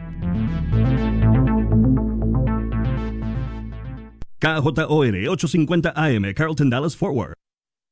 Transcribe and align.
KJOR 4.38 5.29
850 5.30 5.93
AM 5.96 6.32
Carlton 6.34 6.70
Dallas 6.70 6.96
Forward. 6.96 7.34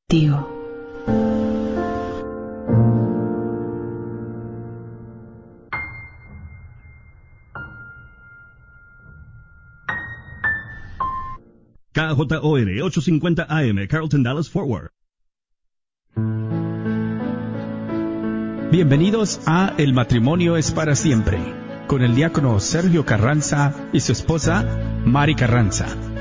Tío. 0.08 0.61
KJOR 11.92 12.82
850 12.82 13.46
AM, 13.48 13.86
Carlton 13.86 14.22
Dallas 14.22 14.48
Forward. 14.48 14.90
Bienvenidos 18.70 19.40
a 19.46 19.74
El 19.76 19.92
matrimonio 19.92 20.56
es 20.56 20.72
para 20.72 20.96
siempre, 20.96 21.38
con 21.88 22.02
el 22.02 22.14
diácono 22.14 22.58
Sergio 22.60 23.04
Carranza 23.04 23.74
y 23.92 24.00
su 24.00 24.12
esposa 24.12 24.64
Mari 25.04 25.34
Carranza. 25.34 26.11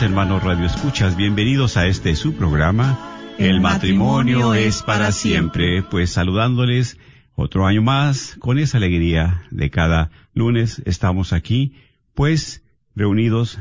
Hermanos 0.00 0.42
Radio 0.42 0.64
Escuchas, 0.64 1.16
bienvenidos 1.16 1.76
a 1.76 1.86
este 1.86 2.16
su 2.16 2.34
programa. 2.34 2.98
El, 3.38 3.60
matrimonio, 3.60 4.54
es 4.54 4.82
para 4.82 5.12
siempre. 5.12 5.82
Pues 5.82 6.10
saludándoles 6.10 6.98
otro 7.34 7.66
año 7.66 7.82
más 7.82 8.36
con 8.38 8.58
esa 8.58 8.78
alegría 8.78 9.42
de 9.50 9.70
cada 9.70 10.10
lunes 10.32 10.80
estamos 10.86 11.34
aquí, 11.34 11.74
pues 12.14 12.64
reunidos 12.94 13.58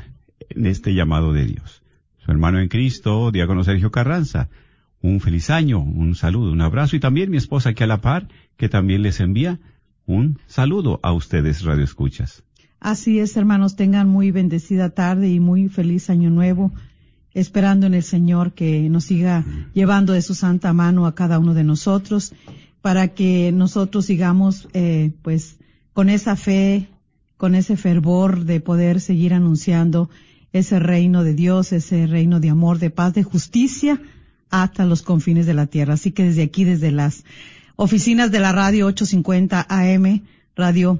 en 0.50 0.67
este 0.67 0.94
llamado 0.94 1.33
de 1.33 1.45
Dios. 1.45 1.83
Su 2.23 2.31
hermano 2.31 2.59
en 2.59 2.69
Cristo, 2.69 3.31
diácono 3.31 3.65
Sergio 3.65 3.91
Carranza. 3.91 4.47
Un 5.01 5.19
feliz 5.19 5.50
año, 5.50 5.79
un 5.79 6.15
saludo, 6.15 6.51
un 6.51 6.61
abrazo 6.61 6.95
y 6.95 7.01
también 7.01 7.29
mi 7.29 7.38
esposa 7.38 7.69
aquí 7.69 7.83
a 7.83 7.88
la 7.88 8.00
par, 8.00 8.29
que 8.56 8.69
también 8.69 9.01
les 9.01 9.19
envía 9.19 9.59
un 10.06 10.39
saludo 10.47 11.00
a 11.03 11.11
ustedes 11.11 11.63
Radio 11.63 11.83
Escuchas. 11.83 12.44
Así 12.81 13.19
es, 13.19 13.38
hermanos, 13.38 13.75
tengan 13.75 14.10
muy 14.10 14.31
bendecida 14.31 14.89
tarde 14.89 15.30
y 15.30 15.39
muy 15.39 15.69
feliz 15.69 16.10
año 16.10 16.31
nuevo, 16.31 16.72
esperando 17.31 17.86
en 17.86 17.94
el 17.94 18.01
Señor 18.01 18.54
que 18.54 18.89
nos 18.89 19.04
siga 19.04 19.45
llevando 19.75 20.13
de 20.13 20.24
su 20.24 20.33
santa 20.33 20.74
mano 20.74 21.06
a 21.06 21.13
cada 21.13 21.38
uno 21.38 21.54
de 21.54 21.63
nosotros, 21.63 22.33
para 22.81 23.10
que 23.10 23.51
nosotros 23.51 24.07
sigamos, 24.07 24.68
eh, 24.74 25.12
pues, 25.22 25.57
con 25.94 26.10
esa 26.10 26.36
fe, 26.36 26.88
con 27.38 27.54
ese 27.54 27.78
fervor 27.78 28.45
de 28.45 28.60
poder 28.62 29.00
seguir 29.00 29.36
anunciando 29.36 30.10
ese 30.51 30.80
reino 30.80 31.24
de 31.24 31.36
Dios, 31.36 31.74
ese 31.74 32.07
reino 32.07 32.39
de 32.39 32.50
amor, 32.50 32.80
de 32.80 32.89
paz, 32.89 33.13
de 33.13 33.22
justicia 33.22 34.01
hasta 34.50 34.86
los 34.86 35.04
confines 35.04 35.45
de 35.45 35.54
la 35.54 35.68
tierra. 35.68 35.94
Así 35.94 36.13
que 36.13 36.24
desde 36.24 36.42
aquí, 36.42 36.63
desde 36.63 36.89
las 36.89 37.25
oficinas 37.75 38.31
de 38.31 38.39
la 38.39 38.51
radio 38.51 38.88
850 38.88 39.68
AM, 39.69 40.24
Radio 40.56 41.00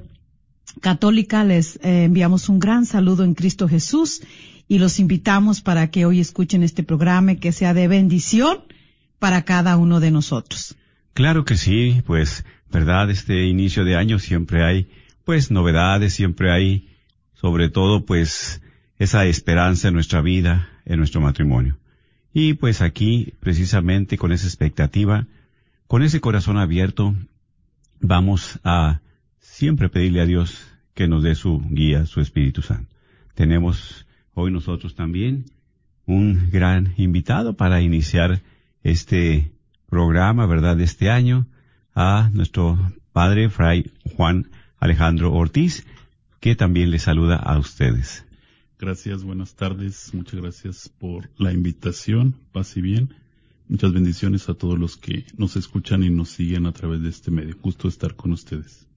Católica, 0.80 1.44
les 1.44 1.76
eh, 1.76 2.04
enviamos 2.04 2.48
un 2.48 2.58
gran 2.58 2.86
saludo 2.86 3.24
en 3.24 3.34
Cristo 3.34 3.68
Jesús 3.68 4.22
y 4.68 4.78
los 4.78 4.98
invitamos 4.98 5.60
para 5.60 5.90
que 5.90 6.06
hoy 6.06 6.20
escuchen 6.20 6.62
este 6.62 6.82
programa 6.82 7.34
que 7.34 7.52
sea 7.52 7.74
de 7.74 7.88
bendición 7.88 8.58
para 9.18 9.42
cada 9.42 9.76
uno 9.76 10.00
de 10.00 10.10
nosotros. 10.10 10.76
Claro 11.14 11.44
que 11.44 11.56
sí, 11.56 12.02
pues, 12.06 12.44
verdad, 12.70 13.10
este 13.10 13.46
inicio 13.46 13.84
de 13.84 13.96
año 13.96 14.18
siempre 14.18 14.64
hay, 14.64 14.88
pues, 15.24 15.50
novedades, 15.50 16.14
siempre 16.14 16.50
hay, 16.50 16.88
sobre 17.34 17.68
todo, 17.68 18.06
pues, 18.06 18.62
esa 18.98 19.26
esperanza 19.26 19.88
en 19.88 19.94
nuestra 19.94 20.22
vida, 20.22 20.68
en 20.84 20.98
nuestro 20.98 21.20
matrimonio. 21.20 21.78
Y 22.32 22.54
pues 22.54 22.80
aquí, 22.80 23.34
precisamente 23.40 24.16
con 24.16 24.32
esa 24.32 24.46
expectativa, 24.46 25.26
con 25.86 26.02
ese 26.02 26.20
corazón 26.20 26.56
abierto, 26.56 27.14
vamos 28.00 28.58
a 28.64 29.00
siempre 29.62 29.88
pedirle 29.88 30.20
a 30.20 30.26
Dios 30.26 30.60
que 30.92 31.06
nos 31.06 31.22
dé 31.22 31.36
su 31.36 31.62
guía, 31.70 32.04
su 32.06 32.20
Espíritu 32.20 32.62
Santo. 32.62 32.92
Tenemos 33.36 34.06
hoy 34.34 34.50
nosotros 34.50 34.96
también 34.96 35.44
un 36.04 36.50
gran 36.50 36.94
invitado 36.96 37.56
para 37.56 37.80
iniciar 37.80 38.42
este 38.82 39.52
programa, 39.88 40.46
¿verdad?, 40.46 40.76
de 40.76 40.82
este 40.82 41.10
año, 41.10 41.46
a 41.94 42.28
nuestro 42.32 42.76
padre, 43.12 43.50
Fray 43.50 43.92
Juan 44.16 44.50
Alejandro 44.80 45.32
Ortiz, 45.32 45.86
que 46.40 46.56
también 46.56 46.90
le 46.90 46.98
saluda 46.98 47.36
a 47.36 47.56
ustedes. 47.56 48.24
Gracias, 48.80 49.22
buenas 49.22 49.54
tardes. 49.54 50.12
Muchas 50.12 50.40
gracias 50.40 50.88
por 50.88 51.30
la 51.38 51.52
invitación. 51.52 52.34
Paz 52.50 52.76
y 52.76 52.80
bien. 52.80 53.14
Muchas 53.68 53.92
bendiciones 53.92 54.48
a 54.48 54.54
todos 54.54 54.76
los 54.76 54.96
que 54.96 55.24
nos 55.36 55.54
escuchan 55.54 56.02
y 56.02 56.10
nos 56.10 56.30
siguen 56.30 56.66
a 56.66 56.72
través 56.72 57.00
de 57.00 57.10
este 57.10 57.30
medio. 57.30 57.56
Gusto 57.62 57.86
estar 57.86 58.16
con 58.16 58.32
ustedes. 58.32 58.88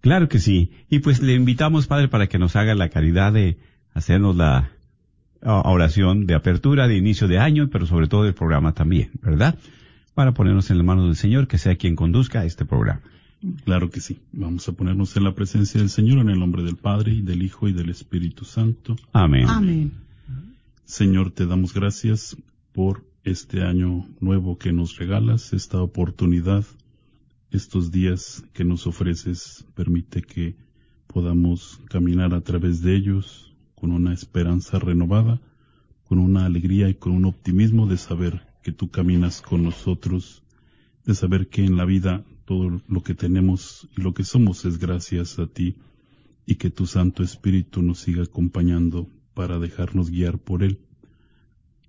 Claro 0.00 0.28
que 0.28 0.38
sí. 0.38 0.72
Y 0.88 1.00
pues 1.00 1.20
le 1.20 1.34
invitamos, 1.34 1.86
Padre, 1.86 2.08
para 2.08 2.26
que 2.28 2.38
nos 2.38 2.56
haga 2.56 2.74
la 2.74 2.88
caridad 2.88 3.32
de 3.32 3.58
hacernos 3.92 4.36
la 4.36 4.70
oración 5.42 6.26
de 6.26 6.34
apertura, 6.34 6.86
de 6.88 6.96
inicio 6.96 7.28
de 7.28 7.38
año, 7.38 7.68
pero 7.70 7.86
sobre 7.86 8.08
todo 8.08 8.24
del 8.24 8.34
programa 8.34 8.72
también, 8.72 9.10
¿verdad? 9.22 9.58
Para 10.14 10.32
ponernos 10.32 10.70
en 10.70 10.78
las 10.78 10.86
manos 10.86 11.06
del 11.06 11.16
Señor, 11.16 11.48
que 11.48 11.58
sea 11.58 11.76
quien 11.76 11.96
conduzca 11.96 12.44
este 12.44 12.64
programa. 12.64 13.00
Claro 13.64 13.88
que 13.90 14.00
sí. 14.00 14.20
Vamos 14.32 14.68
a 14.68 14.72
ponernos 14.72 15.16
en 15.16 15.24
la 15.24 15.34
presencia 15.34 15.80
del 15.80 15.88
Señor 15.88 16.18
en 16.18 16.28
el 16.28 16.38
nombre 16.38 16.62
del 16.62 16.76
Padre 16.76 17.12
y 17.12 17.22
del 17.22 17.42
Hijo 17.42 17.68
y 17.68 17.72
del 17.72 17.88
Espíritu 17.88 18.44
Santo. 18.44 18.96
Amén. 19.12 19.46
Amén. 19.48 19.92
Señor, 20.84 21.30
te 21.30 21.46
damos 21.46 21.72
gracias 21.72 22.36
por 22.72 23.04
este 23.24 23.62
año 23.62 24.06
nuevo 24.20 24.58
que 24.58 24.72
nos 24.72 24.96
regalas, 24.98 25.52
esta 25.52 25.80
oportunidad, 25.80 26.64
estos 27.50 27.90
días 27.90 28.44
que 28.52 28.64
nos 28.64 28.86
ofreces. 28.86 29.66
Permite 29.74 30.22
que 30.22 30.56
podamos 31.06 31.80
caminar 31.88 32.34
a 32.34 32.40
través 32.40 32.82
de 32.82 32.96
ellos 32.96 33.54
con 33.74 33.92
una 33.92 34.12
esperanza 34.12 34.78
renovada, 34.78 35.40
con 36.04 36.18
una 36.18 36.44
alegría 36.44 36.88
y 36.88 36.94
con 36.94 37.12
un 37.12 37.24
optimismo 37.24 37.86
de 37.86 37.96
saber 37.96 38.46
que 38.62 38.72
tú 38.72 38.90
caminas 38.90 39.40
con 39.40 39.62
nosotros, 39.64 40.42
de 41.04 41.14
saber 41.14 41.48
que 41.48 41.64
en 41.64 41.76
la 41.76 41.84
vida 41.84 42.24
todo 42.44 42.80
lo 42.86 43.02
que 43.02 43.14
tenemos 43.14 43.88
y 43.96 44.02
lo 44.02 44.12
que 44.12 44.24
somos 44.24 44.64
es 44.64 44.78
gracias 44.78 45.38
a 45.38 45.46
ti 45.46 45.76
y 46.46 46.56
que 46.56 46.70
tu 46.70 46.86
Santo 46.86 47.22
Espíritu 47.22 47.82
nos 47.82 48.00
siga 48.00 48.24
acompañando 48.24 49.08
para 49.34 49.58
dejarnos 49.58 50.10
guiar 50.10 50.38
por 50.38 50.62
Él 50.62 50.80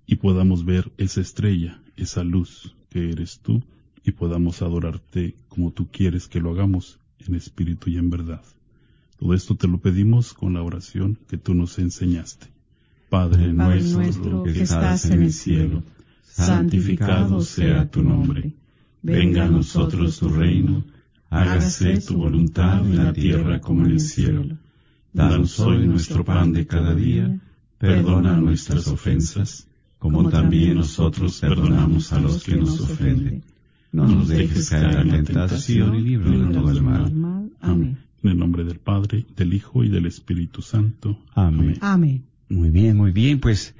y 0.06 0.16
podamos 0.16 0.66
ver 0.66 0.92
esa 0.98 1.22
estrella, 1.22 1.82
esa 1.96 2.24
luz 2.24 2.76
que 2.90 3.12
eres 3.12 3.40
tú 3.40 3.64
y 4.04 4.12
podamos 4.12 4.62
adorarte 4.62 5.36
como 5.50 5.72
tú 5.72 5.90
quieres 5.92 6.28
que 6.28 6.40
lo 6.40 6.52
hagamos 6.52 7.00
en 7.20 7.36
espíritu 7.36 7.90
y 7.90 7.98
en 7.98 8.10
verdad. 8.10 8.42
Todo 9.20 9.34
esto 9.34 9.56
te 9.56 9.68
lo 9.68 9.78
pedimos 9.78 10.34
con 10.34 10.54
la 10.54 10.64
oración 10.64 11.18
que 11.28 11.38
tú 11.38 11.54
nos 11.54 11.78
enseñaste. 11.78 12.48
Padre, 13.10 13.54
Padre 13.54 13.82
nuestro, 13.82 14.02
nuestro 14.02 14.44
que 14.44 14.62
estás 14.62 15.06
en 15.06 15.24
el 15.24 15.34
cielo, 15.34 15.84
santificado 16.24 17.42
sea 17.42 17.90
tu 17.90 18.02
nombre. 18.04 18.54
Venga 19.04 19.46
a 19.46 19.50
nosotros 19.50 20.18
tu 20.20 20.30
reino, 20.30 20.84
hágase 21.30 22.00
tu 22.00 22.18
voluntad 22.18 22.86
en 22.86 22.98
la 22.98 23.14
tierra 23.14 23.60
como 23.60 23.86
en 23.86 23.92
el 23.92 24.00
cielo. 24.00 24.58
Danos 25.14 25.60
hoy 25.60 25.86
nuestro 25.86 26.24
pan 26.24 26.54
de 26.54 26.66
cada 26.66 26.96
día, 26.96 27.40
perdona 27.78 28.38
nuestras 28.38 28.88
ofensas, 28.88 29.68
como 30.00 30.30
también 30.30 30.76
nosotros 30.76 31.40
perdonamos 31.40 32.14
a 32.14 32.20
los 32.20 32.44
que 32.44 32.56
nos 32.56 32.80
ofenden. 32.80 33.44
Dejes 34.38 34.70
caer 34.70 35.00
en 35.00 35.08
la 35.10 35.24
tentación 35.24 35.96
y 35.96 36.02
líbranos 36.02 36.48
de 36.48 36.54
todo 36.54 36.72
el 36.72 36.82
mal. 36.82 37.52
Amén. 37.60 37.98
En 38.24 38.30
el 38.30 38.38
nombre 38.38 38.64
del 38.64 38.80
Padre, 38.80 39.26
del 39.36 39.54
Hijo 39.54 39.84
y 39.84 39.90
del 39.90 40.06
Espíritu 40.06 40.62
Santo. 40.62 41.18
Amén. 41.34 41.78
Amén. 41.82 42.24
Muy 42.50 42.70
bien, 42.70 42.98
muy 42.98 43.12
bien. 43.12 43.40
Pues 43.40 43.76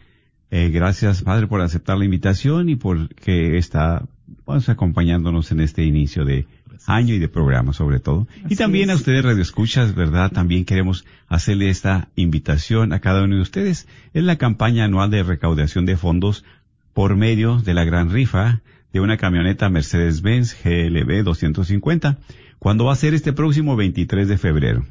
eh, 0.50 0.70
gracias, 0.70 1.22
Padre, 1.22 1.48
por 1.48 1.62
aceptar 1.62 1.98
la 1.98 2.06
invitación 2.06 2.70
y 2.70 2.76
por 2.76 3.14
que 3.16 3.58
está 3.58 4.06
pues, 4.46 4.70
acompañándonos 4.70 5.52
en 5.52 5.62
este 5.62 5.84
inicio 5.86 6.26
de 6.26 6.48
año 6.88 7.14
y 7.14 7.20
de 7.20 7.28
programa, 7.30 7.74
sobre 7.74 8.00
todo. 8.00 8.28
y 8.50 8.56
también 8.56 8.90
a 8.90 8.94
es. 8.94 9.00
ustedes, 9.00 9.24
Radio 9.24 9.42
Escuchas, 9.42 9.94
¿verdad? 9.94 10.32
También 10.32 10.66
queremos 10.66 11.06
hacerle 11.28 11.70
esta 11.70 12.10
invitación 12.16 12.92
a 12.94 13.00
cada 13.00 13.24
uno 13.24 13.36
de 13.36 13.42
ustedes. 13.42 13.88
Es 14.14 14.24
la 14.24 14.38
campaña 14.38 14.86
anual 14.86 15.12
de 15.12 15.24
recaudación 15.24 15.86
de 15.86 15.98
fondos 15.98 16.44
por 16.94 17.16
medio 17.16 17.58
de 17.62 17.74
la 17.74 17.84
gran 17.84 18.10
rifa 18.10 18.62
de 18.94 19.00
una 19.00 19.18
camioneta 19.18 19.70
Mercedes-Benz 19.70 20.58
GLB 20.64 21.24
250, 21.24 22.18
cuando 22.60 22.86
va 22.86 22.94
a 22.94 22.98
ser 22.98 23.14
este 23.14 23.34
próximo 23.34 23.76
23 23.76 24.28
de 24.28 24.38
febrero. 24.38 24.86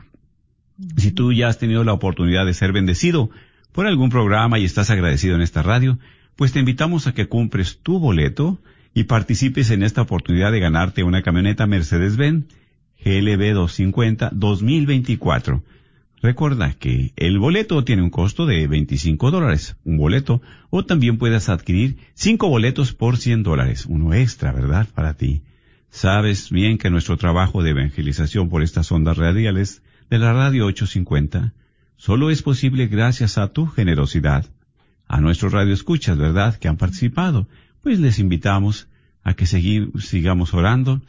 Si 0.96 1.12
tú 1.12 1.32
ya 1.32 1.48
has 1.48 1.58
tenido 1.58 1.84
la 1.84 1.92
oportunidad 1.92 2.46
de 2.46 2.54
ser 2.54 2.72
bendecido 2.72 3.30
por 3.72 3.86
algún 3.86 4.10
programa 4.10 4.58
y 4.58 4.64
estás 4.64 4.90
agradecido 4.90 5.34
en 5.36 5.42
esta 5.42 5.62
radio, 5.62 5.98
pues 6.36 6.52
te 6.52 6.58
invitamos 6.58 7.06
a 7.06 7.12
que 7.12 7.28
cumples 7.28 7.80
tu 7.82 7.98
boleto 7.98 8.58
y 8.94 9.04
participes 9.04 9.70
en 9.70 9.82
esta 9.82 10.02
oportunidad 10.02 10.52
de 10.52 10.60
ganarte 10.60 11.04
una 11.04 11.22
camioneta 11.22 11.66
Mercedes-Benz 11.66 12.46
GLB 13.04 13.52
250 13.54 14.30
2024. 14.32 15.62
Recuerda 16.22 16.74
que 16.74 17.12
el 17.16 17.38
boleto 17.38 17.82
tiene 17.84 18.02
un 18.02 18.10
costo 18.10 18.44
de 18.44 18.66
25 18.66 19.30
dólares, 19.30 19.76
un 19.84 19.96
boleto, 19.96 20.42
o 20.68 20.84
también 20.84 21.16
puedes 21.16 21.48
adquirir 21.48 21.96
cinco 22.14 22.48
boletos 22.48 22.92
por 22.92 23.16
100 23.16 23.42
dólares, 23.42 23.86
uno 23.86 24.12
extra, 24.12 24.52
¿verdad? 24.52 24.86
Para 24.94 25.14
ti. 25.14 25.42
Sabes 25.88 26.50
bien 26.50 26.76
que 26.78 26.90
nuestro 26.90 27.16
trabajo 27.16 27.62
de 27.62 27.70
evangelización 27.70 28.48
por 28.50 28.62
estas 28.62 28.92
ondas 28.92 29.16
radiales 29.16 29.82
de 30.10 30.18
la 30.18 30.32
radio 30.34 30.66
850 30.66 31.54
solo 31.96 32.30
es 32.30 32.42
posible 32.42 32.86
gracias 32.86 33.38
a 33.38 33.48
tu 33.52 33.66
generosidad. 33.66 34.46
A 35.08 35.20
nuestros 35.20 35.52
radioescuchas, 35.52 36.16
¿verdad?, 36.18 36.54
que 36.56 36.68
han 36.68 36.76
participado, 36.76 37.48
pues 37.82 37.98
les 37.98 38.18
invitamos 38.18 38.88
a 39.22 39.34
que 39.34 39.44
segui- 39.46 39.90
sigamos 40.00 40.54
orando. 40.54 41.00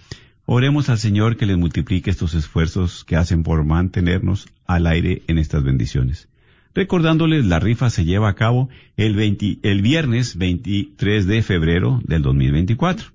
Oremos 0.54 0.90
al 0.90 0.98
Señor 0.98 1.38
que 1.38 1.46
les 1.46 1.58
multiplique 1.58 2.10
estos 2.10 2.34
esfuerzos 2.34 3.06
que 3.06 3.16
hacen 3.16 3.42
por 3.42 3.64
mantenernos 3.64 4.50
al 4.68 4.86
aire 4.86 5.22
en 5.28 5.38
estas 5.38 5.64
bendiciones. 5.64 6.28
Recordándoles, 6.76 7.46
la 7.46 7.62
rifa 7.62 7.90
se 7.90 8.04
lleva 8.04 8.28
a 8.28 8.36
cabo 8.36 8.68
el, 8.98 9.16
20 9.16 9.60
el 9.64 9.82
viernes 9.82 10.36
23 10.36 11.26
de 11.26 11.42
febrero 11.42 12.02
del 12.04 12.22
2024. 12.22 13.12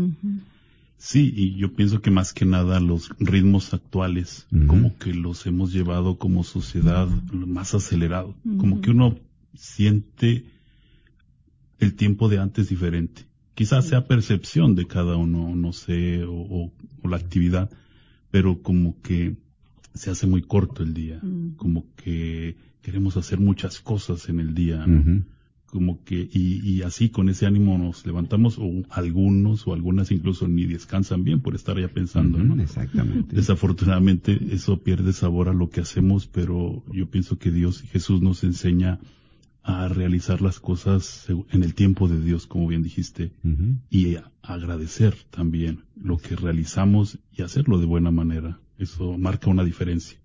Sí, 0.97 1.31
y 1.37 1.57
yo 1.57 1.75
pienso 1.75 2.01
que 2.01 2.11
más 2.11 2.33
que 2.33 2.47
nada 2.47 2.81
los 2.81 3.11
ritmos 3.19 3.75
actuales, 3.75 4.47
como 4.67 4.97
que 4.97 5.13
los 5.13 5.45
hemos 5.45 5.75
llevado 5.75 6.17
como 6.17 6.43
sociedad 6.43 7.07
más 7.33 7.75
acelerado, 7.75 8.35
como 8.57 8.81
que 8.81 8.93
uno 8.93 9.19
siente 9.55 10.47
el 11.81 11.93
tiempo 11.97 12.31
de 12.31 12.39
antes 12.39 12.71
diferente. 12.71 13.27
Quizás 13.57 13.89
sea 13.89 14.07
percepción 14.07 14.75
de 14.75 14.87
cada 14.87 15.17
uno, 15.17 15.57
no 15.57 15.73
sé, 15.73 16.25
o, 16.29 16.71
la 17.03 17.17
actividad, 17.17 17.71
pero 18.31 18.61
como 18.61 19.01
que 19.01 19.37
se 19.95 20.11
hace 20.11 20.27
muy 20.27 20.43
corto 20.43 20.83
el 20.83 20.93
día, 20.93 21.23
como 21.57 21.87
que 21.97 22.57
queremos 22.83 23.17
hacer 23.17 23.41
muchas 23.41 23.81
cosas 23.81 24.29
en 24.29 24.41
el 24.41 24.55
día, 24.55 24.85
como 25.65 26.05
que, 26.05 26.29
y, 26.31 26.83
así 26.83 27.09
con 27.09 27.31
ese 27.31 27.47
ánimo 27.47 27.79
nos 27.79 28.05
levantamos, 28.05 28.59
o 28.59 28.83
algunos 28.91 29.67
o 29.67 29.73
algunas 29.73 30.11
incluso 30.11 30.47
ni 30.49 30.67
descansan 30.67 31.25
bien 31.25 31.41
por 31.41 31.55
estar 31.55 31.81
ya 31.81 31.89
pensando, 31.89 32.37
¿no? 32.37 32.63
Exactamente. 32.63 33.35
Desafortunadamente 33.35 34.39
eso 34.51 34.83
pierde 34.83 35.15
sabor 35.15 35.49
a 35.49 35.55
lo 35.55 35.71
que 35.71 35.81
hacemos, 35.81 36.27
pero 36.27 36.85
yo 36.93 37.09
pienso 37.09 37.39
que 37.39 37.51
Dios 37.51 37.83
y 37.83 37.87
Jesús 37.87 38.21
nos 38.21 38.45
enseña 38.45 39.01
a 39.67 39.89
realizar 39.89 40.43
las 40.43 40.61
cosas 40.61 41.27
en 41.51 41.65
el 41.65 41.75
tiempo 41.75 42.07
de 42.07 42.21
Dios, 42.21 42.47
como 42.47 42.69
bien 42.69 42.85
dijiste, 42.85 43.33
y 43.91 44.15
a 44.15 44.31
agradecer 44.41 45.17
también 45.31 45.83
lo 46.01 46.19
que 46.19 46.37
realizamos 46.37 47.19
y 47.33 47.43
hacerlo 47.43 47.81
de 47.81 47.87
buena 47.87 48.13
manera. 48.13 48.61
Eso 48.79 49.19
marca 49.19 49.51
una 49.51 49.65
diferencia. 49.65 50.19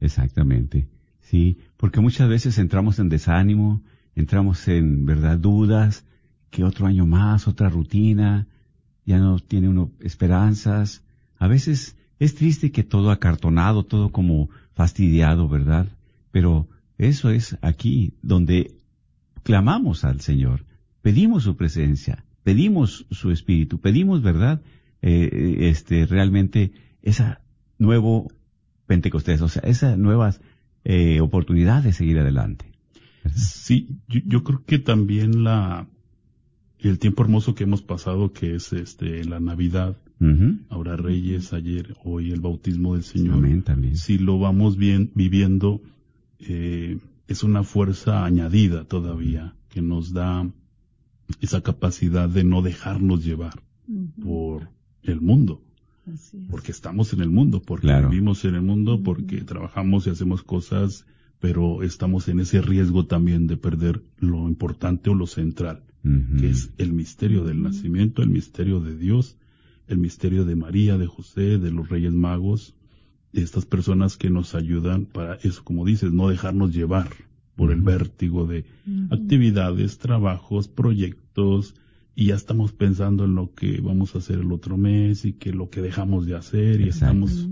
Exactamente. 0.00 0.88
Sí, 1.20 1.58
porque 1.76 2.00
muchas 2.00 2.26
veces 2.30 2.56
entramos 2.56 2.98
en 2.98 3.10
desánimo, 3.10 3.82
entramos 4.14 4.66
en 4.66 5.04
verdad 5.04 5.38
dudas, 5.38 6.06
que 6.48 6.64
otro 6.64 6.86
año 6.86 7.04
más, 7.04 7.48
otra 7.48 7.68
rutina, 7.68 8.46
ya 9.04 9.18
no 9.18 9.38
tiene 9.40 9.68
uno 9.68 9.90
esperanzas. 10.00 11.04
A 11.36 11.48
veces 11.48 11.96
es 12.18 12.34
triste 12.34 12.72
que 12.72 12.82
todo 12.82 13.10
acartonado, 13.10 13.84
todo 13.84 14.10
como 14.10 14.48
fastidiado, 14.72 15.50
¿verdad? 15.50 15.86
Pero 16.30 16.66
eso 16.96 17.28
es 17.28 17.58
aquí 17.60 18.14
donde 18.22 18.75
clamamos 19.46 20.04
al 20.04 20.20
Señor, 20.20 20.64
pedimos 21.02 21.44
su 21.44 21.56
presencia, 21.56 22.24
pedimos 22.42 23.06
su 23.12 23.30
espíritu, 23.30 23.80
pedimos, 23.80 24.20
¿verdad? 24.20 24.60
Eh, 25.02 25.68
este, 25.70 26.04
realmente 26.04 26.72
esa 27.00 27.40
nuevo 27.78 28.28
Pentecostés, 28.86 29.40
o 29.42 29.48
sea, 29.48 29.62
esa 29.62 29.96
nuevas 29.96 30.40
eh, 30.84 31.20
oportunidad 31.20 31.84
de 31.84 31.92
seguir 31.92 32.18
adelante. 32.18 32.72
Sí, 33.36 34.00
yo, 34.08 34.42
creo 34.42 34.64
que 34.64 34.80
también 34.80 35.44
la 35.44 35.86
el 36.80 36.98
tiempo 36.98 37.22
hermoso 37.22 37.54
que 37.54 37.64
hemos 37.64 37.82
pasado, 37.82 38.32
que 38.32 38.56
es 38.56 38.72
este 38.72 39.24
la 39.24 39.38
Navidad, 39.38 39.96
ahora 40.70 40.96
Reyes, 40.96 41.52
ayer, 41.52 41.94
hoy 42.02 42.32
el 42.32 42.40
bautismo 42.40 42.94
del 42.94 43.04
Señor. 43.04 43.62
también. 43.62 43.96
Si 43.96 44.18
lo 44.18 44.40
vamos 44.40 44.76
bien 44.76 45.12
viviendo, 45.14 45.82
eh, 46.40 46.98
es 47.28 47.42
una 47.42 47.62
fuerza 47.62 48.24
añadida 48.24 48.84
todavía 48.84 49.54
que 49.68 49.82
nos 49.82 50.12
da 50.12 50.48
esa 51.40 51.60
capacidad 51.62 52.28
de 52.28 52.44
no 52.44 52.62
dejarnos 52.62 53.24
llevar 53.24 53.62
por 54.22 54.70
el 55.02 55.20
mundo. 55.20 55.62
Porque 56.50 56.70
estamos 56.70 57.12
en 57.12 57.20
el 57.20 57.30
mundo, 57.30 57.60
porque 57.60 57.92
vivimos 58.08 58.44
en 58.44 58.54
el 58.54 58.62
mundo, 58.62 59.02
porque 59.02 59.40
trabajamos 59.42 60.06
y 60.06 60.10
hacemos 60.10 60.42
cosas 60.42 61.04
pero 61.40 61.82
estamos 61.82 62.28
en 62.28 62.40
ese 62.40 62.62
riesgo 62.62 63.06
también 63.06 63.46
de 63.46 63.56
perder 63.56 64.02
lo 64.18 64.48
importante 64.48 65.10
o 65.10 65.14
lo 65.14 65.26
central, 65.26 65.82
que 66.38 66.50
es 66.50 66.70
el 66.78 66.92
misterio 66.92 67.44
del 67.44 67.62
nacimiento, 67.62 68.22
el 68.22 68.30
misterio 68.30 68.80
de 68.80 68.96
Dios, 68.96 69.36
el 69.88 69.98
misterio 69.98 70.44
de 70.44 70.54
María, 70.54 70.98
de 70.98 71.06
José, 71.06 71.58
de 71.58 71.72
los 71.72 71.88
Reyes 71.88 72.12
Magos, 72.12 72.74
estas 73.42 73.66
personas 73.66 74.16
que 74.16 74.30
nos 74.30 74.54
ayudan 74.54 75.06
para 75.06 75.34
eso, 75.36 75.62
como 75.64 75.84
dices, 75.84 76.12
no 76.12 76.28
dejarnos 76.28 76.74
llevar 76.74 77.08
por 77.56 77.72
el 77.72 77.80
vértigo 77.80 78.46
de 78.46 78.66
actividades, 79.10 79.98
trabajos, 79.98 80.68
proyectos, 80.68 81.74
y 82.14 82.26
ya 82.26 82.34
estamos 82.34 82.72
pensando 82.72 83.26
en 83.26 83.34
lo 83.34 83.52
que 83.52 83.80
vamos 83.80 84.14
a 84.14 84.18
hacer 84.18 84.38
el 84.38 84.50
otro 84.50 84.78
mes 84.78 85.26
y 85.26 85.34
que 85.34 85.52
lo 85.52 85.68
que 85.68 85.82
dejamos 85.82 86.26
de 86.26 86.34
hacer 86.34 86.80
y 86.80 86.88
estamos 86.88 87.48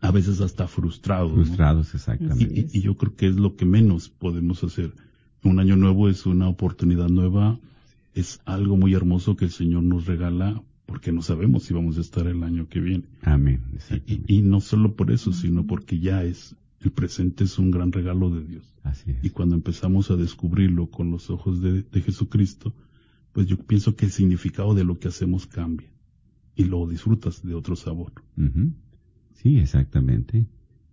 a 0.00 0.10
veces 0.10 0.40
hasta 0.40 0.66
frustrados. 0.66 1.32
Frustrados, 1.32 1.94
exactamente. 1.94 2.68
Y, 2.72 2.80
yo 2.80 2.96
creo 2.96 3.14
que 3.14 3.28
es 3.28 3.36
lo 3.36 3.56
que 3.56 3.66
menos 3.66 4.08
podemos 4.08 4.64
hacer. 4.64 4.94
Un 5.42 5.58
año 5.58 5.76
nuevo 5.76 6.08
es 6.08 6.24
una 6.24 6.48
oportunidad 6.48 7.08
nueva, 7.08 7.58
es 8.14 8.40
algo 8.46 8.76
muy 8.76 8.94
hermoso 8.94 9.36
que 9.36 9.44
el 9.44 9.50
Señor 9.50 9.82
nos 9.82 10.06
regala 10.06 10.62
porque 10.86 11.12
no 11.12 11.20
sabemos 11.20 11.64
si 11.64 11.74
vamos 11.74 11.98
a 11.98 12.00
estar 12.00 12.26
el 12.28 12.42
año 12.44 12.68
que 12.68 12.80
viene. 12.80 13.04
Amén. 13.22 13.60
Y, 14.06 14.42
no 14.42 14.60
solo 14.60 14.94
por 14.94 15.10
eso, 15.10 15.32
sino 15.32 15.66
porque 15.66 15.98
ya 15.98 16.22
es, 16.22 16.56
el 16.80 16.92
presente 16.92 17.44
es 17.44 17.58
un 17.58 17.72
gran 17.72 17.92
regalo 17.92 18.30
de 18.30 18.44
Dios. 18.44 18.72
Así 18.84 19.10
es. 19.10 19.24
Y 19.24 19.30
cuando 19.30 19.56
empezamos 19.56 20.10
a 20.10 20.16
descubrirlo 20.16 20.86
con 20.90 21.10
los 21.10 21.28
ojos 21.28 21.60
de, 21.60 21.84
Jesucristo, 21.92 22.72
pues 23.32 23.48
yo 23.48 23.58
pienso 23.58 23.96
que 23.96 24.06
el 24.06 24.12
significado 24.12 24.74
de 24.74 24.84
lo 24.84 24.98
que 24.98 25.08
hacemos 25.08 25.46
cambia 25.46 25.88
y 26.54 26.64
lo 26.64 26.86
disfrutas 26.86 27.44
de 27.44 27.54
otro 27.54 27.74
sabor. 27.76 28.12
Sí, 29.34 29.58
exactamente. 29.58 30.46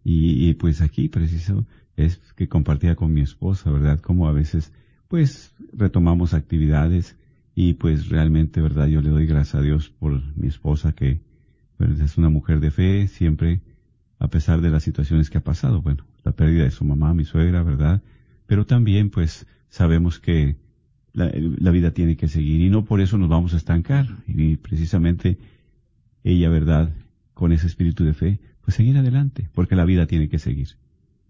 Y, 0.03 0.53
pues 0.55 0.81
aquí 0.81 1.07
preciso 1.07 1.65
es 1.95 2.17
que 2.35 2.49
compartía 2.49 2.95
con 2.95 3.13
mi 3.13 3.21
esposa, 3.21 3.71
¿verdad? 3.71 4.01
Como 4.01 4.27
a 4.27 4.33
veces 4.33 4.73
pues 5.07 5.53
retomamos 5.71 6.33
actividades 6.33 7.15
y 7.55 7.73
pues 7.73 8.09
realmente, 8.09 8.61
¿verdad? 8.61 8.87
Yo 8.87 9.01
le 9.01 9.09
doy 9.09 9.25
gracias 9.25 9.55
a 9.55 9.61
Dios 9.61 9.89
por 9.89 10.21
mi 10.35 10.47
esposa 10.47 10.93
que 10.93 11.21
pues, 11.77 11.99
es 11.99 12.17
una 12.17 12.29
mujer 12.29 12.59
de 12.59 12.71
fe, 12.71 13.07
siempre 13.07 13.61
a 14.19 14.27
pesar 14.27 14.61
de 14.61 14.69
las 14.69 14.83
situaciones 14.83 15.29
que 15.29 15.37
ha 15.37 15.43
pasado, 15.43 15.81
bueno, 15.81 16.05
la 16.23 16.31
pérdida 16.31 16.63
de 16.63 16.71
su 16.71 16.85
mamá, 16.85 17.13
mi 17.13 17.25
suegra, 17.25 17.61
¿verdad? 17.63 18.01
Pero 18.45 18.65
también 18.65 19.09
pues 19.09 19.45
sabemos 19.69 20.19
que 20.19 20.55
la, 21.11 21.31
la 21.33 21.71
vida 21.71 21.91
tiene 21.91 22.15
que 22.15 22.27
seguir 22.27 22.61
y 22.61 22.69
no 22.69 22.85
por 22.85 23.01
eso 23.01 23.17
nos 23.17 23.29
vamos 23.29 23.53
a 23.53 23.57
estancar 23.57 24.07
y 24.27 24.55
precisamente 24.57 25.37
ella, 26.23 26.49
¿verdad? 26.49 26.93
con 27.33 27.51
ese 27.51 27.67
espíritu 27.67 28.03
de 28.03 28.13
fe, 28.13 28.39
pues 28.61 28.75
seguir 28.75 28.97
adelante, 28.97 29.49
porque 29.53 29.75
la 29.75 29.85
vida 29.85 30.07
tiene 30.07 30.29
que 30.29 30.39
seguir, 30.39 30.69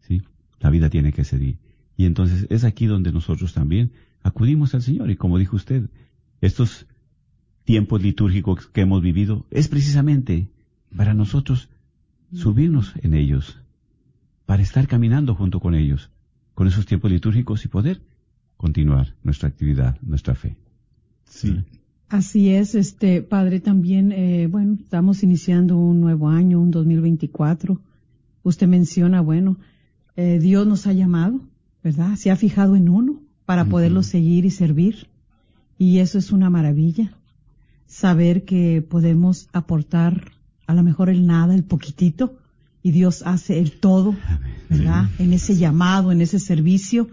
¿sí? 0.02 0.22
La 0.60 0.70
vida 0.70 0.90
tiene 0.90 1.12
que 1.12 1.24
seguir. 1.24 1.58
Y 1.98 2.06
entonces 2.06 2.48
es 2.50 2.64
aquí 2.64 2.86
donde 2.86 3.12
nosotros 3.12 3.54
también 3.54 3.92
acudimos 4.22 4.74
al 4.74 4.82
Señor. 4.82 5.10
Y 5.12 5.16
como 5.16 5.38
dijo 5.38 5.56
usted, 5.56 5.90
estos 6.46 6.88
tiempos 7.64 8.02
litúrgicos 8.02 8.68
que 8.68 8.82
hemos 8.82 9.02
vivido 9.02 9.46
es 9.50 9.70
precisamente 9.70 10.50
para 10.96 11.14
nosotros 11.14 11.70
subirnos 12.34 12.94
en 13.02 13.14
ellos, 13.14 13.60
para 14.46 14.62
estar 14.62 14.88
caminando 14.88 15.36
junto 15.36 15.62
con 15.62 15.74
ellos, 15.74 16.10
con 16.54 16.68
esos 16.68 16.86
tiempos 16.86 17.12
litúrgicos 17.12 17.64
y 17.64 17.70
poder 17.70 18.02
continuar 18.58 19.16
nuestra 19.24 19.48
actividad, 19.48 19.98
nuestra 20.02 20.36
fe. 20.36 20.58
Sí. 21.24 21.64
Así 22.10 22.50
es, 22.50 22.76
este 22.76 23.22
padre 23.22 23.62
también, 23.62 24.12
eh, 24.12 24.48
bueno, 24.48 24.74
estamos 24.82 25.24
iniciando 25.24 25.78
un 25.78 26.02
nuevo 26.02 26.28
año, 26.28 26.60
un 26.60 26.72
2024. 26.72 27.80
Usted 28.44 28.68
menciona, 28.68 29.22
bueno, 29.22 29.58
eh, 30.18 30.40
Dios 30.40 30.68
nos 30.68 30.88
ha 30.88 30.94
llamado, 30.94 31.40
¿verdad? 31.82 32.16
Se 32.18 32.32
ha 32.32 32.36
fijado 32.36 32.76
en 32.76 32.90
uno 32.90 33.22
para 33.46 33.64
poderlo 33.66 34.04
seguir 34.04 34.44
y 34.44 34.52
servir. 34.52 35.08
Y 35.84 36.00
eso 36.00 36.18
es 36.18 36.32
una 36.32 36.50
maravilla. 36.50 37.12
Saber 37.88 38.46
que 38.46 38.82
podemos 38.82 39.50
aportar 39.52 40.32
a 40.66 40.74
lo 40.74 40.82
mejor 40.82 41.10
el 41.10 41.26
nada, 41.26 41.54
el 41.54 41.66
poquitito, 41.66 42.38
y 42.82 42.92
Dios 42.92 43.22
hace 43.26 43.60
el 43.60 43.74
todo, 43.74 44.16
¿verdad? 44.70 45.10
En 45.20 45.34
ese 45.34 45.58
llamado, 45.58 46.14
en 46.14 46.22
ese 46.22 46.40
servicio. 46.40 47.10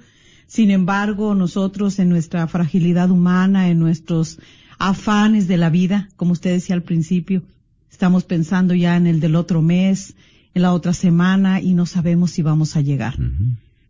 Sin 0.47 0.71
embargo, 0.71 1.35
nosotros 1.35 1.99
en 1.99 2.11
nuestra 2.11 2.47
fragilidad 2.47 3.11
humana, 3.11 3.71
en 3.71 3.81
nuestros 3.81 4.39
afanes 4.79 5.49
de 5.49 5.57
la 5.57 5.69
vida, 5.69 6.09
como 6.15 6.31
usted 6.31 6.53
decía 6.53 6.77
al 6.77 6.85
principio. 6.85 7.43
Estamos 7.91 8.23
pensando 8.23 8.73
ya 8.73 8.97
en 8.97 9.09
el 9.09 9.19
del 9.19 9.35
otro 9.35 9.63
mes, 9.63 10.15
en 10.55 10.63
la 10.63 10.73
otra 10.73 10.93
semana 10.93 11.61
y 11.61 11.75
no 11.75 11.87
sabemos 11.87 12.31
si 12.31 12.43
vamos 12.43 12.77
a 12.77 12.83
llegar. 12.83 13.17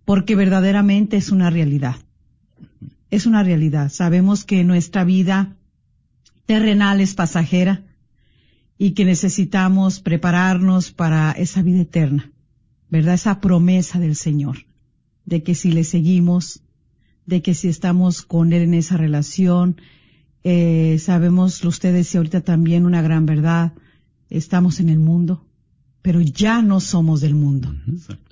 Porque 0.07 0.37
verdaderamente 0.37 1.19
es 1.19 1.31
una 1.31 1.51
realidad. 1.51 1.97
Es 3.11 3.27
una 3.27 3.43
realidad. 3.43 3.91
Sabemos 3.91 4.45
que 4.45 4.65
nuestra 4.65 5.05
vida 5.05 5.57
terrenal 6.47 7.01
es 7.01 7.15
pasajera 7.15 7.85
y 8.79 8.93
que 8.93 9.05
necesitamos 9.05 10.01
prepararnos 10.01 10.91
para 10.91 11.33
esa 11.33 11.63
vida 11.63 11.83
eterna, 11.83 12.33
¿verdad? 12.89 13.15
Esa 13.15 13.41
promesa 13.41 13.99
del 13.99 14.17
Señor, 14.17 14.67
de 15.27 15.43
que 15.43 15.55
si 15.55 15.71
le 15.71 15.85
seguimos, 15.85 16.63
de 17.27 17.43
que 17.43 17.55
si 17.55 17.69
estamos 17.69 18.23
con 18.23 18.53
Él 18.53 18.63
en 18.63 18.75
esa 18.75 18.97
relación, 18.97 19.77
eh, 20.45 20.97
sabemos 20.99 21.63
ustedes 21.65 22.15
y 22.15 22.17
ahorita 22.17 22.41
también 22.41 22.87
una 22.87 23.03
gran 23.03 23.27
verdad, 23.27 23.75
estamos 24.31 24.81
en 24.81 24.89
el 24.89 24.99
mundo, 24.99 25.45
pero 26.01 26.21
ya 26.21 26.63
no 26.63 26.81
somos 26.81 27.21
del 27.21 27.35
mundo. 27.35 27.75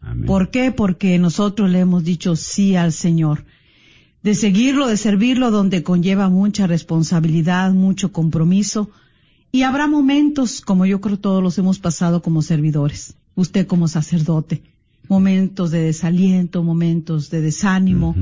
Amén. 0.00 0.26
¿Por 0.26 0.50
qué? 0.50 0.72
Porque 0.72 1.18
nosotros 1.18 1.70
le 1.70 1.80
hemos 1.80 2.04
dicho 2.04 2.36
sí 2.36 2.74
al 2.74 2.92
Señor. 2.92 3.44
De 4.28 4.34
seguirlo, 4.34 4.88
de 4.88 4.98
servirlo, 4.98 5.50
donde 5.50 5.82
conlleva 5.82 6.28
mucha 6.28 6.66
responsabilidad, 6.66 7.72
mucho 7.72 8.12
compromiso. 8.12 8.90
Y 9.50 9.62
habrá 9.62 9.86
momentos, 9.86 10.60
como 10.60 10.84
yo 10.84 11.00
creo 11.00 11.18
todos 11.18 11.42
los 11.42 11.56
hemos 11.56 11.78
pasado 11.78 12.20
como 12.20 12.42
servidores, 12.42 13.14
usted 13.36 13.66
como 13.66 13.88
sacerdote, 13.88 14.60
momentos 15.08 15.70
de 15.70 15.80
desaliento, 15.80 16.62
momentos 16.62 17.30
de 17.30 17.40
desánimo. 17.40 18.14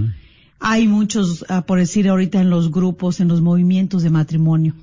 Hay 0.61 0.87
muchos, 0.87 1.45
ah, 1.49 1.67
por 1.67 1.81
decir 1.81 2.09
ahorita 2.09 2.41
en 2.41 2.51
los 2.51 2.71
grupos, 2.71 3.19
en 3.19 3.27
los 3.27 3.41
movimientos 3.41 4.05
de 4.05 4.11
matrimonio, 4.11 4.75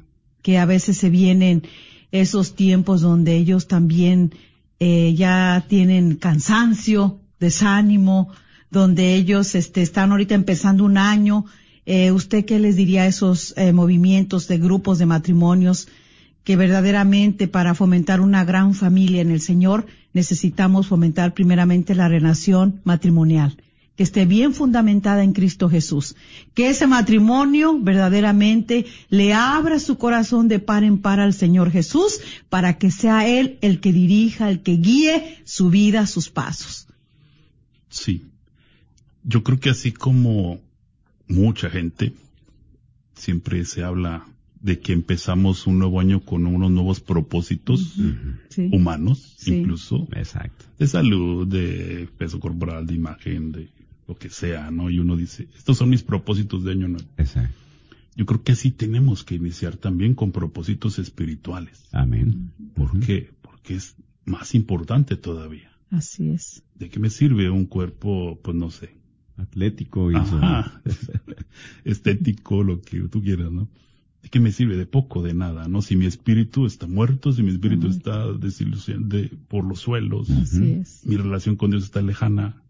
que 0.42 0.58
a 0.58 0.66
veces 0.66 0.98
se 0.98 1.10
vienen 1.10 1.64
esos 2.12 2.54
tiempos 2.54 3.00
donde 3.00 3.38
ellos 3.38 3.70
también 3.70 4.34
eh, 4.82 5.14
ya 5.16 5.64
tienen 5.70 6.18
cansancio, 6.18 7.22
desánimo, 7.40 8.28
donde 8.74 9.14
ellos 9.14 9.56
este, 9.56 9.84
están 9.84 10.12
ahorita 10.12 10.36
empezando 10.36 10.84
un 10.84 10.98
año. 10.98 11.46
Eh, 11.86 12.12
¿Usted 12.12 12.44
qué 12.44 12.60
les 12.60 12.76
diría 12.76 13.04
a 13.04 13.08
esos 13.08 13.54
eh, 13.56 13.72
movimientos 13.72 14.48
de 14.48 14.58
grupos 14.58 14.98
de 14.98 15.06
matrimonios 15.06 15.88
que 16.44 16.58
verdaderamente 16.58 17.48
para 17.48 17.76
fomentar 17.76 18.20
una 18.20 18.44
gran 18.44 18.74
familia 18.74 19.22
en 19.22 19.32
el 19.32 19.42
Señor 19.42 19.86
necesitamos 20.12 20.88
fomentar 20.88 21.34
primeramente 21.34 21.96
la 21.96 22.10
relación 22.10 22.82
matrimonial? 22.84 23.56
que 23.96 24.02
esté 24.02 24.26
bien 24.26 24.56
fundamentada 24.56 25.24
en 25.24 25.34
Cristo 25.34 25.70
Jesús, 25.70 26.16
que 26.56 26.70
ese 26.70 26.88
matrimonio 26.88 27.78
verdaderamente 27.80 28.88
le 29.10 29.34
abra 29.34 29.78
su 29.78 30.00
corazón 30.00 30.48
de 30.48 30.58
par 30.58 30.84
en 30.84 30.98
par 30.98 31.20
al 31.20 31.36
Señor 31.36 31.70
Jesús 31.70 32.20
para 32.50 32.80
que 32.80 32.90
sea 32.90 33.28
Él 33.28 33.60
el 33.62 33.80
que 33.82 33.94
dirija, 33.94 34.50
el 34.50 34.64
que 34.64 34.78
guíe 34.78 35.38
su 35.46 35.70
vida, 35.70 36.08
sus 36.08 36.32
pasos. 36.32 36.88
Sí. 37.88 38.33
Yo 39.24 39.44
creo 39.44 39.60
que 39.60 39.70
así 39.70 39.92
como 39.92 40.60
mucha 41.28 41.70
gente, 41.70 42.14
siempre 43.16 43.64
se 43.66 43.84
habla 43.84 44.26
de 44.62 44.80
que 44.80 44.94
empezamos 44.94 45.68
un 45.68 45.80
nuevo 45.80 46.00
año 46.00 46.22
con 46.22 46.46
unos 46.46 46.72
nuevos 46.72 47.00
propósitos 47.02 47.96
Sí. 48.50 48.70
humanos, 48.72 49.36
Sí. 49.38 49.56
incluso 49.56 50.08
Exacto. 50.14 50.66
de 50.80 50.88
salud, 50.88 51.48
de 51.48 52.08
peso 52.18 52.40
corporal, 52.40 52.88
de 52.88 52.94
imagen, 52.96 53.52
de 53.52 53.70
lo 54.08 54.16
que 54.16 54.30
sea, 54.30 54.72
¿no? 54.72 54.90
Y 54.90 55.00
uno 55.00 55.16
dice, 55.18 55.48
estos 55.58 55.78
son 55.78 55.90
mis 55.90 56.04
propósitos 56.04 56.64
de 56.64 56.72
año 56.72 56.88
nuevo. 56.88 57.08
Exacto. 57.18 57.56
Yo 58.16 58.26
creo 58.26 58.44
que 58.44 58.52
así 58.52 58.72
tenemos 58.72 59.24
que 59.24 59.36
iniciar 59.36 59.76
también 59.76 60.14
con 60.14 60.32
propósitos 60.32 61.00
espirituales. 61.00 61.84
Amén. 61.92 62.52
¿Por 62.76 63.00
qué? 63.00 63.32
Porque 63.42 63.76
es 63.76 63.96
más 64.24 64.54
importante 64.56 65.16
todavía. 65.18 65.72
Así 65.90 66.30
es. 66.30 66.64
¿De 66.76 66.90
qué 66.90 67.00
me 67.00 67.10
sirve 67.10 67.50
un 67.50 67.66
cuerpo, 67.66 68.40
pues 68.44 68.56
no 68.56 68.70
sé, 68.72 68.96
Atlético 69.38 70.12
y 70.12 70.16
eso. 70.16 70.38
Ajá. 70.38 70.82
estético, 71.84 72.64
lo 72.64 72.82
que 72.82 73.00
tú 73.10 73.22
quieras, 73.22 73.52
¿no? 73.52 73.68
¿De 74.22 74.30
qué 74.30 74.40
me 74.40 74.52
sirve? 74.52 74.78
De 74.78 74.86
poco, 74.86 75.22
de 75.22 75.34
nada, 75.34 75.68
¿no? 75.68 75.82
Si 75.82 75.96
mi 75.96 76.06
espíritu 76.06 76.66
está 76.66 76.88
muerto, 76.88 77.34
si 77.34 77.44
mi 77.44 77.50
espíritu 77.52 77.88
está 77.88 78.32
desilusion 78.32 79.10
de, 79.10 79.30
por 79.48 79.66
los 79.66 79.80
suelos, 79.80 80.30
Así 80.30 80.72
es. 80.72 81.02
mi 81.06 81.18
relación 81.18 81.56
con 81.58 81.72
Dios 81.72 81.84
está 81.84 82.02
lejana, 82.02 82.62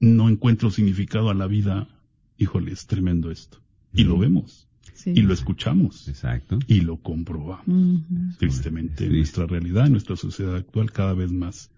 no 0.00 0.28
encuentro 0.28 0.70
significado 0.70 1.28
a 1.30 1.34
la 1.34 1.46
vida, 1.48 1.88
híjole, 2.36 2.72
es 2.72 2.86
tremendo 2.86 3.30
esto. 3.30 3.58
Y 3.92 4.04
lo 4.04 4.16
vemos, 4.18 4.68
Sí. 4.94 5.12
y 5.16 5.22
lo 5.22 5.32
escuchamos, 5.32 6.06
Exacto. 6.08 6.58
y 6.68 6.82
lo 6.82 6.98
comprobamos. 6.98 8.02
Tristemente, 8.38 8.94
Es 8.94 9.00
en 9.00 9.08
triste. 9.08 9.16
nuestra 9.16 9.46
realidad, 9.46 9.86
en 9.86 9.92
nuestra 9.92 10.16
sociedad 10.16 10.54
actual, 10.56 10.92
cada 10.92 11.14
vez 11.14 11.32
más 11.32 11.70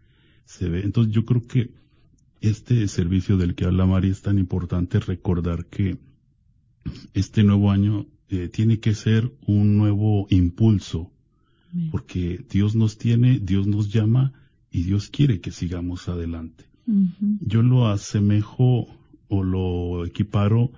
se 0.45 0.69
ve. 0.69 0.83
Entonces 0.85 1.15
yo 1.15 1.25
creo 1.25 1.47
que 1.47 1.71
este 2.41 2.89
servicio 2.89 3.37
del 3.37 3.55
que 3.55 3.65
habla 3.65 3.87
María 3.87 4.13
es 4.13 4.23
tan 4.23 4.39
importante 4.39 4.99
recordar 5.01 5.67
que 5.67 5.99
este 7.15 7.43
nuevo 7.43 7.71
año 7.71 8.07
eh, 8.29 8.49
tiene 8.49 8.81
que 8.81 8.95
ser 8.95 9.31
un 9.47 9.77
nuevo 9.77 10.27
impulso, 10.31 11.11
porque 11.91 12.45
Dios 12.51 12.75
nos 12.75 12.99
tiene, 12.99 13.39
Dios 13.39 13.67
nos 13.67 13.93
llama 13.93 14.33
y 14.71 14.83
Dios 14.83 15.09
quiere 15.09 15.41
que 15.41 15.53
sigamos 15.53 16.09
adelante. 16.09 16.65
Yo 17.41 17.63
lo 17.63 17.87
asemejo 17.87 18.89
o 19.29 19.45
lo 19.45 20.05
equiparo 20.05 20.73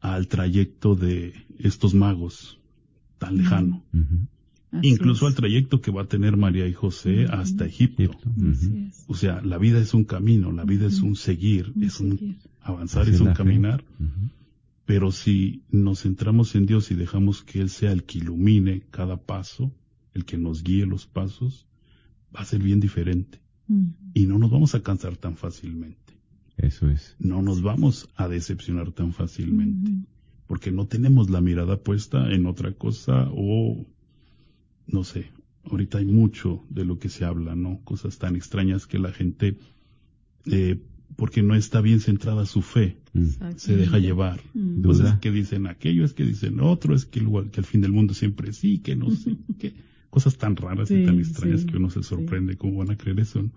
al 0.00 0.28
trayecto 0.28 0.94
de 0.94 1.32
estos 1.58 1.94
magos 1.94 2.58
tan 3.18 3.38
lejano. 3.38 3.82
Así 4.74 4.88
incluso 4.88 5.26
es. 5.26 5.32
al 5.32 5.36
trayecto 5.36 5.80
que 5.80 5.90
va 5.90 6.02
a 6.02 6.08
tener 6.08 6.36
María 6.36 6.66
y 6.66 6.72
José 6.72 7.26
hasta 7.26 7.64
Egipto. 7.66 8.16
O 9.06 9.14
sea, 9.14 9.40
la 9.42 9.58
vida 9.58 9.78
es 9.78 9.94
un 9.94 10.04
camino, 10.04 10.52
la 10.52 10.64
vida 10.64 10.86
es 10.86 11.00
un 11.00 11.16
seguir, 11.16 11.72
Un 11.76 11.84
es 11.84 12.00
un 12.00 12.18
seguir. 12.18 12.36
avanzar, 12.60 13.02
Así 13.02 13.12
es 13.12 13.20
un 13.20 13.34
caminar. 13.34 13.84
Pero 14.84 15.12
si 15.12 15.62
nos 15.70 16.02
centramos 16.02 16.54
en 16.54 16.66
Dios 16.66 16.90
y 16.90 16.94
dejamos 16.94 17.42
que 17.42 17.60
Él 17.60 17.70
sea 17.70 17.92
el 17.92 18.04
que 18.04 18.18
ilumine 18.18 18.82
cada 18.90 19.16
paso, 19.16 19.72
el 20.12 20.24
que 20.24 20.36
nos 20.38 20.62
guíe 20.62 20.86
los 20.86 21.06
pasos, 21.06 21.66
va 22.34 22.40
a 22.40 22.44
ser 22.44 22.62
bien 22.62 22.80
diferente. 22.80 23.40
Y 24.12 24.26
no 24.26 24.38
nos 24.38 24.50
vamos 24.50 24.74
a 24.74 24.82
cansar 24.82 25.16
tan 25.16 25.36
fácilmente. 25.36 26.12
Eso 26.56 26.88
es. 26.90 27.16
No 27.18 27.42
nos 27.42 27.62
vamos 27.62 28.08
a 28.14 28.28
decepcionar 28.28 28.92
tan 28.92 29.12
fácilmente. 29.12 29.90
Porque 30.46 30.70
no 30.70 30.86
tenemos 30.86 31.30
la 31.30 31.40
mirada 31.40 31.82
puesta 31.82 32.30
en 32.30 32.46
otra 32.46 32.72
cosa 32.72 33.28
o, 33.32 33.86
no 34.86 35.04
sé, 35.04 35.30
ahorita 35.64 35.98
hay 35.98 36.06
mucho 36.06 36.64
de 36.70 36.84
lo 36.84 36.98
que 36.98 37.08
se 37.08 37.24
habla, 37.24 37.54
¿no? 37.54 37.80
Cosas 37.84 38.18
tan 38.18 38.36
extrañas 38.36 38.86
que 38.86 38.98
la 38.98 39.12
gente, 39.12 39.58
eh, 40.46 40.80
porque 41.16 41.42
no 41.42 41.54
está 41.54 41.80
bien 41.80 42.00
centrada 42.00 42.46
su 42.46 42.62
fe, 42.62 42.98
Mm. 43.14 43.22
Exacto. 43.26 43.58
se 43.60 43.76
deja 43.76 43.98
llevar. 43.98 44.40
Ujú. 44.54 44.82
Duda. 44.82 44.98
Cosas 45.04 45.18
que 45.20 45.30
dicen 45.30 45.66
aquello, 45.68 46.04
es 46.04 46.12
que 46.14 46.24
dicen 46.24 46.58
otro, 46.60 46.94
es 46.96 47.06
que, 47.06 47.20
igual, 47.20 47.50
que 47.52 47.60
al 47.60 47.64
fin 47.64 47.80
del 47.80 47.92
mundo 47.92 48.12
siempre 48.12 48.52
sí, 48.52 48.78
que 48.78 48.96
no 48.96 49.10
sé, 49.10 49.36
qué. 49.58 49.72
Cosas 50.10 50.36
tan 50.36 50.56
raras 50.56 50.90
y 50.90 51.04
tan 51.04 51.18
extrañas 51.20 51.60
sí, 51.60 51.66
que 51.66 51.76
uno 51.76 51.90
se 51.90 52.02
sorprende 52.02 52.56
cómo 52.56 52.78
van 52.78 52.90
a 52.90 52.96
creer 52.96 53.20
eso. 53.20 53.42
¿no? 53.42 53.50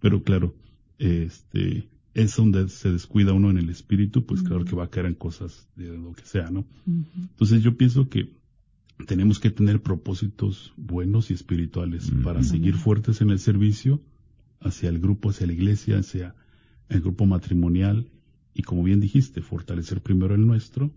Pero 0.00 0.22
claro, 0.22 0.54
este, 0.98 1.88
es 2.14 2.36
donde 2.36 2.68
se 2.68 2.90
descuida 2.92 3.32
uno 3.32 3.50
en 3.50 3.58
el 3.58 3.68
espíritu, 3.68 4.24
pues 4.26 4.42
claro 4.42 4.64
que 4.64 4.76
va 4.76 4.84
a 4.84 4.90
caer 4.90 5.06
en 5.06 5.14
cosas 5.14 5.68
de 5.76 5.88
lo 5.96 6.12
que 6.12 6.24
sea, 6.24 6.50
¿no? 6.50 6.66
Entonces 6.86 7.62
yo 7.62 7.76
pienso 7.76 8.08
que 8.08 8.32
tenemos 9.06 9.40
que 9.40 9.50
tener 9.50 9.82
propósitos 9.82 10.72
buenos 10.76 11.30
y 11.30 11.34
espirituales 11.34 12.10
para 12.22 12.42
seguir 12.42 12.74
fuertes 12.76 13.20
en 13.20 13.30
el 13.30 13.38
servicio 13.38 14.00
hacia 14.60 14.88
el 14.88 14.98
grupo, 14.98 15.30
hacia 15.30 15.46
la 15.46 15.52
iglesia, 15.52 15.98
hacia 15.98 16.34
el 16.88 17.00
grupo 17.00 17.26
matrimonial 17.26 18.08
y 18.54 18.62
como 18.62 18.82
bien 18.84 19.00
dijiste, 19.00 19.42
fortalecer 19.42 20.00
primero 20.00 20.34
el 20.34 20.46
nuestro 20.46 20.92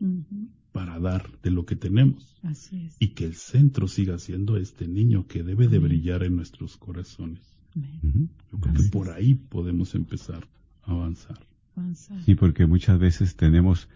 para 0.72 1.00
dar 1.00 1.28
de 1.42 1.50
lo 1.50 1.66
que 1.66 1.76
tenemos 1.76 2.38
Así 2.44 2.86
es. 2.86 2.96
y 3.00 3.10
que 3.10 3.26
el 3.26 3.34
centro 3.34 3.88
siga 3.88 4.20
siendo 4.20 4.58
este 4.58 4.88
niño 4.88 5.26
que 5.28 5.44
debe 5.44 5.68
de 5.68 5.80
brillar 5.80 6.24
en 6.24 6.36
nuestros 6.36 6.78
corazones. 6.78 7.42
Yo 7.74 8.60
creo 8.60 8.76
Así 8.76 8.84
que 8.84 8.90
por 8.92 9.10
ahí 9.10 9.36
podemos 9.36 9.96
empezar 9.96 10.48
a 10.84 10.92
avanzar. 10.92 11.40
Avanzar. 11.76 12.24
Sí, 12.24 12.36
porque 12.36 12.66
muchas 12.68 13.00
veces 13.00 13.36
tenemos 13.36 13.88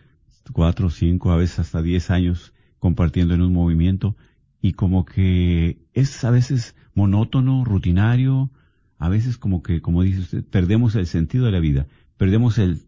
cuatro, 0.54 0.90
cinco, 0.90 1.32
a 1.32 1.38
veces 1.38 1.60
hasta 1.60 1.82
diez 1.82 2.10
años 2.10 2.54
compartiendo 2.82 3.36
en 3.36 3.42
un 3.44 3.54
movimiento 3.54 4.18
y 4.60 4.74
como 4.74 5.06
que 5.06 5.78
es 5.94 6.24
a 6.26 6.32
veces 6.32 6.76
monótono, 6.96 7.64
rutinario, 7.64 8.50
a 8.98 9.08
veces 9.08 9.38
como 9.38 9.62
que, 9.62 9.82
como 9.82 10.02
dice 10.02 10.20
usted, 10.22 10.44
perdemos 10.44 10.96
el 10.96 11.06
sentido 11.06 11.46
de 11.46 11.52
la 11.52 11.60
vida, 11.60 11.86
perdemos 12.18 12.58
el, 12.58 12.82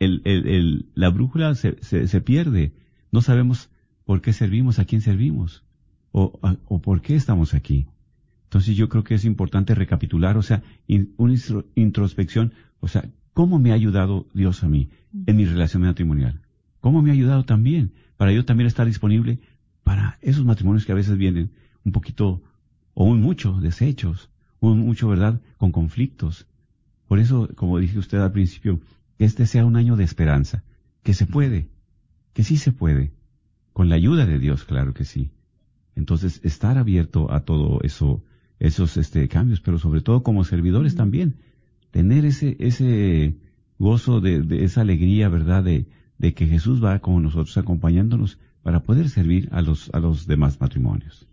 el, 0.00 0.22
el, 0.24 0.46
el- 0.48 0.86
la 0.94 1.08
brújula 1.10 1.54
se, 1.54 1.76
se, 1.82 2.20
pierde, 2.20 2.72
no 3.12 3.20
sabemos 3.22 3.70
por 4.04 4.20
qué 4.20 4.32
servimos, 4.32 4.80
a 4.80 4.84
quién 4.86 5.02
servimos 5.02 5.62
o, 6.10 6.40
o 6.66 6.82
por 6.82 7.00
qué 7.00 7.14
estamos 7.14 7.54
aquí. 7.54 7.86
Entonces 8.44 8.76
yo 8.76 8.88
creo 8.88 9.04
que 9.04 9.14
es 9.14 9.24
importante 9.24 9.72
recapitular, 9.76 10.36
o 10.36 10.42
sea, 10.42 10.64
in- 10.88 11.14
una 11.16 11.34
intro- 11.34 11.64
introspección, 11.76 12.54
o 12.80 12.88
sea, 12.88 13.08
¿cómo 13.34 13.60
me 13.60 13.70
ha 13.70 13.74
ayudado 13.74 14.26
Dios 14.34 14.64
a 14.64 14.68
mí 14.68 14.88
en 15.26 15.36
mi 15.36 15.44
relación 15.44 15.82
matrimonial? 15.84 16.40
¿Cómo 16.80 17.02
me 17.02 17.10
ha 17.10 17.12
ayudado 17.12 17.44
también 17.44 17.92
para 18.18 18.32
yo 18.32 18.44
también 18.44 18.66
estar 18.66 18.84
disponible 18.84 19.38
para 19.84 20.18
esos 20.20 20.44
matrimonios 20.44 20.84
que 20.84 20.92
a 20.92 20.96
veces 20.96 21.16
vienen 21.16 21.52
un 21.84 21.92
poquito 21.92 22.42
o 22.92 23.04
un 23.04 23.22
mucho 23.22 23.54
deshechos, 23.60 24.28
un 24.60 24.80
mucho, 24.80 25.08
¿verdad?, 25.08 25.40
con 25.56 25.72
conflictos. 25.72 26.46
Por 27.06 27.20
eso, 27.20 27.48
como 27.54 27.78
dije 27.78 27.98
usted 27.98 28.18
al 28.18 28.32
principio, 28.32 28.80
que 29.16 29.24
este 29.24 29.46
sea 29.46 29.64
un 29.64 29.76
año 29.76 29.96
de 29.96 30.04
esperanza, 30.04 30.64
que 31.04 31.14
se 31.14 31.26
puede, 31.26 31.68
que 32.34 32.42
sí 32.42 32.56
se 32.56 32.72
puede, 32.72 33.12
con 33.72 33.88
la 33.88 33.94
ayuda 33.94 34.26
de 34.26 34.40
Dios, 34.40 34.64
claro 34.64 34.92
que 34.92 35.04
sí. 35.04 35.30
Entonces, 35.94 36.40
estar 36.42 36.76
abierto 36.76 37.32
a 37.32 37.44
todo 37.44 37.80
eso, 37.82 38.24
esos 38.58 38.96
este, 38.96 39.28
cambios, 39.28 39.60
pero 39.60 39.78
sobre 39.78 40.00
todo 40.00 40.24
como 40.24 40.42
servidores 40.42 40.96
también, 40.96 41.36
tener 41.92 42.24
ese, 42.24 42.56
ese 42.58 43.36
gozo 43.78 44.20
de, 44.20 44.42
de 44.42 44.64
esa 44.64 44.80
alegría, 44.80 45.28
¿verdad? 45.28 45.62
De, 45.62 45.86
de 46.18 46.34
que 46.34 46.46
Jesús 46.46 46.82
va 46.82 46.98
con 46.98 47.22
nosotros 47.22 47.56
acompañándonos 47.56 48.38
para 48.62 48.82
poder 48.82 49.08
servir 49.08 49.48
a 49.52 49.62
los, 49.62 49.88
a 49.94 50.00
los 50.00 50.26
demás 50.26 50.60
matrimonios. 50.60 51.26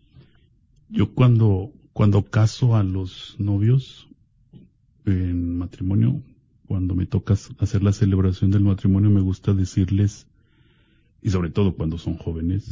Yo 0.90 1.14
cuando, 1.14 1.74
cuando 1.92 2.24
caso 2.24 2.76
a 2.76 2.84
los 2.84 3.36
novios 3.40 4.08
en 5.06 5.58
matrimonio, 5.58 6.22
cuando 6.68 6.96
me 6.96 7.06
toca 7.06 7.36
hacer 7.60 7.84
la 7.84 7.92
celebración 7.92 8.52
del 8.52 8.64
matrimonio, 8.64 9.10
me 9.10 9.22
gusta 9.22 9.54
decirles, 9.54 10.28
y 11.22 11.32
sobre 11.32 11.50
todo 11.50 11.76
cuando 11.76 11.98
son 11.98 12.18
jóvenes, 12.18 12.70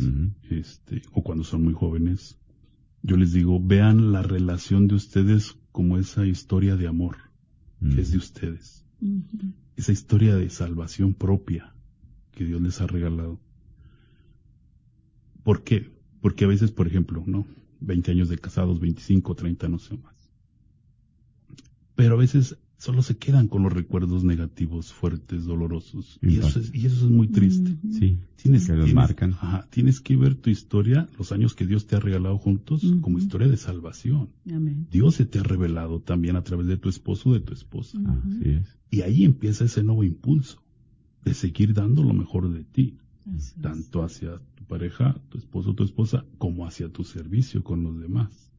este, 0.49 1.01
o 1.11 1.23
cuando 1.23 1.43
son 1.43 1.63
muy 1.63 1.73
jóvenes, 1.73 2.37
yo 3.01 3.17
les 3.17 3.33
digo, 3.33 3.59
vean 3.59 4.11
la 4.11 4.21
relación 4.21 4.87
de 4.87 4.95
ustedes 4.95 5.57
como 5.71 5.97
esa 5.97 6.25
historia 6.25 6.75
de 6.75 6.87
amor 6.87 7.17
que 7.93 7.99
es 7.99 8.11
de 8.11 8.17
ustedes, 8.17 8.85
esa 9.75 9.91
historia 9.91 10.35
de 10.35 10.49
salvación 10.49 11.13
propia 11.13 11.72
que 12.33 12.45
Dios 12.45 12.61
les 12.61 12.79
ha 12.81 12.87
regalado. 12.87 13.39
¿Por 15.43 15.63
qué? 15.63 15.91
Porque 16.21 16.45
a 16.45 16.47
veces, 16.47 16.71
por 16.71 16.87
ejemplo, 16.87 17.23
¿no? 17.25 17.45
20 17.81 18.11
años 18.11 18.29
de 18.29 18.37
casados, 18.37 18.79
25, 18.79 19.35
30, 19.35 19.67
no 19.67 19.77
sé 19.79 19.97
más. 19.97 20.13
Pero 21.95 22.15
a 22.15 22.17
veces 22.17 22.57
solo 22.77 23.01
se 23.01 23.17
quedan 23.17 23.47
con 23.47 23.63
los 23.63 23.71
recuerdos 23.73 24.23
negativos, 24.23 24.91
fuertes, 24.93 25.45
dolorosos. 25.45 26.17
Y 26.21 26.37
eso 26.39 26.59
es, 26.59 26.73
y 26.73 26.85
eso 26.85 27.05
es 27.05 27.11
muy 27.11 27.27
triste. 27.27 27.77
Sí, 27.91 28.17
Tienes, 28.35 28.65
que 28.67 28.73
los 28.73 28.85
tienes- 28.85 28.93
marcan. 28.95 29.31
ajá, 29.33 29.67
tienes 29.69 29.99
que 30.01 30.15
ver 30.17 30.35
tu 30.35 30.49
historia, 30.49 31.07
los 31.17 31.31
años 31.33 31.55
que 31.55 31.67
Dios 31.67 31.87
te 31.87 31.95
ha 31.97 31.99
regalado 31.99 32.37
juntos, 32.37 32.81
como 33.01 33.19
historia 33.19 33.47
de 33.47 33.57
salvación. 33.57 34.29
Amén. 34.51 34.87
Dios 34.91 35.15
se 35.15 35.25
te 35.25 35.39
ha 35.39 35.43
revelado 35.43 35.99
también 36.01 36.35
a 36.37 36.43
través 36.43 36.67
de 36.67 36.77
tu 36.77 36.89
esposo 36.89 37.29
o 37.29 37.33
de 37.33 37.41
tu 37.41 37.53
esposa. 37.53 37.97
Así 37.99 38.49
es. 38.49 38.77
Y 38.89 39.01
ahí 39.01 39.23
empieza 39.25 39.65
ese 39.65 39.83
nuevo 39.83 40.03
impulso 40.05 40.62
de 41.23 41.33
seguir 41.33 41.73
dando 41.73 42.03
lo 42.03 42.13
mejor 42.13 42.49
de 42.51 42.63
ti, 42.63 42.97
Así 43.25 43.53
es. 43.55 43.61
tanto 43.61 44.03
hacia 44.03 44.39
tu 44.55 44.63
pareja, 44.65 45.15
tu 45.29 45.37
esposo 45.37 45.71
o 45.71 45.75
tu 45.75 45.83
esposa, 45.83 46.25
como 46.37 46.65
hacia 46.65 46.89
tu 46.89 47.03
servicio 47.03 47.63
con 47.63 47.83
los 47.83 47.99
demás. 47.99 48.51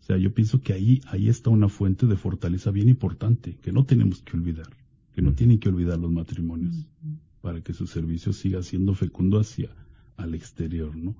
O 0.00 0.04
sea, 0.04 0.16
yo 0.18 0.34
pienso 0.34 0.60
que 0.60 0.72
ahí, 0.72 1.00
ahí 1.06 1.28
está 1.28 1.50
una 1.50 1.68
fuente 1.68 2.06
de 2.06 2.16
fortaleza 2.16 2.70
bien 2.70 2.88
importante, 2.88 3.56
que 3.62 3.72
no 3.72 3.84
tenemos 3.84 4.22
que 4.22 4.36
olvidar, 4.36 4.68
que 5.14 5.22
no 5.22 5.32
tienen 5.32 5.58
que 5.58 5.68
olvidar 5.68 5.98
los 5.98 6.10
matrimonios, 6.10 6.88
para 7.40 7.60
que 7.60 7.72
su 7.72 7.86
servicio 7.86 8.32
siga 8.32 8.62
siendo 8.62 8.94
fecundo 8.94 9.38
hacia 9.38 9.70
al 10.16 10.34
exterior, 10.34 10.96
¿no? 10.96 11.14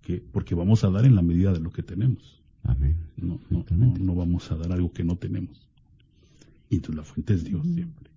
Que, 0.00 0.20
porque 0.20 0.54
vamos 0.54 0.84
a 0.84 0.90
dar 0.90 1.04
en 1.04 1.14
la 1.14 1.22
medida 1.22 1.52
de 1.52 1.60
lo 1.60 1.70
que 1.70 1.82
tenemos. 1.82 2.42
Amén. 2.64 2.96
No, 3.16 3.40
no, 3.50 3.64
no, 3.70 3.94
no 3.98 4.14
vamos 4.14 4.50
a 4.50 4.56
dar 4.56 4.72
algo 4.72 4.92
que 4.92 5.04
no 5.04 5.16
tenemos. 5.16 5.68
Y 6.70 6.76
entonces 6.76 6.96
la 6.96 7.04
fuente 7.04 7.34
es 7.34 7.44
Dios 7.44 7.64
siempre. 7.66 8.10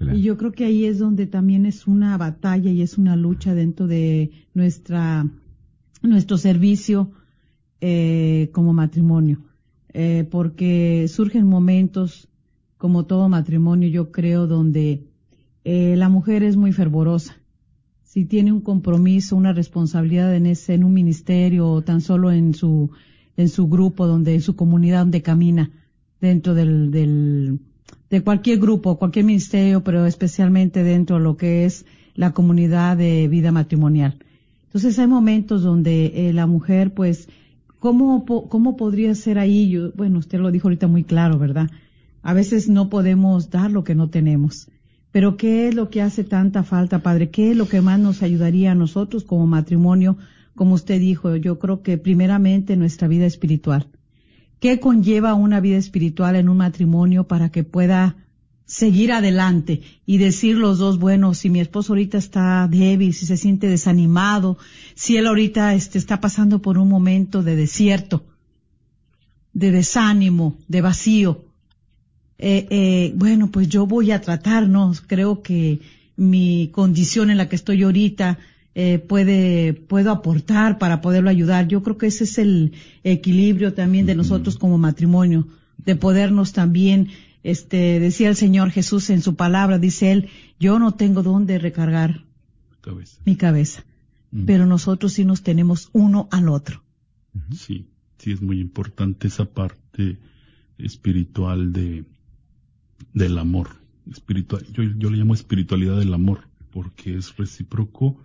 Y 0.00 0.22
yo 0.22 0.36
creo 0.36 0.52
que 0.52 0.64
ahí 0.64 0.86
es 0.86 0.98
donde 0.98 1.26
también 1.26 1.66
es 1.66 1.86
una 1.86 2.16
batalla 2.16 2.70
y 2.70 2.80
es 2.80 2.96
una 2.96 3.16
lucha 3.16 3.54
dentro 3.54 3.86
de 3.86 4.30
nuestra 4.54 5.26
nuestro 6.02 6.38
servicio 6.38 7.10
eh, 7.80 8.48
como 8.52 8.72
matrimonio, 8.72 9.38
Eh, 9.92 10.24
porque 10.30 11.08
surgen 11.08 11.46
momentos 11.48 12.28
como 12.78 13.04
todo 13.04 13.28
matrimonio, 13.28 13.88
yo 13.88 14.12
creo, 14.12 14.46
donde 14.46 15.02
eh, 15.64 15.96
la 15.96 16.08
mujer 16.08 16.44
es 16.44 16.56
muy 16.56 16.72
fervorosa. 16.72 17.34
Si 18.04 18.24
tiene 18.24 18.52
un 18.52 18.60
compromiso, 18.60 19.36
una 19.36 19.52
responsabilidad 19.52 20.34
en 20.34 20.46
ese, 20.46 20.74
en 20.74 20.84
un 20.84 20.92
ministerio 20.94 21.68
o 21.68 21.82
tan 21.82 22.00
solo 22.00 22.30
en 22.30 22.54
su 22.54 22.90
en 23.36 23.48
su 23.48 23.68
grupo, 23.68 24.06
donde 24.06 24.34
en 24.34 24.42
su 24.42 24.54
comunidad 24.54 25.00
donde 25.00 25.22
camina 25.22 25.70
dentro 26.20 26.54
del 26.54 27.58
de 28.10 28.22
cualquier 28.22 28.58
grupo, 28.58 28.98
cualquier 28.98 29.24
ministerio, 29.24 29.82
pero 29.84 30.04
especialmente 30.04 30.82
dentro 30.82 31.16
de 31.16 31.22
lo 31.22 31.36
que 31.36 31.64
es 31.64 31.86
la 32.14 32.32
comunidad 32.32 32.96
de 32.96 33.28
vida 33.28 33.52
matrimonial. 33.52 34.18
Entonces 34.64 34.98
hay 34.98 35.06
momentos 35.06 35.62
donde 35.62 36.28
eh, 36.28 36.32
la 36.32 36.46
mujer, 36.46 36.92
pues, 36.92 37.28
¿cómo, 37.78 38.24
¿cómo 38.24 38.76
podría 38.76 39.14
ser 39.14 39.38
ahí? 39.38 39.70
Yo, 39.70 39.92
bueno, 39.92 40.18
usted 40.18 40.40
lo 40.40 40.50
dijo 40.50 40.68
ahorita 40.68 40.88
muy 40.88 41.04
claro, 41.04 41.38
¿verdad? 41.38 41.70
A 42.22 42.34
veces 42.34 42.68
no 42.68 42.90
podemos 42.90 43.50
dar 43.50 43.70
lo 43.70 43.84
que 43.84 43.94
no 43.94 44.10
tenemos. 44.10 44.68
Pero 45.12 45.36
¿qué 45.36 45.68
es 45.68 45.74
lo 45.74 45.88
que 45.90 46.02
hace 46.02 46.22
tanta 46.22 46.62
falta, 46.62 47.02
Padre? 47.02 47.30
¿Qué 47.30 47.50
es 47.52 47.56
lo 47.56 47.68
que 47.68 47.80
más 47.80 47.98
nos 47.98 48.22
ayudaría 48.22 48.72
a 48.72 48.76
nosotros 48.76 49.24
como 49.24 49.46
matrimonio? 49.46 50.18
Como 50.54 50.74
usted 50.74 51.00
dijo, 51.00 51.34
yo 51.36 51.58
creo 51.58 51.82
que 51.82 51.98
primeramente 51.98 52.76
nuestra 52.76 53.08
vida 53.08 53.26
espiritual. 53.26 53.88
¿Qué 54.60 54.78
conlleva 54.78 55.34
una 55.34 55.60
vida 55.60 55.78
espiritual 55.78 56.36
en 56.36 56.48
un 56.48 56.58
matrimonio 56.58 57.24
para 57.24 57.50
que 57.50 57.64
pueda 57.64 58.16
seguir 58.66 59.10
adelante 59.10 59.82
y 60.06 60.18
decir 60.18 60.56
los 60.56 60.78
dos, 60.78 61.00
bueno, 61.00 61.34
si 61.34 61.50
mi 61.50 61.58
esposo 61.58 61.92
ahorita 61.92 62.18
está 62.18 62.68
débil, 62.68 63.12
si 63.12 63.26
se 63.26 63.36
siente 63.36 63.68
desanimado, 63.68 64.58
si 64.94 65.16
él 65.16 65.26
ahorita 65.26 65.74
este, 65.74 65.98
está 65.98 66.20
pasando 66.20 66.62
por 66.62 66.78
un 66.78 66.88
momento 66.88 67.42
de 67.42 67.56
desierto, 67.56 68.24
de 69.54 69.72
desánimo, 69.72 70.56
de 70.68 70.80
vacío, 70.82 71.46
eh, 72.38 72.68
eh, 72.70 73.12
bueno, 73.16 73.50
pues 73.50 73.68
yo 73.68 73.86
voy 73.86 74.12
a 74.12 74.20
tratarnos, 74.20 75.00
creo 75.00 75.42
que 75.42 75.80
mi 76.16 76.68
condición 76.72 77.30
en 77.30 77.38
la 77.38 77.48
que 77.48 77.56
estoy 77.56 77.82
ahorita 77.82 78.38
eh, 78.82 78.98
puede, 78.98 79.74
puedo 79.74 80.10
aportar 80.10 80.78
para 80.78 81.00
poderlo 81.00 81.28
ayudar. 81.30 81.68
Yo 81.68 81.82
creo 81.82 81.98
que 81.98 82.06
ese 82.06 82.24
es 82.24 82.38
el 82.38 82.72
equilibrio 83.04 83.74
también 83.74 84.06
de 84.06 84.14
nosotros 84.14 84.56
como 84.56 84.78
matrimonio, 84.78 85.48
de 85.76 85.96
podernos 85.96 86.52
también, 86.52 87.08
este, 87.42 88.00
decía 88.00 88.28
el 88.30 88.36
Señor 88.36 88.70
Jesús 88.70 89.10
en 89.10 89.20
su 89.20 89.34
palabra, 89.36 89.78
dice 89.78 90.12
él, 90.12 90.28
yo 90.58 90.78
no 90.78 90.92
tengo 90.92 91.22
dónde 91.22 91.58
recargar 91.58 92.24
Cabeza. 92.80 93.20
mi 93.26 93.36
cabeza, 93.36 93.84
Mm. 94.32 94.44
pero 94.46 94.64
nosotros 94.64 95.12
sí 95.12 95.24
nos 95.24 95.42
tenemos 95.42 95.90
uno 95.92 96.28
al 96.30 96.48
otro. 96.48 96.82
Sí, 97.52 97.86
sí 98.18 98.30
es 98.32 98.40
muy 98.40 98.60
importante 98.60 99.26
esa 99.28 99.44
parte 99.44 100.18
espiritual 100.78 101.72
de 101.72 102.04
del 103.12 103.38
amor 103.38 103.68
espiritual. 104.10 104.64
Yo, 104.72 104.82
yo 104.84 105.10
le 105.10 105.16
llamo 105.18 105.34
espiritualidad 105.34 105.98
del 105.98 106.14
amor 106.14 106.48
porque 106.70 107.16
es 107.16 107.36
recíproco 107.36 108.16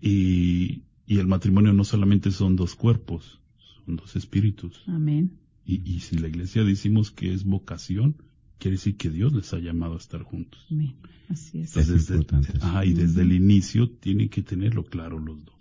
y, 0.00 0.82
y 1.06 1.18
el 1.18 1.26
matrimonio 1.26 1.72
no 1.72 1.84
solamente 1.84 2.30
son 2.30 2.56
dos 2.56 2.74
cuerpos, 2.74 3.40
son 3.84 3.96
dos 3.96 4.16
espíritus. 4.16 4.82
Amén. 4.86 5.38
Y, 5.64 5.82
y 5.88 6.00
si 6.00 6.16
la 6.18 6.28
iglesia 6.28 6.64
decimos 6.64 7.10
que 7.10 7.32
es 7.32 7.44
vocación, 7.44 8.16
quiere 8.58 8.76
decir 8.76 8.96
que 8.96 9.10
Dios 9.10 9.32
les 9.32 9.52
ha 9.52 9.58
llamado 9.58 9.94
a 9.94 9.98
estar 9.98 10.22
juntos. 10.22 10.66
Amén. 10.70 10.94
Así 11.28 11.60
es. 11.60 11.76
Es 11.76 11.88
desde, 11.88 12.26
ajá, 12.60 12.84
y 12.84 12.92
desde 12.92 13.22
el 13.22 13.32
inicio 13.32 13.88
tienen 13.88 14.28
que 14.28 14.42
tenerlo 14.42 14.84
claro 14.84 15.18
los 15.18 15.44
dos. 15.44 15.54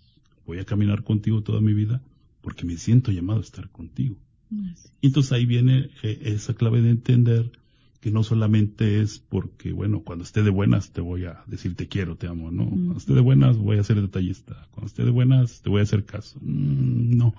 Voy 0.45 0.59
a 0.59 0.65
caminar 0.65 1.03
contigo 1.03 1.43
toda 1.43 1.61
mi 1.61 1.73
vida 1.73 2.01
porque 2.41 2.65
me 2.65 2.77
siento 2.77 3.11
llamado 3.11 3.39
a 3.39 3.43
estar 3.43 3.69
contigo. 3.69 4.17
Y 5.01 5.07
entonces 5.07 5.31
ahí 5.31 5.45
viene 5.45 5.91
eh, 6.01 6.21
esa 6.23 6.55
clave 6.55 6.81
de 6.81 6.89
entender 6.89 7.51
que 7.99 8.11
no 8.11 8.23
solamente 8.23 9.01
es 9.01 9.19
porque, 9.19 9.73
bueno, 9.73 10.01
cuando 10.01 10.23
esté 10.23 10.41
de 10.41 10.49
buenas 10.49 10.91
te 10.91 11.01
voy 11.01 11.25
a 11.25 11.43
decir 11.47 11.75
te 11.75 11.87
quiero, 11.87 12.15
te 12.15 12.27
amo, 12.27 12.49
¿no? 12.49 12.67
Cuando 12.69 12.97
esté 12.97 13.13
de 13.13 13.21
buenas 13.21 13.57
voy 13.57 13.77
a 13.77 13.83
ser 13.83 14.01
detallista. 14.01 14.67
Cuando 14.71 14.87
esté 14.87 15.03
de 15.03 15.11
buenas 15.11 15.61
te 15.61 15.69
voy 15.69 15.81
a 15.81 15.83
hacer 15.83 16.05
caso. 16.05 16.39
Mm, 16.41 17.17
no, 17.17 17.33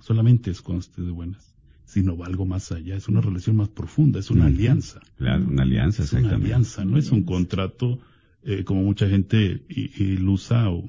solamente 0.00 0.50
es 0.50 0.60
cuando 0.60 0.80
esté 0.80 1.02
de 1.02 1.10
buenas, 1.10 1.54
sino 1.86 2.16
va 2.18 2.26
algo 2.26 2.44
más 2.44 2.70
allá. 2.70 2.96
Es 2.96 3.08
una 3.08 3.22
relación 3.22 3.56
más 3.56 3.68
profunda, 3.68 4.20
es 4.20 4.30
una 4.30 4.46
alianza. 4.46 5.00
Claro, 5.16 5.46
una 5.46 5.62
alianza, 5.62 6.02
Es 6.02 6.12
una 6.12 6.20
exactamente. 6.20 6.46
alianza, 6.52 6.84
no 6.84 6.98
es 6.98 7.10
un 7.10 7.22
contrato 7.22 7.98
eh, 8.42 8.64
como 8.64 8.82
mucha 8.82 9.08
gente 9.08 9.62
ilusa 9.68 10.68
o 10.70 10.84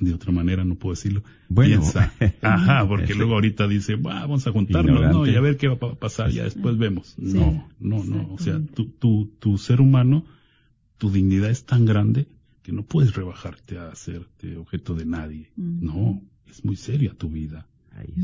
de 0.00 0.14
otra 0.14 0.30
manera, 0.32 0.64
no 0.64 0.76
puedo 0.76 0.94
decirlo. 0.94 1.22
Bueno. 1.48 1.80
Piensa. 1.80 2.12
Ajá, 2.42 2.86
porque 2.86 3.14
luego 3.14 3.34
ahorita 3.34 3.66
dice, 3.66 3.96
"Bah, 3.96 4.20
vamos 4.20 4.46
a 4.46 4.52
juntarnos, 4.52 5.12
¿no? 5.12 5.26
Y 5.26 5.34
a 5.34 5.40
ver 5.40 5.56
qué 5.56 5.68
va 5.68 5.74
a 5.74 5.78
pa- 5.78 5.94
pasar, 5.96 6.30
ya 6.30 6.44
después 6.44 6.78
vemos. 6.78 7.16
Sí, 7.16 7.34
No, 7.34 7.68
no, 7.80 8.04
no. 8.04 8.32
O 8.32 8.38
sea, 8.38 8.60
tu, 8.74 8.86
tu, 8.86 9.32
tu 9.40 9.58
ser 9.58 9.80
humano, 9.80 10.24
tu 10.98 11.10
dignidad 11.10 11.50
es 11.50 11.64
tan 11.64 11.84
grande 11.86 12.28
que 12.62 12.72
no 12.72 12.84
puedes 12.84 13.14
rebajarte 13.14 13.78
a 13.78 13.88
hacerte 13.88 14.56
objeto 14.56 14.94
de 14.94 15.06
nadie. 15.06 15.50
Ujú. 15.56 15.78
No, 15.84 16.22
es 16.48 16.64
muy 16.64 16.76
seria 16.76 17.14
tu 17.14 17.28
vida. 17.30 17.66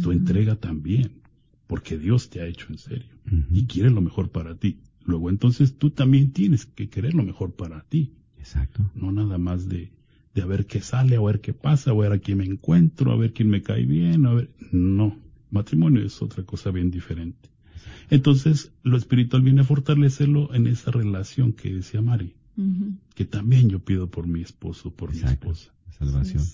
Tu 0.02 0.12
entrega 0.12 0.56
también, 0.56 1.10
porque 1.66 1.98
Dios 1.98 2.30
te 2.30 2.40
ha 2.40 2.46
hecho 2.46 2.66
en 2.70 2.78
serio 2.78 3.10
y 3.50 3.66
quiere 3.66 3.90
lo 3.90 4.00
mejor 4.00 4.30
para 4.30 4.54
ti. 4.54 4.78
Luego 5.04 5.28
entonces 5.30 5.76
tú 5.76 5.90
también 5.90 6.32
tienes 6.32 6.64
que 6.64 6.88
querer 6.88 7.12
lo 7.14 7.22
mejor 7.24 7.52
para 7.54 7.82
ti, 7.82 8.12
Exacto. 8.38 8.88
no 8.94 9.12
nada 9.12 9.36
más 9.38 9.68
de, 9.68 9.90
de 10.36 10.42
a 10.42 10.46
ver 10.46 10.66
qué 10.66 10.82
sale, 10.82 11.16
a 11.16 11.20
ver 11.22 11.40
qué 11.40 11.54
pasa, 11.54 11.90
a 11.90 11.94
ver 11.94 12.12
a 12.12 12.18
quién 12.18 12.38
me 12.38 12.44
encuentro, 12.44 13.10
a 13.10 13.16
ver 13.16 13.32
quién 13.32 13.48
me 13.48 13.62
cae 13.62 13.86
bien, 13.86 14.26
a 14.26 14.34
ver, 14.34 14.50
no, 14.70 15.16
matrimonio 15.50 16.04
es 16.04 16.20
otra 16.20 16.44
cosa 16.44 16.70
bien 16.70 16.90
diferente. 16.90 17.48
Entonces 18.10 18.70
lo 18.82 18.98
espiritual 18.98 19.40
viene 19.40 19.62
a 19.62 19.64
fortalecerlo 19.64 20.54
en 20.54 20.66
esa 20.66 20.90
relación 20.90 21.54
que 21.54 21.72
decía 21.72 22.02
Mari, 22.02 22.34
que 23.14 23.24
también 23.24 23.70
yo 23.70 23.80
pido 23.80 24.10
por 24.10 24.26
mi 24.26 24.42
esposo, 24.42 24.94
por 24.94 25.14
mi 25.14 25.22
esposa. 25.22 25.72
Salvación. 25.98 26.44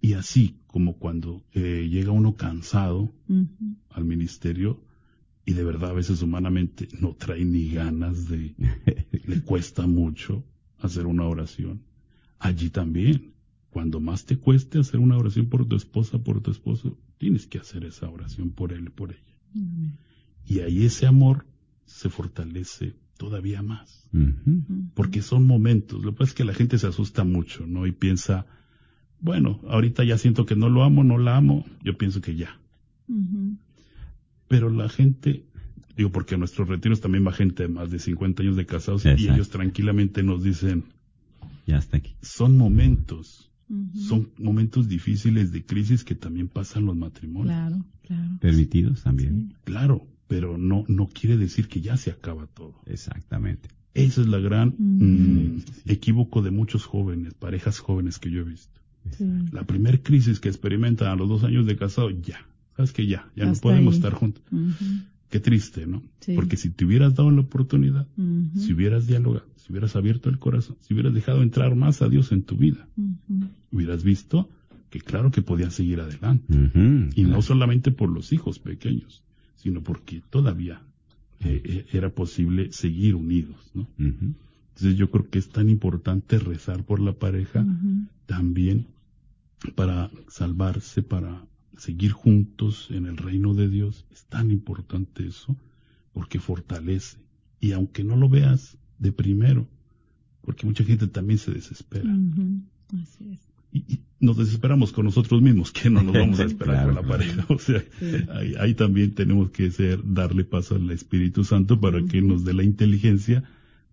Y 0.00 0.14
así 0.14 0.56
como 0.66 0.96
cuando 0.96 1.44
eh, 1.52 1.86
llega 1.90 2.12
uno 2.12 2.34
cansado 2.34 3.12
al 3.90 4.04
ministerio 4.06 4.82
y 5.44 5.52
de 5.52 5.64
verdad 5.64 5.90
a 5.90 5.94
veces 5.94 6.22
humanamente 6.22 6.88
no 6.98 7.14
trae 7.14 7.44
ni 7.44 7.68
ganas 7.68 8.26
de, 8.30 8.54
le 9.26 9.42
cuesta 9.42 9.86
mucho 9.86 10.46
hacer 10.78 11.06
una 11.06 11.24
oración. 11.24 11.89
Allí 12.40 12.70
también, 12.70 13.34
cuando 13.68 14.00
más 14.00 14.24
te 14.24 14.36
cueste 14.36 14.80
hacer 14.80 14.98
una 14.98 15.16
oración 15.16 15.46
por 15.46 15.66
tu 15.66 15.76
esposa, 15.76 16.18
por 16.18 16.40
tu 16.40 16.50
esposo, 16.50 16.98
tienes 17.18 17.46
que 17.46 17.58
hacer 17.58 17.84
esa 17.84 18.08
oración 18.08 18.50
por 18.50 18.72
él, 18.72 18.90
por 18.90 19.12
ella. 19.12 19.36
Y 20.46 20.60
ahí 20.60 20.84
ese 20.84 21.06
amor 21.06 21.46
se 21.84 22.08
fortalece 22.08 22.96
todavía 23.18 23.62
más. 23.62 24.08
Porque 24.94 25.20
son 25.20 25.46
momentos. 25.46 26.02
Lo 26.02 26.12
que 26.12 26.18
pasa 26.18 26.30
es 26.30 26.34
que 26.34 26.44
la 26.44 26.54
gente 26.54 26.78
se 26.78 26.86
asusta 26.86 27.24
mucho, 27.24 27.66
¿no? 27.66 27.86
Y 27.86 27.92
piensa, 27.92 28.46
bueno, 29.20 29.60
ahorita 29.68 30.02
ya 30.04 30.16
siento 30.16 30.46
que 30.46 30.56
no 30.56 30.70
lo 30.70 30.82
amo, 30.82 31.04
no 31.04 31.18
la 31.18 31.36
amo, 31.36 31.66
yo 31.84 31.98
pienso 31.98 32.22
que 32.22 32.36
ya. 32.36 32.58
Pero 34.48 34.70
la 34.70 34.88
gente, 34.88 35.44
digo, 35.94 36.10
porque 36.10 36.36
a 36.36 36.38
nuestros 36.38 36.68
retiros 36.68 37.02
también 37.02 37.26
va 37.26 37.32
gente 37.32 37.64
de 37.64 37.68
más 37.68 37.90
de 37.90 37.98
50 37.98 38.42
años 38.42 38.56
de 38.56 38.64
casados 38.64 39.04
y 39.04 39.28
ellos 39.28 39.50
tranquilamente 39.50 40.22
nos 40.22 40.42
dicen, 40.42 40.84
Ya 41.70 41.78
está 41.78 41.96
aquí. 41.98 42.14
son 42.22 42.56
momentos, 42.58 43.50
son 43.94 44.30
momentos 44.38 44.88
difíciles 44.88 45.52
de 45.52 45.64
crisis 45.64 46.02
que 46.04 46.14
también 46.16 46.48
pasan 46.48 46.84
los 46.86 46.96
matrimonios. 46.96 47.54
Claro, 47.54 47.84
claro. 48.02 48.38
Permitidos 48.40 49.02
también. 49.04 49.54
Claro, 49.64 50.06
pero 50.26 50.58
no, 50.58 50.84
no 50.88 51.06
quiere 51.08 51.36
decir 51.36 51.68
que 51.68 51.80
ya 51.80 51.96
se 51.96 52.10
acaba 52.10 52.46
todo. 52.48 52.74
Exactamente. 52.86 53.68
Ese 53.94 54.20
es 54.22 54.26
la 54.28 54.38
gran 54.38 54.74
Mm. 54.78 55.02
mm, 55.56 55.62
equívoco 55.86 56.42
de 56.42 56.50
muchos 56.50 56.84
jóvenes, 56.84 57.34
parejas 57.34 57.78
jóvenes 57.80 58.18
que 58.18 58.30
yo 58.30 58.40
he 58.40 58.44
visto. 58.44 58.80
Sí. 59.16 59.24
La 59.52 59.64
primer 59.64 60.02
crisis 60.02 60.40
que 60.40 60.48
experimentan 60.48 61.08
a 61.08 61.16
los 61.16 61.28
dos 61.28 61.44
años 61.44 61.66
de 61.66 61.76
casado, 61.76 62.10
ya. 62.10 62.38
Sabes 62.76 62.92
que 62.92 63.06
ya, 63.06 63.30
ya 63.36 63.46
no 63.46 63.54
podemos 63.54 63.94
ahí. 63.94 63.98
estar 63.98 64.12
juntos. 64.14 64.42
Ujú. 64.52 64.84
Qué 65.30 65.40
triste, 65.40 65.86
¿no? 65.86 66.02
Sí. 66.20 66.34
Porque 66.34 66.56
si 66.56 66.70
te 66.70 66.84
hubieras 66.84 67.14
dado 67.14 67.30
la 67.30 67.40
oportunidad, 67.40 68.06
si 68.56 68.72
hubieras 68.72 69.06
dialogado, 69.06 69.46
si 69.56 69.72
hubieras 69.72 69.94
abierto 69.94 70.28
el 70.28 70.38
corazón, 70.38 70.76
si 70.80 70.92
hubieras 70.92 71.14
dejado 71.14 71.42
entrar 71.42 71.74
más 71.76 72.02
a 72.02 72.08
Dios 72.08 72.32
en 72.32 72.42
tu 72.42 72.56
vida, 72.56 72.88
hubieras 73.70 74.02
visto 74.02 74.48
que 74.90 75.00
claro 75.00 75.30
que 75.30 75.40
podías 75.40 75.72
seguir 75.72 76.00
adelante. 76.00 76.52
Y 77.14 77.22
no 77.22 77.42
solamente 77.42 77.92
por 77.92 78.10
los 78.10 78.32
hijos 78.32 78.58
pequeños, 78.58 79.22
sino 79.54 79.82
porque 79.82 80.20
todavía 80.30 80.82
eh, 81.38 81.62
eh, 81.64 81.86
era 81.92 82.10
posible 82.10 82.72
seguir 82.72 83.14
unidos, 83.14 83.70
¿no? 83.72 83.88
Entonces 83.98 84.96
yo 84.96 85.10
creo 85.10 85.30
que 85.30 85.38
es 85.38 85.48
tan 85.48 85.70
importante 85.70 86.38
rezar 86.38 86.84
por 86.84 87.00
la 87.00 87.12
pareja 87.12 87.64
también 88.26 88.86
para 89.74 90.10
salvarse, 90.28 91.02
para 91.02 91.44
seguir 91.80 92.12
juntos 92.12 92.88
en 92.90 93.06
el 93.06 93.16
reino 93.16 93.54
de 93.54 93.68
Dios. 93.68 94.06
Es 94.10 94.24
tan 94.26 94.50
importante 94.50 95.26
eso 95.26 95.56
porque 96.12 96.38
fortalece. 96.40 97.18
Y 97.60 97.72
aunque 97.72 98.04
no 98.04 98.16
lo 98.16 98.28
veas 98.28 98.76
de 98.98 99.12
primero, 99.12 99.68
porque 100.42 100.66
mucha 100.66 100.84
gente 100.84 101.06
también 101.08 101.38
se 101.38 101.52
desespera. 101.52 102.08
Ujú. 102.12 102.62
Así 103.02 103.30
es. 103.32 103.40
Y, 103.72 103.78
y 103.94 104.00
nos 104.18 104.36
desesperamos 104.36 104.92
con 104.92 105.04
nosotros 105.04 105.40
mismos, 105.42 105.70
que 105.70 105.88
no 105.90 106.02
nos 106.02 106.12
vamos 106.14 106.40
a 106.40 106.44
esperar 106.50 106.74
Claro. 106.84 106.94
con 106.94 107.02
la 107.02 107.08
pareja. 107.08 107.46
O 107.48 107.58
sea, 107.58 107.80
Sí. 107.98 108.06
ahí, 108.34 108.54
ahí 108.58 108.74
también 108.74 109.14
tenemos 109.14 109.50
que 109.50 109.70
ser, 109.70 110.00
darle 110.04 110.44
paso 110.44 110.74
al 110.74 110.90
Espíritu 110.90 111.44
Santo 111.44 111.80
para 111.80 112.04
que 112.04 112.20
nos 112.20 112.44
dé 112.44 112.52
la 112.54 112.62
inteligencia 112.64 113.44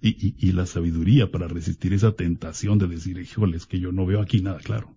y, 0.01 0.09
y- 0.09 0.35
y 0.37 0.51
la 0.51 0.65
sabiduría 0.65 1.31
para 1.31 1.47
resistir 1.47 1.93
esa 1.93 2.11
tentación 2.13 2.77
de 2.79 2.87
decir, 2.87 3.17
híjole, 3.19 3.57
es 3.57 3.65
que 3.65 3.79
yo 3.79 3.91
no 3.91 4.05
veo 4.05 4.21
aquí 4.21 4.41
nada 4.41 4.59
claro. 4.59 4.95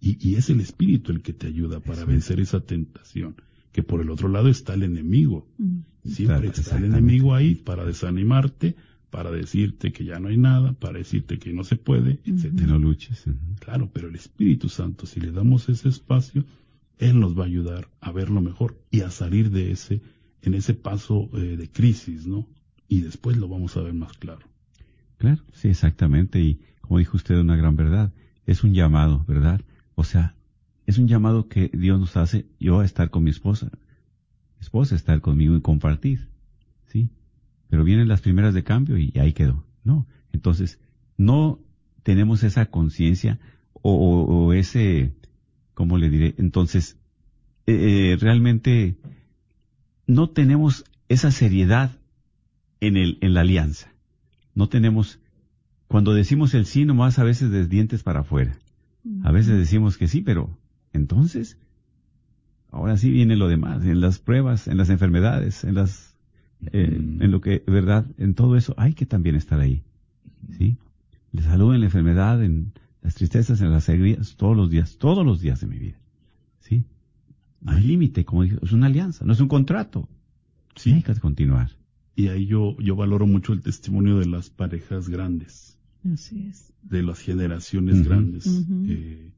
Y, 0.00 0.16
y 0.26 0.36
es 0.36 0.48
el 0.50 0.60
Espíritu 0.60 1.12
el 1.12 1.22
que 1.22 1.32
te 1.32 1.46
ayuda 1.46 1.80
para 1.80 2.04
vencer 2.04 2.40
esa 2.40 2.60
tentación. 2.60 3.36
Que 3.72 3.82
por 3.82 4.00
el 4.00 4.10
otro 4.10 4.28
lado 4.28 4.48
está 4.48 4.74
el 4.74 4.82
enemigo. 4.82 5.46
Mm. 5.58 5.80
Siempre 6.04 6.36
Claro, 6.38 6.52
está 6.52 6.78
el 6.78 6.84
enemigo 6.84 7.34
ahí 7.34 7.54
para 7.54 7.84
desanimarte, 7.84 8.74
para 9.10 9.30
decirte 9.30 9.92
que 9.92 10.04
ya 10.04 10.18
no 10.18 10.28
hay 10.28 10.38
nada, 10.38 10.72
para 10.72 10.98
decirte 10.98 11.38
que 11.38 11.52
no 11.52 11.64
se 11.64 11.76
puede, 11.76 12.18
Que 12.20 12.30
etcétera. 12.30 12.66
no 12.68 12.78
luches. 12.78 13.24
Claro, 13.58 13.90
pero 13.92 14.08
el 14.08 14.14
Espíritu 14.14 14.68
Santo, 14.68 15.04
si 15.06 15.20
le 15.20 15.30
damos 15.32 15.68
ese 15.68 15.88
espacio, 15.88 16.44
Él 16.98 17.20
nos 17.20 17.38
va 17.38 17.42
a 17.44 17.46
ayudar 17.46 17.88
a 18.00 18.12
verlo 18.12 18.40
mejor 18.40 18.80
y 18.90 19.00
a 19.02 19.10
salir 19.10 19.50
de 19.50 19.72
ese, 19.72 20.00
en 20.42 20.54
ese 20.54 20.74
paso 20.74 21.28
eh, 21.34 21.56
de 21.56 21.68
crisis, 21.70 22.26
¿no? 22.26 22.48
Y 22.88 23.02
después 23.02 23.36
lo 23.36 23.48
vamos 23.48 23.76
a 23.76 23.82
ver 23.82 23.94
más 23.94 24.14
claro. 24.16 24.46
Claro, 25.18 25.42
sí, 25.52 25.68
exactamente. 25.68 26.40
Y 26.40 26.60
como 26.80 26.98
dijo 26.98 27.16
usted, 27.16 27.38
una 27.38 27.56
gran 27.56 27.76
verdad. 27.76 28.12
Es 28.46 28.64
un 28.64 28.72
llamado, 28.74 29.24
¿verdad? 29.28 29.60
O 29.94 30.04
sea, 30.04 30.34
es 30.86 30.98
un 30.98 31.08
llamado 31.08 31.48
que 31.48 31.68
Dios 31.72 32.00
nos 32.00 32.16
hace 32.16 32.46
yo 32.58 32.80
a 32.80 32.84
estar 32.84 33.10
con 33.10 33.24
mi 33.24 33.30
esposa. 33.30 33.70
Esposa 34.60 34.94
estar 34.94 35.20
conmigo 35.20 35.56
y 35.56 35.60
compartir. 35.60 36.28
¿Sí? 36.86 37.10
Pero 37.68 37.84
vienen 37.84 38.08
las 38.08 38.20
primeras 38.20 38.54
de 38.54 38.64
cambio 38.64 38.98
y 38.98 39.12
ahí 39.18 39.32
quedó. 39.32 39.64
No. 39.84 40.06
Entonces, 40.32 40.78
no 41.16 41.60
tenemos 42.02 42.42
esa 42.42 42.66
conciencia 42.66 43.38
o, 43.72 43.94
o- 43.94 44.52
ese, 44.52 45.14
¿cómo 45.74 45.98
le 45.98 46.10
diré? 46.10 46.34
Entonces, 46.38 46.96
eh, 47.66 48.12
eh, 48.12 48.16
realmente 48.20 48.96
no 50.06 50.30
tenemos 50.30 50.84
esa 51.08 51.30
seriedad 51.30 51.90
en 52.80 52.96
el, 52.96 53.18
en 53.20 53.34
la 53.34 53.42
alianza. 53.42 53.92
No 54.54 54.68
tenemos, 54.68 55.20
cuando 55.88 56.12
decimos 56.14 56.54
el 56.54 56.66
sí, 56.66 56.84
nomás 56.84 57.18
a 57.18 57.24
veces 57.24 57.50
de 57.50 57.66
dientes 57.66 58.02
para 58.02 58.20
afuera. 58.20 58.58
A 59.22 59.32
veces 59.32 59.56
decimos 59.56 59.96
que 59.96 60.08
sí, 60.08 60.20
pero 60.20 60.50
entonces, 60.92 61.58
ahora 62.70 62.96
sí 62.96 63.10
viene 63.10 63.36
lo 63.36 63.48
demás, 63.48 63.84
en 63.84 64.00
las 64.00 64.18
pruebas, 64.18 64.68
en 64.68 64.76
las 64.76 64.90
enfermedades, 64.90 65.64
en 65.64 65.74
las, 65.74 66.16
eh, 66.72 66.96
en 66.96 67.30
lo 67.30 67.40
que, 67.40 67.62
verdad, 67.66 68.06
en 68.18 68.34
todo 68.34 68.56
eso 68.56 68.74
hay 68.76 68.94
que 68.94 69.06
también 69.06 69.36
estar 69.36 69.60
ahí. 69.60 69.82
¿Sí? 70.58 70.76
La 71.32 71.42
salud 71.42 71.74
en 71.74 71.80
la 71.80 71.86
enfermedad, 71.86 72.42
en 72.42 72.72
las 73.02 73.14
tristezas, 73.14 73.60
en 73.60 73.70
las 73.70 73.88
alegrías, 73.88 74.36
todos 74.36 74.56
los 74.56 74.70
días, 74.70 74.98
todos 74.98 75.24
los 75.24 75.40
días 75.40 75.60
de 75.60 75.66
mi 75.66 75.78
vida. 75.78 75.98
¿Sí? 76.60 76.84
Hay 77.66 77.82
límite, 77.82 78.24
como 78.24 78.42
dije, 78.42 78.58
es 78.62 78.72
una 78.72 78.86
alianza, 78.86 79.24
no 79.24 79.32
es 79.32 79.40
un 79.40 79.48
contrato. 79.48 80.08
Sí, 80.74 80.92
hay 80.92 81.02
que 81.02 81.14
continuar. 81.16 81.70
Y 82.16 82.28
ahí 82.28 82.46
yo, 82.46 82.76
yo 82.78 82.96
valoro 82.96 83.26
mucho 83.26 83.52
el 83.52 83.62
testimonio 83.62 84.18
de 84.18 84.26
las 84.26 84.50
parejas 84.50 85.08
grandes, 85.08 85.78
Así 86.12 86.46
es. 86.48 86.72
de 86.82 87.02
las 87.02 87.20
generaciones 87.20 88.04
grandes, 88.06 88.46
eh, 88.88 89.32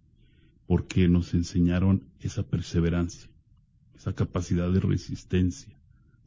porque 0.67 1.09
nos 1.09 1.35
enseñaron 1.35 2.05
esa 2.21 2.45
perseverancia, 2.45 3.29
esa 3.97 4.13
capacidad 4.15 4.71
de 4.73 4.81
resistencia. 4.81 5.75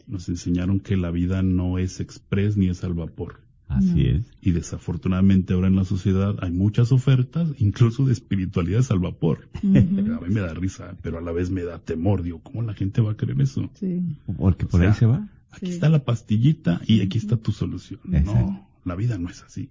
Nos 0.08 0.30
enseñaron 0.30 0.80
que 0.82 0.98
la 0.98 1.10
vida 1.12 1.42
no 1.42 1.78
es 1.80 2.00
express 2.00 2.58
ni 2.58 2.68
es 2.70 2.84
al 2.84 2.94
vapor. 2.94 3.42
Así 3.68 4.04
No. 4.04 4.18
es. 4.20 4.26
Y 4.42 4.52
desafortunadamente 4.52 5.54
ahora 5.56 5.68
en 5.70 5.76
la 5.76 5.86
sociedad 5.86 6.36
hay 6.42 6.52
muchas 6.52 6.92
ofertas, 6.92 7.50
incluso 7.58 8.06
de 8.06 8.14
espiritualidades 8.14 8.92
al 8.92 9.00
vapor. 9.00 9.50
A 9.64 9.66
mí 9.66 10.30
me 10.30 10.42
da 10.42 10.54
risa, 10.54 10.96
pero 11.02 11.18
a 11.18 11.22
la 11.22 11.32
vez 11.32 11.50
me 11.50 11.64
da 11.64 11.80
temor. 11.80 12.22
Digo, 12.22 12.40
¿cómo 12.44 12.62
la 12.62 12.76
gente 12.76 13.02
va 13.02 13.14
a 13.14 13.18
creer 13.18 13.42
eso? 13.42 13.72
Sí. 13.80 14.04
Porque 14.38 14.66
O 14.66 14.68
por 14.68 14.82
sea, 14.82 14.90
ahí 14.92 14.96
se 14.96 15.06
va. 15.08 15.28
Aquí 15.50 15.68
Sí. 15.68 15.72
está 15.72 15.90
la 15.90 16.04
pastillita 16.06 16.82
y 16.86 17.02
aquí 17.02 17.18
está 17.18 17.38
tu 17.38 17.52
solución. 17.54 18.02
Exacto. 18.12 18.34
No, 18.52 18.70
la 18.84 18.96
vida 18.96 19.18
no 19.18 19.30
es 19.30 19.42
así. 19.42 19.70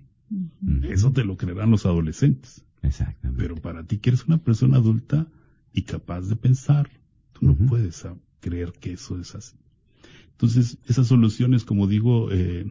Eso 0.83 1.13
te 1.13 1.25
lo 1.25 1.37
creerán 1.37 1.71
los 1.71 1.87
adolescentes. 1.87 2.65
Exactamente. 2.83 3.43
Pero 3.43 3.57
para 3.57 3.85
ti 3.85 3.99
que 3.99 4.11
eres 4.11 4.27
una 4.27 4.39
persona 4.39 4.79
adulta 4.79 5.29
y 5.73 5.83
capaz 5.83 6.23
de 6.23 6.37
pensar, 6.37 6.89
tú 7.33 7.47
no 7.47 7.57
puedes 7.57 8.07
creer 8.41 8.73
que 8.73 8.93
eso 8.93 9.19
es 9.19 9.35
así. 9.35 9.57
Entonces, 10.33 10.79
esas 10.87 11.07
soluciones, 11.07 11.65
como 11.65 11.87
digo, 11.87 12.31
eh, 12.31 12.71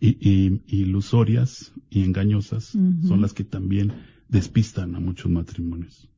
ilusorias 0.00 1.72
y 1.90 2.04
engañosas 2.04 2.64
son 2.64 3.20
las 3.20 3.32
que 3.32 3.44
también 3.44 3.92
despistan 4.28 4.94
a 4.94 5.00
muchos 5.00 5.30
matrimonios, 5.30 6.08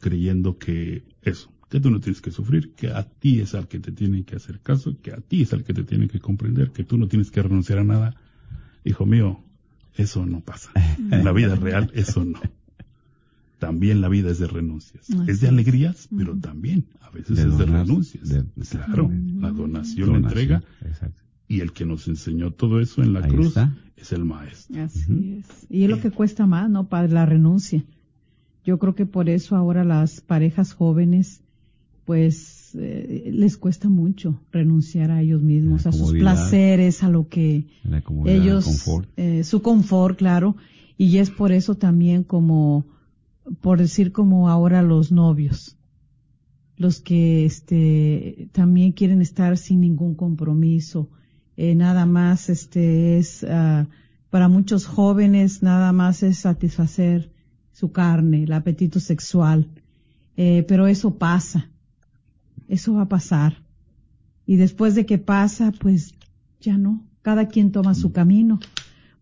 creyendo 0.00 0.58
que 0.58 1.04
eso, 1.22 1.52
que 1.70 1.80
tú 1.80 1.90
no 1.90 2.00
tienes 2.00 2.20
que 2.20 2.30
sufrir, 2.30 2.74
que 2.74 2.88
a 2.88 3.08
ti 3.08 3.40
es 3.40 3.54
al 3.54 3.68
que 3.68 3.78
te 3.78 3.92
tienen 3.92 4.24
que 4.24 4.36
hacer 4.36 4.60
caso, 4.60 5.00
que 5.00 5.12
a 5.12 5.20
ti 5.20 5.42
es 5.42 5.52
al 5.52 5.64
que 5.64 5.74
te 5.74 5.84
tienen 5.84 6.08
que 6.08 6.20
comprender, 6.20 6.72
que 6.72 6.84
tú 6.84 6.98
no 6.98 7.08
tienes 7.08 7.30
que 7.30 7.42
renunciar 7.42 7.78
a 7.78 7.84
nada. 7.84 8.14
Hijo 8.88 9.06
mío, 9.06 9.40
eso 9.96 10.24
no 10.26 10.40
pasa. 10.40 10.70
En 11.10 11.24
la 11.24 11.32
vida 11.32 11.54
real, 11.56 11.90
eso 11.94 12.24
no. 12.24 12.40
También 13.58 14.00
la 14.00 14.08
vida 14.08 14.30
es 14.30 14.38
de 14.38 14.46
renuncias. 14.46 15.10
Así 15.10 15.18
Es 15.30 15.40
de 15.40 15.46
es. 15.48 15.52
alegrías, 15.52 16.08
pero 16.16 16.36
también 16.36 16.84
a 17.02 17.10
veces 17.10 17.36
De 17.36 17.42
es 17.48 17.58
de 17.58 17.66
renuncias. 17.66 18.28
de- 18.28 18.44
claro, 18.70 19.10
la 19.40 19.50
donación, 19.50 19.50
la 19.50 19.52
Donación, 19.52 20.16
entrega, 20.16 20.62
Exacto. 20.84 21.20
y 21.48 21.60
el 21.60 21.72
que 21.72 21.84
nos 21.84 22.06
enseñó 22.06 22.52
todo 22.52 22.80
eso 22.80 23.02
en 23.02 23.12
la 23.14 23.24
Ahí 23.24 23.30
cruz 23.30 23.48
está. 23.48 23.74
es 23.96 24.12
el 24.12 24.24
maestro. 24.24 24.82
Así 24.84 25.40
es. 25.40 25.66
Y 25.68 25.82
es 25.84 25.90
lo 25.90 26.00
que 26.00 26.10
cuesta 26.12 26.46
más, 26.46 26.70
¿no? 26.70 26.88
Padre, 26.88 27.12
la 27.12 27.26
renuncia. 27.26 27.82
Yo 28.64 28.78
creo 28.78 28.94
que 28.94 29.06
por 29.06 29.28
eso 29.28 29.56
ahora 29.56 29.82
las 29.84 30.20
parejas 30.20 30.72
jóvenes, 30.74 31.40
pues, 32.04 32.57
eh, 32.78 33.30
les 33.32 33.56
cuesta 33.56 33.88
mucho 33.88 34.40
renunciar 34.52 35.10
a 35.10 35.20
ellos 35.22 35.42
mismos, 35.42 35.86
a 35.86 35.92
sus 35.92 36.12
placeres, 36.12 37.02
a 37.02 37.08
lo 37.08 37.28
que 37.28 37.66
ellos, 38.24 38.66
el 38.66 38.72
confort. 38.72 39.08
eh, 39.16 39.44
su 39.44 39.62
confort, 39.62 40.18
claro. 40.18 40.56
Y 40.96 41.18
es 41.18 41.30
por 41.30 41.52
eso 41.52 41.76
también 41.76 42.24
como 42.24 42.86
por 43.60 43.78
decir 43.78 44.12
como 44.12 44.48
ahora 44.48 44.82
los 44.82 45.12
novios, 45.12 45.76
los 46.76 47.00
que 47.00 47.44
este 47.44 48.48
también 48.52 48.92
quieren 48.92 49.22
estar 49.22 49.56
sin 49.56 49.80
ningún 49.80 50.14
compromiso, 50.14 51.08
eh, 51.56 51.74
nada 51.74 52.06
más 52.06 52.48
este 52.48 53.18
es 53.18 53.44
ah, 53.44 53.86
para 54.30 54.48
muchos 54.48 54.86
jóvenes 54.86 55.62
nada 55.62 55.92
más 55.92 56.22
es 56.22 56.38
satisfacer 56.38 57.32
su 57.72 57.92
carne, 57.92 58.42
el 58.42 58.52
apetito 58.52 58.98
sexual, 59.00 59.68
eh, 60.36 60.64
pero 60.66 60.86
eso 60.88 61.16
pasa, 61.16 61.70
eso 62.68 62.94
va 62.94 63.02
a 63.02 63.08
pasar 63.08 63.62
y 64.46 64.56
después 64.56 64.94
de 64.94 65.04
que 65.04 65.18
pasa 65.18 65.72
pues 65.72 66.14
ya 66.60 66.78
no, 66.78 67.04
cada 67.22 67.48
quien 67.48 67.70
toma 67.70 67.94
su 67.94 68.12
camino. 68.12 68.60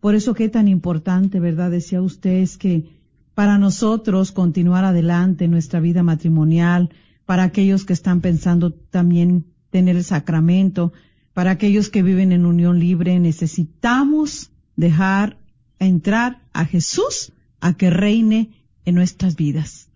Por 0.00 0.14
eso 0.14 0.34
que 0.34 0.48
tan 0.48 0.68
importante, 0.68 1.40
¿verdad? 1.40 1.70
Decía 1.70 2.00
usted, 2.00 2.42
es 2.42 2.58
que 2.58 2.88
para 3.34 3.58
nosotros 3.58 4.32
continuar 4.32 4.84
adelante 4.84 5.48
nuestra 5.48 5.80
vida 5.80 6.02
matrimonial, 6.02 6.90
para 7.24 7.42
aquellos 7.42 7.84
que 7.84 7.92
están 7.92 8.20
pensando 8.20 8.72
también 8.72 9.46
tener 9.70 9.96
el 9.96 10.04
sacramento, 10.04 10.92
para 11.34 11.50
aquellos 11.50 11.90
que 11.90 12.02
viven 12.02 12.32
en 12.32 12.46
unión 12.46 12.78
libre, 12.78 13.18
necesitamos 13.18 14.52
dejar 14.76 15.38
entrar 15.78 16.40
a 16.52 16.64
Jesús 16.64 17.32
a 17.60 17.76
que 17.76 17.90
reine 17.90 18.52
en 18.84 18.94
nuestras 18.94 19.36
vidas, 19.36 19.90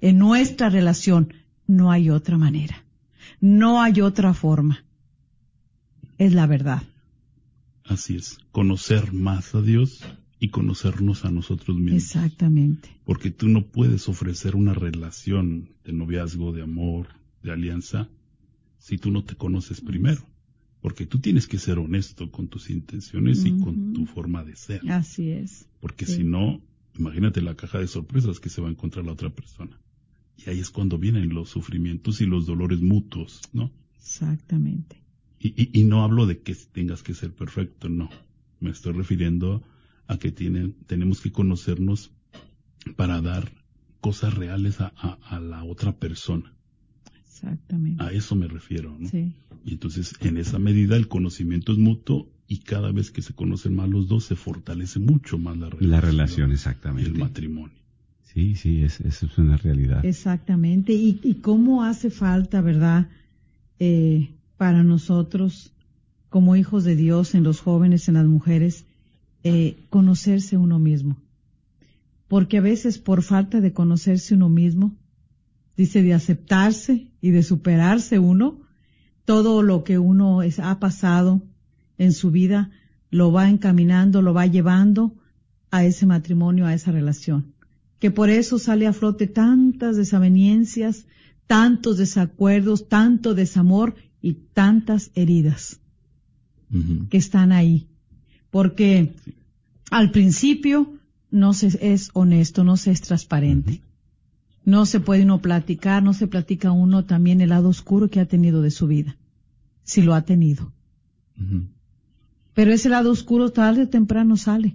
en 0.00 0.18
nuestra 0.18 0.68
relación. 0.68 1.32
No 1.66 1.90
hay 1.90 2.10
otra 2.10 2.36
manera, 2.36 2.84
no 3.40 3.82
hay 3.82 4.00
otra 4.00 4.34
forma. 4.34 4.84
Es 6.18 6.32
la 6.32 6.46
verdad. 6.46 6.82
Así 7.84 8.16
es, 8.16 8.38
conocer 8.50 9.12
más 9.12 9.54
a 9.54 9.62
Dios 9.62 10.02
y 10.40 10.48
conocernos 10.48 11.24
a 11.24 11.30
nosotros 11.30 11.76
mismos. 11.78 12.02
Exactamente. 12.02 12.88
Porque 13.04 13.30
tú 13.30 13.48
no 13.48 13.66
puedes 13.66 14.08
ofrecer 14.08 14.56
una 14.56 14.74
relación 14.74 15.70
de 15.84 15.92
noviazgo, 15.92 16.52
de 16.52 16.62
amor, 16.62 17.08
de 17.42 17.52
alianza, 17.52 18.08
si 18.78 18.98
tú 18.98 19.10
no 19.10 19.24
te 19.24 19.36
conoces 19.36 19.80
primero. 19.80 20.22
Porque 20.80 21.06
tú 21.06 21.18
tienes 21.18 21.46
que 21.46 21.58
ser 21.58 21.78
honesto 21.78 22.30
con 22.30 22.48
tus 22.48 22.70
intenciones 22.70 23.44
y 23.44 23.58
con 23.58 23.92
tu 23.92 24.06
forma 24.06 24.44
de 24.44 24.56
ser. 24.56 24.80
Así 24.90 25.30
es. 25.30 25.66
Porque 25.80 26.06
Sí. 26.06 26.16
si 26.16 26.24
no, 26.24 26.60
imagínate 26.98 27.40
la 27.40 27.56
caja 27.56 27.78
de 27.78 27.88
sorpresas 27.88 28.40
que 28.40 28.50
se 28.50 28.60
va 28.60 28.68
a 28.68 28.70
encontrar 28.70 29.04
la 29.04 29.12
otra 29.12 29.30
persona. 29.30 29.80
Y 30.36 30.50
ahí 30.50 30.60
es 30.60 30.70
cuando 30.70 30.98
vienen 30.98 31.30
los 31.34 31.48
sufrimientos 31.50 32.20
y 32.20 32.26
los 32.26 32.46
dolores 32.46 32.80
mutuos, 32.80 33.40
¿no? 33.52 33.70
Exactamente. 33.96 35.02
Y, 35.40 35.48
y- 35.62 35.70
y 35.80 35.84
no 35.84 36.02
hablo 36.04 36.26
de 36.26 36.40
que 36.40 36.54
tengas 36.54 37.02
que 37.02 37.14
ser 37.14 37.32
perfecto, 37.34 37.88
no. 37.88 38.08
Me 38.60 38.70
estoy 38.70 38.92
refiriendo 38.92 39.62
a 40.06 40.18
que 40.18 40.30
tienen, 40.32 40.74
tenemos 40.86 41.20
que 41.20 41.32
conocernos 41.32 42.10
para 42.96 43.20
dar 43.20 43.50
cosas 44.00 44.34
reales 44.34 44.80
a, 44.80 44.92
a- 44.96 45.18
a 45.28 45.40
la 45.40 45.64
otra 45.64 45.98
persona. 45.98 46.54
Exactamente. 47.26 48.02
A 48.02 48.12
eso 48.12 48.34
me 48.34 48.46
refiero, 48.48 48.96
¿no? 48.98 49.08
Sí. 49.08 49.32
Y 49.64 49.72
entonces, 49.72 50.14
en 50.20 50.38
esa 50.38 50.58
medida, 50.58 50.96
el 50.96 51.08
conocimiento 51.08 51.72
es 51.72 51.78
mutuo 51.78 52.30
y 52.46 52.58
cada 52.60 52.92
vez 52.92 53.10
que 53.10 53.20
se 53.22 53.34
conocen 53.34 53.74
más 53.74 53.88
los 53.88 54.06
dos, 54.08 54.24
se 54.24 54.36
fortalece 54.36 55.00
mucho 55.00 55.36
más 55.38 55.56
la 55.56 55.68
relación. 55.68 55.90
La 55.90 56.00
relación, 56.00 56.50
y 56.50 56.54
exactamente. 56.54 57.10
el 57.10 57.18
matrimonio. 57.18 57.76
Sí, 58.36 58.54
sí, 58.54 58.84
es, 58.84 59.00
es 59.00 59.38
una 59.38 59.56
realidad. 59.56 60.04
Exactamente. 60.04 60.92
Y, 60.92 61.20
y 61.22 61.36
cómo 61.36 61.84
hace 61.84 62.10
falta, 62.10 62.60
¿verdad? 62.60 63.08
Eh, 63.78 64.34
para 64.58 64.82
nosotros, 64.82 65.72
como 66.28 66.54
hijos 66.54 66.84
de 66.84 66.96
Dios, 66.96 67.34
en 67.34 67.44
los 67.44 67.60
jóvenes, 67.60 68.08
en 68.08 68.14
las 68.14 68.26
mujeres, 68.26 68.84
eh, 69.42 69.86
conocerse 69.88 70.58
uno 70.58 70.78
mismo. 70.78 71.16
Porque 72.28 72.58
a 72.58 72.60
veces 72.60 72.98
por 72.98 73.22
falta 73.22 73.62
de 73.62 73.72
conocerse 73.72 74.34
uno 74.34 74.50
mismo, 74.50 74.94
dice 75.74 76.02
de 76.02 76.12
aceptarse 76.12 77.06
y 77.22 77.30
de 77.30 77.42
superarse 77.42 78.18
uno, 78.18 78.60
todo 79.24 79.62
lo 79.62 79.82
que 79.82 79.98
uno 79.98 80.40
ha 80.42 80.78
pasado 80.78 81.40
en 81.96 82.12
su 82.12 82.30
vida 82.30 82.70
lo 83.10 83.32
va 83.32 83.48
encaminando, 83.48 84.20
lo 84.20 84.34
va 84.34 84.44
llevando 84.44 85.14
a 85.70 85.86
ese 85.86 86.04
matrimonio, 86.04 86.66
a 86.66 86.74
esa 86.74 86.92
relación. 86.92 87.55
Que 87.98 88.10
por 88.10 88.28
eso 88.30 88.58
sale 88.58 88.86
a 88.86 88.92
flote 88.92 89.26
tantas 89.26 89.96
desavenencias, 89.96 91.06
tantos 91.46 91.96
desacuerdos, 91.98 92.88
tanto 92.88 93.34
desamor 93.34 93.94
y 94.20 94.34
tantas 94.52 95.10
heridas 95.14 95.80
que 97.10 97.16
están 97.16 97.52
ahí. 97.52 97.86
Porque 98.50 99.14
al 99.90 100.10
principio 100.10 100.92
no 101.30 101.52
se 101.54 101.68
es 101.80 102.10
honesto, 102.12 102.64
no 102.64 102.76
se 102.76 102.90
es 102.90 103.00
transparente. 103.00 103.80
No 104.64 104.84
se 104.84 104.98
puede 104.98 105.22
uno 105.22 105.40
platicar, 105.40 106.02
no 106.02 106.12
se 106.12 106.26
platica 106.26 106.72
uno 106.72 107.04
también 107.04 107.40
el 107.40 107.50
lado 107.50 107.68
oscuro 107.68 108.10
que 108.10 108.18
ha 108.18 108.26
tenido 108.26 108.62
de 108.62 108.72
su 108.72 108.88
vida, 108.88 109.16
si 109.84 110.02
lo 110.02 110.14
ha 110.14 110.22
tenido. 110.22 110.72
Pero 112.52 112.72
ese 112.72 112.88
lado 112.88 113.12
oscuro 113.12 113.50
tarde 113.50 113.82
o 113.82 113.88
temprano 113.88 114.36
sale. 114.36 114.74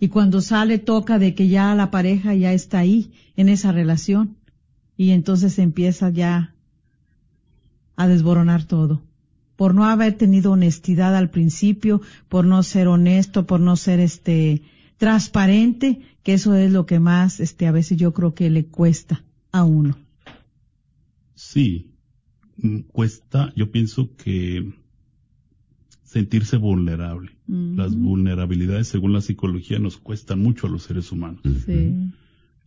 Y 0.00 0.08
cuando 0.08 0.40
sale 0.40 0.78
toca 0.78 1.18
de 1.18 1.34
que 1.34 1.48
ya 1.48 1.74
la 1.74 1.90
pareja 1.90 2.34
ya 2.34 2.52
está 2.52 2.78
ahí, 2.78 3.12
en 3.36 3.48
esa 3.48 3.72
relación. 3.72 4.36
Y 4.96 5.10
entonces 5.10 5.58
empieza 5.58 6.10
ya 6.10 6.54
a 7.96 8.08
desboronar 8.08 8.64
todo. 8.64 9.02
Por 9.56 9.74
no 9.74 9.84
haber 9.84 10.14
tenido 10.14 10.52
honestidad 10.52 11.14
al 11.14 11.30
principio, 11.30 12.00
por 12.28 12.44
no 12.44 12.62
ser 12.62 12.88
honesto, 12.88 13.46
por 13.46 13.60
no 13.60 13.76
ser 13.76 14.00
este 14.00 14.62
transparente, 14.96 16.00
que 16.22 16.34
eso 16.34 16.54
es 16.54 16.72
lo 16.72 16.86
que 16.86 16.98
más 16.98 17.40
este 17.40 17.66
a 17.66 17.72
veces 17.72 17.98
yo 17.98 18.12
creo 18.12 18.34
que 18.34 18.50
le 18.50 18.66
cuesta 18.66 19.22
a 19.52 19.64
uno. 19.64 19.96
Sí, 21.34 21.90
mm, 22.56 22.80
cuesta, 22.92 23.52
yo 23.54 23.70
pienso 23.70 24.16
que 24.16 24.72
sentirse 26.14 26.56
vulnerable. 26.58 27.32
Las 27.48 27.96
vulnerabilidades, 27.96 28.86
según 28.86 29.12
la 29.12 29.20
psicología, 29.20 29.80
nos 29.80 29.96
cuestan 29.96 30.38
mucho 30.38 30.68
a 30.68 30.70
los 30.70 30.84
seres 30.84 31.10
humanos. 31.10 31.42
Sí. 31.66 32.12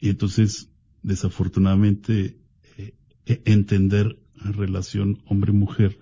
Y 0.01 0.09
entonces, 0.09 0.69
desafortunadamente, 1.01 2.37
eh, 2.77 2.93
eh, 3.25 3.41
entender 3.45 4.19
la 4.35 4.51
relación 4.51 5.19
hombre-mujer 5.25 5.97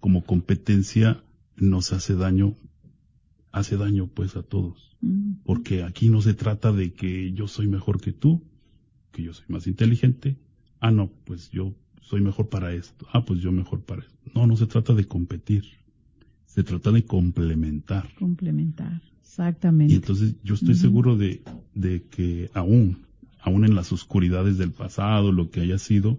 como 0.00 0.24
competencia 0.24 1.22
nos 1.56 1.92
hace 1.92 2.14
daño, 2.14 2.56
hace 3.52 3.76
daño 3.76 4.06
pues 4.06 4.34
a 4.36 4.42
todos. 4.42 4.96
Porque 5.44 5.82
aquí 5.82 6.08
no 6.08 6.22
se 6.22 6.32
trata 6.32 6.72
de 6.72 6.94
que 6.94 7.32
yo 7.32 7.48
soy 7.48 7.68
mejor 7.68 8.00
que 8.00 8.12
tú, 8.12 8.42
que 9.12 9.22
yo 9.24 9.34
soy 9.34 9.44
más 9.48 9.66
inteligente. 9.66 10.38
Ah, 10.80 10.90
no, 10.90 11.12
pues 11.26 11.50
yo 11.50 11.76
soy 12.00 12.22
mejor 12.22 12.48
para 12.48 12.72
esto. 12.72 13.06
Ah, 13.12 13.26
pues 13.26 13.40
yo 13.40 13.52
mejor 13.52 13.82
para 13.82 14.02
esto. 14.02 14.30
No, 14.34 14.46
no 14.46 14.56
se 14.56 14.66
trata 14.66 14.94
de 14.94 15.04
competir. 15.04 15.64
Se 16.48 16.64
trata 16.64 16.90
de 16.92 17.04
complementar. 17.04 18.12
Complementar. 18.18 19.00
Y 19.04 19.18
Exactamente. 19.20 19.94
entonces 19.94 20.34
yo 20.42 20.54
estoy 20.54 20.74
seguro 20.74 21.16
de, 21.16 21.42
de 21.74 22.02
que 22.08 22.50
aún, 22.54 23.06
aún 23.40 23.64
en 23.64 23.74
las 23.76 23.92
oscuridades 23.92 24.58
del 24.58 24.72
pasado, 24.72 25.30
lo 25.30 25.50
que 25.50 25.60
haya 25.60 25.78
sido, 25.78 26.18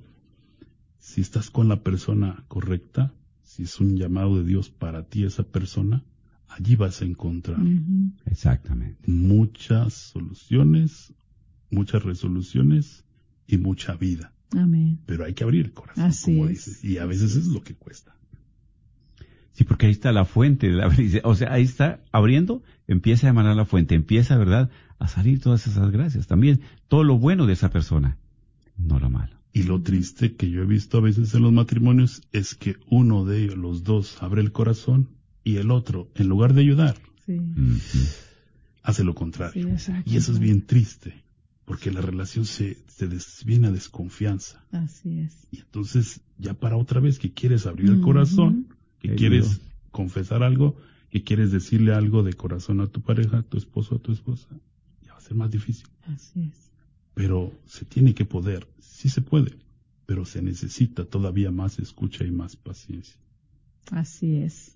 si 1.00 1.20
estás 1.22 1.50
con 1.50 1.68
la 1.68 1.84
persona 1.84 2.46
correcta, 2.48 3.14
si 3.44 3.64
es 3.64 3.80
un 3.82 3.98
llamado 3.98 4.38
de 4.38 4.46
Dios 4.46 4.70
para 4.70 5.04
ti 5.04 5.24
esa 5.26 5.44
persona, 5.44 6.04
allí 6.48 6.76
vas 6.78 7.02
a 7.02 7.06
encontrar. 7.06 7.60
Exactamente. 8.26 9.12
muchas 9.12 9.94
soluciones, 9.94 11.14
muchas 11.72 12.04
resoluciones 12.04 13.04
y 13.48 13.58
mucha 13.58 13.96
vida. 13.96 14.34
Amén. 14.52 15.00
Pero 15.06 15.26
hay 15.26 15.34
que 15.34 15.44
abrir 15.44 15.66
el 15.66 15.74
corazón, 15.74 16.06
Así 16.06 16.32
como 16.38 16.46
es. 16.48 16.66
dices, 16.66 16.84
y 16.86 16.98
a 17.00 17.06
veces 17.06 17.36
es 17.36 17.48
lo 17.48 17.62
que 17.62 17.76
cuesta. 17.76 18.16
Sí, 19.60 19.66
porque 19.66 19.88
ahí 19.88 19.92
está 19.92 20.14
la 20.14 20.24
fuente 20.24 20.68
de 20.68 20.74
la 20.74 20.90
felicidad. 20.90 21.22
O 21.26 21.36
sea, 21.36 21.52
ahí 21.52 21.64
está 21.64 22.00
abriendo, 22.14 22.64
empieza 22.88 23.28
a 23.28 23.32
emanar 23.32 23.58
la 23.58 23.66
fuente, 23.66 23.94
empieza, 23.94 24.38
¿verdad?, 24.38 24.70
a 25.00 25.08
salir 25.10 25.42
todas 25.42 25.68
esas 25.68 25.92
gracias. 25.92 26.28
También 26.28 26.62
todo 26.88 27.04
lo 27.04 27.18
bueno 27.18 27.46
de 27.46 27.54
esa 27.54 27.70
persona, 27.70 28.18
no 28.78 29.00
lo 29.02 29.10
malo. 29.10 29.36
Y 29.52 29.64
lo 29.64 29.82
triste 29.82 30.36
que 30.36 30.50
yo 30.50 30.62
he 30.62 30.66
visto 30.66 31.00
a 31.00 31.02
veces 31.02 31.34
en 31.34 31.42
los 31.42 31.52
matrimonios 31.52 32.22
es 32.32 32.56
que 32.56 32.78
uno 32.90 33.26
de 33.26 33.44
ellos, 33.44 33.58
los 33.58 33.84
dos, 33.84 34.24
abre 34.24 34.42
el 34.42 34.54
corazón 34.54 35.10
y 35.44 35.58
el 35.58 35.72
otro, 35.72 36.10
en 36.16 36.30
lugar 36.30 36.54
de 36.54 36.62
ayudar, 36.62 36.96
Sí. 37.26 37.38
Hace 38.82 39.04
lo 39.04 39.14
contrario. 39.14 39.76
y 40.06 40.16
eso 40.18 40.32
es 40.32 40.40
bien 40.40 40.66
triste, 40.66 41.24
porque 41.66 41.92
la 41.92 42.02
relación 42.02 42.46
se, 42.46 42.78
se 42.88 43.08
des- 43.08 43.44
viene 43.46 43.68
a 43.68 43.72
desconfianza. 43.72 44.64
Así 44.72 45.20
es. 45.20 45.48
Y 45.52 45.60
entonces, 45.60 46.22
ya 46.38 46.54
para 46.54 46.78
otra 46.78 47.00
vez 47.02 47.20
que 47.20 47.32
quieres 47.34 47.66
abrir 47.68 47.90
el 47.90 48.02
corazón, 48.02 48.59
que 49.00 49.16
quieres 49.16 49.62
confesar 49.92 50.44
algo, 50.44 50.76
que 51.10 51.24
quieres 51.24 51.52
decirle 51.52 51.94
algo 51.94 52.24
de 52.24 52.34
corazón 52.34 52.82
a 52.82 52.88
tu 52.88 53.02
pareja, 53.02 53.40
a 53.40 53.44
tu 53.44 53.58
esposo, 53.58 53.96
a 53.96 54.00
tu 54.00 54.12
esposa, 54.12 54.48
ya 55.02 55.14
va 55.14 55.18
a 55.18 55.22
ser 55.22 55.36
más 55.36 55.50
difícil. 55.52 55.88
Así 56.04 56.42
es. 56.52 56.72
Pero 57.16 57.52
se 57.66 57.86
tiene 57.86 58.14
que 58.14 58.26
poder, 58.26 58.68
sí 58.80 59.10
se 59.10 59.22
puede, 59.22 59.54
pero 60.06 60.26
se 60.26 60.42
necesita 60.42 61.06
todavía 61.06 61.52
más 61.52 61.80
escucha 61.80 62.24
y 62.26 62.32
más 62.32 62.56
paciencia. 62.56 63.20
Así 63.92 64.38
es. 64.38 64.76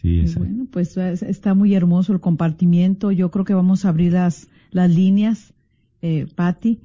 Sí, 0.00 0.24
bueno, 0.36 0.66
pues 0.70 0.96
es- 0.96 1.22
está 1.22 1.54
muy 1.54 1.74
hermoso 1.74 2.12
el 2.12 2.20
compartimiento. 2.20 3.12
Yo 3.12 3.30
creo 3.30 3.44
que 3.44 3.54
vamos 3.54 3.84
a 3.84 3.88
abrir 3.90 4.12
las, 4.12 4.48
las 4.70 4.90
líneas, 4.90 5.54
eh, 6.02 6.26
Patti, 6.34 6.80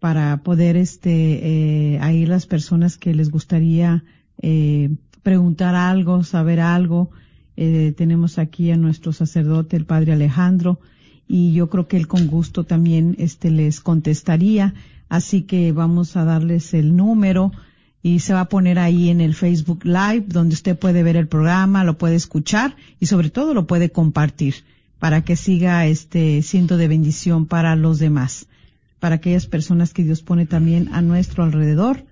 para 0.00 0.42
poder 0.42 0.76
este 0.76 1.94
eh, 1.94 1.98
ahí 2.00 2.26
las 2.26 2.46
personas 2.46 2.98
que 2.98 3.14
les 3.14 3.30
gustaría 3.30 4.04
eh, 4.40 4.90
preguntar 5.22 5.74
algo, 5.74 6.24
saber 6.24 6.60
algo. 6.60 7.10
Eh, 7.56 7.92
tenemos 7.96 8.38
aquí 8.38 8.70
a 8.70 8.76
nuestro 8.76 9.12
sacerdote, 9.12 9.76
el 9.76 9.84
padre 9.84 10.12
Alejandro, 10.12 10.80
y 11.28 11.52
yo 11.52 11.68
creo 11.68 11.86
que 11.86 11.96
él 11.96 12.08
con 12.08 12.26
gusto 12.26 12.64
también 12.64 13.14
este 13.18 13.50
les 13.50 13.80
contestaría. 13.80 14.74
Así 15.08 15.42
que 15.42 15.72
vamos 15.72 16.16
a 16.16 16.24
darles 16.24 16.72
el 16.74 16.96
número 16.96 17.52
y 18.02 18.20
se 18.20 18.32
va 18.32 18.42
a 18.42 18.48
poner 18.48 18.78
ahí 18.78 19.10
en 19.10 19.20
el 19.20 19.34
Facebook 19.34 19.84
Live 19.84 20.24
donde 20.28 20.54
usted 20.54 20.78
puede 20.78 21.02
ver 21.02 21.16
el 21.16 21.28
programa, 21.28 21.84
lo 21.84 21.98
puede 21.98 22.14
escuchar 22.14 22.76
y 22.98 23.06
sobre 23.06 23.30
todo 23.30 23.52
lo 23.52 23.66
puede 23.66 23.90
compartir 23.90 24.54
para 24.98 25.22
que 25.22 25.36
siga 25.36 25.86
este 25.86 26.42
siendo 26.42 26.76
de 26.76 26.88
bendición 26.88 27.46
para 27.46 27.76
los 27.76 27.98
demás, 27.98 28.46
para 29.00 29.16
aquellas 29.16 29.46
personas 29.46 29.92
que 29.92 30.04
Dios 30.04 30.22
pone 30.22 30.46
también 30.46 30.88
a 30.92 31.02
nuestro 31.02 31.44
alrededor 31.44 32.04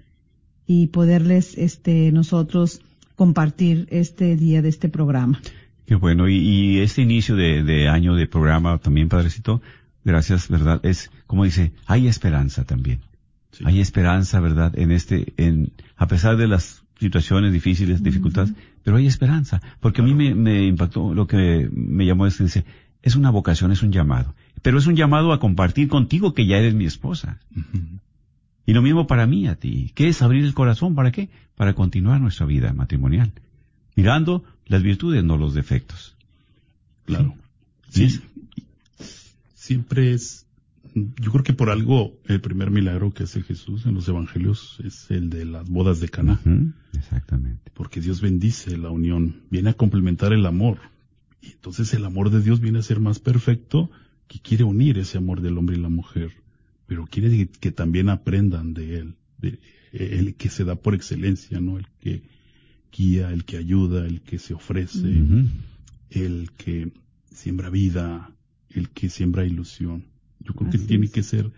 y 0.69 0.89
poderles 0.89 1.59
este 1.59 2.13
nosotros 2.13 2.83
compartir 3.17 3.89
este 3.91 4.37
día 4.37 4.63
de 4.63 4.69
este 4.69 4.89
programa. 4.89 5.41
Qué 5.87 5.97
bueno, 5.97 6.29
y, 6.29 6.79
este 6.79 7.01
inicio 7.03 7.35
de, 7.35 7.89
año 7.89 8.15
de 8.15 8.27
programa 8.29 8.77
también, 8.77 9.09
Padrecito, 9.09 9.63
gracias, 10.05 10.49
¿verdad? 10.49 10.81
Es, 10.85 11.11
como 11.27 11.45
dice, 11.45 11.73
hay 11.87 12.07
esperanza 12.07 12.65
también. 12.65 13.01
Hay 13.65 13.81
esperanza, 13.81 14.39
¿verdad? 14.39 14.79
En 14.79 14.93
este, 14.93 15.33
en, 15.39 15.73
a 15.97 16.07
pesar 16.07 16.37
de 16.37 16.47
las 16.47 16.85
situaciones 17.01 17.53
difíciles, 17.53 18.03
dificultades, 18.03 18.53
pero 18.85 18.99
hay 18.99 19.07
esperanza. 19.07 19.63
Porque 19.81 20.03
a 20.03 20.05
mí 20.05 20.13
me, 20.15 20.67
impactó 20.67 21.15
lo 21.15 21.27
que 21.27 21.69
me 21.73 22.05
llamó 22.05 22.27
es 22.27 22.37
que 22.37 22.45
dice, 22.45 22.65
es 23.03 23.17
una 23.17 23.31
vocación, 23.31 23.73
es 23.73 23.83
un 23.83 23.91
llamado. 23.91 24.35
Pero 24.61 24.79
es 24.79 24.87
un 24.87 24.95
llamado 24.95 25.33
a 25.33 25.41
compartir 25.41 25.89
contigo 25.89 26.35
que 26.35 26.47
ya 26.47 26.59
eres 26.59 26.75
mi 26.75 26.85
esposa. 26.85 27.41
Y 28.69 28.75
lo 28.75 28.83
mismo 28.83 29.07
para 29.07 29.27
mí, 29.27 29.49
a 29.49 29.55
ti. 29.55 29.93
¿Qué 29.95 30.09
es 30.09 30.21
abrir 30.21 30.45
el 30.45 30.53
corazón? 30.53 30.95
¿Para 30.95 31.11
qué? 31.11 31.31
Para 31.57 31.73
continuar 31.73 32.21
nuestra 32.21 32.45
vida 32.45 32.75
matrimonial. 32.75 33.33
Mirando 33.97 34.45
las 34.67 34.83
virtudes, 34.83 35.25
no 35.25 35.39
los 35.39 35.55
defectos. 35.55 36.15
Claro. 37.07 37.35
Sí. 37.89 38.21
Siempre 39.55 40.13
es, 40.13 40.45
yo 40.95 41.33
creo 41.33 41.45
que 41.45 41.55
por 41.55 41.71
algo 41.71 42.19
el 42.27 42.43
primer 42.43 42.71
milagro 42.71 43.15
que 43.15 43.23
hace 43.23 43.41
Jesús 43.41 43.87
en 43.87 43.95
los 43.95 44.07
evangelios 44.07 44.77
es 44.85 45.11
el 45.11 45.31
de 45.31 45.47
las 45.47 45.67
bodas 45.67 46.01
de 46.01 46.11
Cana. 46.11 46.39
Exactamente. 46.93 47.71
Porque 47.73 48.03
Dios 48.03 48.21
bendice 48.21 48.77
la 48.77 48.91
unión, 48.91 49.37
viene 49.49 49.71
a 49.71 49.75
complementar 49.79 50.35
el 50.35 50.45
amor. 50.45 50.77
Y 51.41 51.53
entonces 51.53 51.95
el 51.95 52.05
amor 52.05 52.29
de 52.29 52.43
Dios 52.43 52.61
viene 52.61 52.81
a 52.81 52.83
ser 52.83 53.01
más 53.01 53.19
perfecto 53.19 53.91
que 54.27 54.41
quiere 54.41 54.65
unir 54.65 54.99
ese 54.99 55.17
amor 55.17 55.41
del 55.41 55.57
hombre 55.57 55.79
y 55.79 55.81
la 55.81 55.89
mujer, 55.89 56.33
pero 56.89 57.07
quiere 57.07 57.49
que 57.49 57.71
también 57.71 58.09
aprendan 58.09 58.73
de 58.73 58.97
él, 58.97 59.17
de, 59.37 59.61
el 59.93 60.35
que 60.37 60.49
se 60.49 60.65
da 60.65 60.75
por 60.75 60.95
excelencia, 60.95 61.61
¿no? 61.61 61.79
El 61.79 61.87
que 62.01 62.23
guía, 62.91 63.31
el 63.31 63.45
que 63.45 63.59
ayuda, 63.59 64.07
el 64.07 64.23
que 64.23 64.39
se 64.39 64.55
ofrece, 64.55 65.23
el 66.09 66.51
que 66.57 66.91
siembra 67.31 67.69
vida, 67.69 68.35
el 68.71 68.89
que 68.89 69.11
siembra 69.11 69.45
ilusión. 69.45 70.07
Yo 70.41 70.55
creo 70.55 70.71
que 70.71 70.79
tiene 70.79 71.11
que 71.11 71.23
ser 71.23 71.53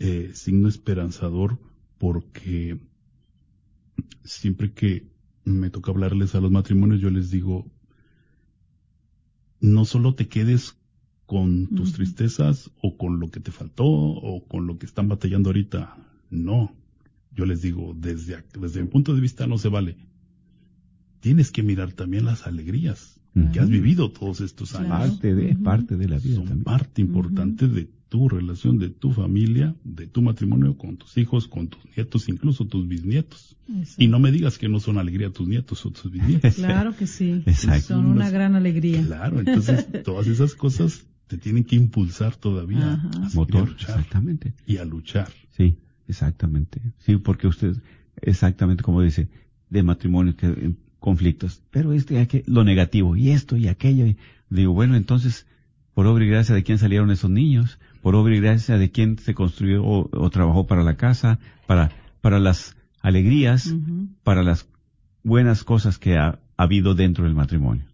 eh, 0.00 0.32
signo 0.34 0.68
esperanzador 0.68 1.60
porque 1.98 2.80
siempre 4.24 4.72
que 4.72 5.06
me 5.44 5.70
toca 5.70 5.92
hablarles 5.92 6.34
a 6.34 6.40
los 6.40 6.50
matrimonios, 6.50 7.00
yo 7.00 7.10
les 7.10 7.30
digo, 7.30 7.70
no 9.60 9.84
solo 9.84 10.16
te 10.16 10.26
quedes 10.26 10.76
con 11.32 11.68
tus 11.68 11.94
tristezas 11.94 12.70
o 12.82 12.96
con 12.98 13.18
lo 13.18 13.30
que 13.30 13.40
te 13.40 13.52
faltó 13.52 13.86
o 13.86 14.44
con 14.46 14.66
lo 14.66 14.78
que 14.78 14.84
están 14.86 15.08
batallando 15.08 15.48
ahorita. 15.48 15.96
No, 16.30 16.74
yo 17.34 17.46
les 17.46 17.62
digo, 17.62 17.94
desde, 17.98 18.44
desde 18.60 18.82
mi 18.82 18.88
punto 18.88 19.14
de 19.14 19.20
vista 19.22 19.46
no 19.46 19.56
se 19.56 19.68
vale 19.68 19.96
tienes 21.22 21.52
que 21.52 21.62
mirar 21.62 21.92
también 21.92 22.26
las 22.26 22.46
alegrías 22.46 23.18
que 23.50 23.60
has 23.60 23.70
vivido 23.70 24.10
todos 24.10 24.42
estos 24.42 24.74
años. 24.74 24.90
Parte 24.90 25.34
de, 25.34 25.54
parte 25.54 25.96
de 25.96 26.06
la 26.06 26.18
vida. 26.18 26.34
Son 26.34 26.62
parte 26.64 27.00
importante 27.00 27.66
de 27.66 27.88
tu 28.10 28.28
relación, 28.28 28.78
de 28.78 28.90
tu 28.90 29.10
familia, 29.10 29.74
de 29.84 30.06
tu 30.06 30.20
matrimonio 30.20 30.76
con 30.76 30.98
tus 30.98 31.16
hijos, 31.16 31.48
con 31.48 31.68
tus 31.68 31.80
nietos, 31.96 32.28
incluso 32.28 32.66
tus 32.66 32.86
bisnietos. 32.86 33.56
Y 33.96 34.08
no 34.08 34.18
me 34.18 34.32
digas 34.32 34.58
que 34.58 34.68
no 34.68 34.80
son 34.80 34.98
alegría 34.98 35.30
tus 35.30 35.48
nietos 35.48 35.86
o 35.86 35.90
tus 35.90 36.12
bisnietos. 36.12 36.56
Claro 36.56 36.94
que 36.94 37.06
sí. 37.06 37.42
Exacto. 37.46 37.94
Son 37.94 38.04
una 38.04 38.28
gran 38.28 38.54
alegría. 38.54 39.02
Claro, 39.02 39.38
entonces 39.38 39.88
todas 40.04 40.26
esas 40.26 40.54
cosas 40.54 41.06
te 41.32 41.38
tienen 41.38 41.64
que 41.64 41.76
impulsar 41.76 42.36
todavía 42.36 42.92
a 42.92 43.30
motor, 43.32 43.74
exactamente. 43.80 44.52
Y 44.66 44.76
a 44.76 44.84
luchar. 44.84 45.28
Sí, 45.56 45.78
exactamente. 46.06 46.82
Sí, 46.98 47.16
porque 47.16 47.46
usted, 47.46 47.74
exactamente 48.20 48.82
como 48.82 49.00
dice, 49.00 49.28
de 49.70 49.82
matrimonio 49.82 50.36
que 50.36 50.74
conflictos, 51.00 51.62
pero 51.70 51.94
esto 51.94 52.12
y 52.12 52.18
aquello, 52.18 52.44
lo 52.48 52.64
negativo, 52.64 53.16
y 53.16 53.30
esto 53.30 53.56
y 53.56 53.68
aquello. 53.68 54.06
Y 54.06 54.18
digo, 54.50 54.74
bueno, 54.74 54.94
entonces, 54.94 55.46
por 55.94 56.06
obra 56.06 56.22
y 56.22 56.28
gracia 56.28 56.54
de 56.54 56.64
quién 56.64 56.76
salieron 56.76 57.10
esos 57.10 57.30
niños, 57.30 57.78
por 58.02 58.14
obra 58.14 58.36
y 58.36 58.40
gracia 58.40 58.76
de 58.76 58.90
quién 58.90 59.18
se 59.18 59.32
construyó 59.32 59.82
o, 59.82 60.30
trabajó 60.30 60.66
para 60.66 60.82
la 60.82 60.96
casa, 60.98 61.38
para, 61.66 61.92
para 62.20 62.40
las 62.40 62.76
alegrías, 63.00 63.74
para 64.22 64.42
las 64.42 64.68
buenas 65.22 65.64
cosas 65.64 65.98
que 65.98 66.18
ha, 66.18 66.40
habido 66.58 66.94
dentro 66.94 67.24
del 67.24 67.34
matrimonio. 67.34 67.86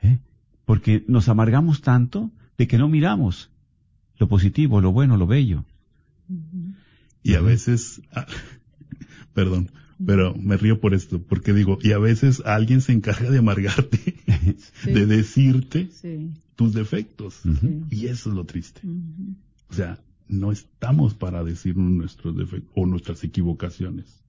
¿eh? 0.00 0.18
Porque 0.64 1.04
nos 1.08 1.28
amargamos 1.28 1.82
tanto 1.82 2.30
de 2.58 2.66
que 2.66 2.78
no 2.78 2.88
miramos 2.88 3.50
lo 4.18 4.28
positivo, 4.28 4.80
lo 4.80 4.92
bueno, 4.92 5.16
lo 5.16 5.26
bello. 5.26 5.64
Y 7.22 7.34
a 7.34 7.40
veces, 7.40 8.02
ah, 8.12 8.26
perdón, 9.34 9.70
pero 10.04 10.34
me 10.34 10.56
río 10.56 10.80
por 10.80 10.94
esto, 10.94 11.20
porque 11.20 11.52
digo, 11.52 11.78
y 11.82 11.92
a 11.92 11.98
veces 11.98 12.42
alguien 12.44 12.80
se 12.80 12.92
encarga 12.92 13.30
de 13.30 13.38
amargarte, 13.38 14.16
de 14.84 15.06
decirte 15.06 15.88
tus 16.56 16.74
defectos. 16.74 17.40
Y 17.90 18.06
eso 18.06 18.30
es 18.30 18.36
lo 18.36 18.44
triste. 18.44 18.80
O 19.68 19.74
sea, 19.74 20.00
no 20.28 20.52
estamos 20.52 21.14
para 21.14 21.44
decirnos 21.44 21.90
nuestros 21.90 22.36
defectos 22.36 22.70
o 22.74 22.86
nuestras 22.86 23.22
equivocaciones 23.24 24.22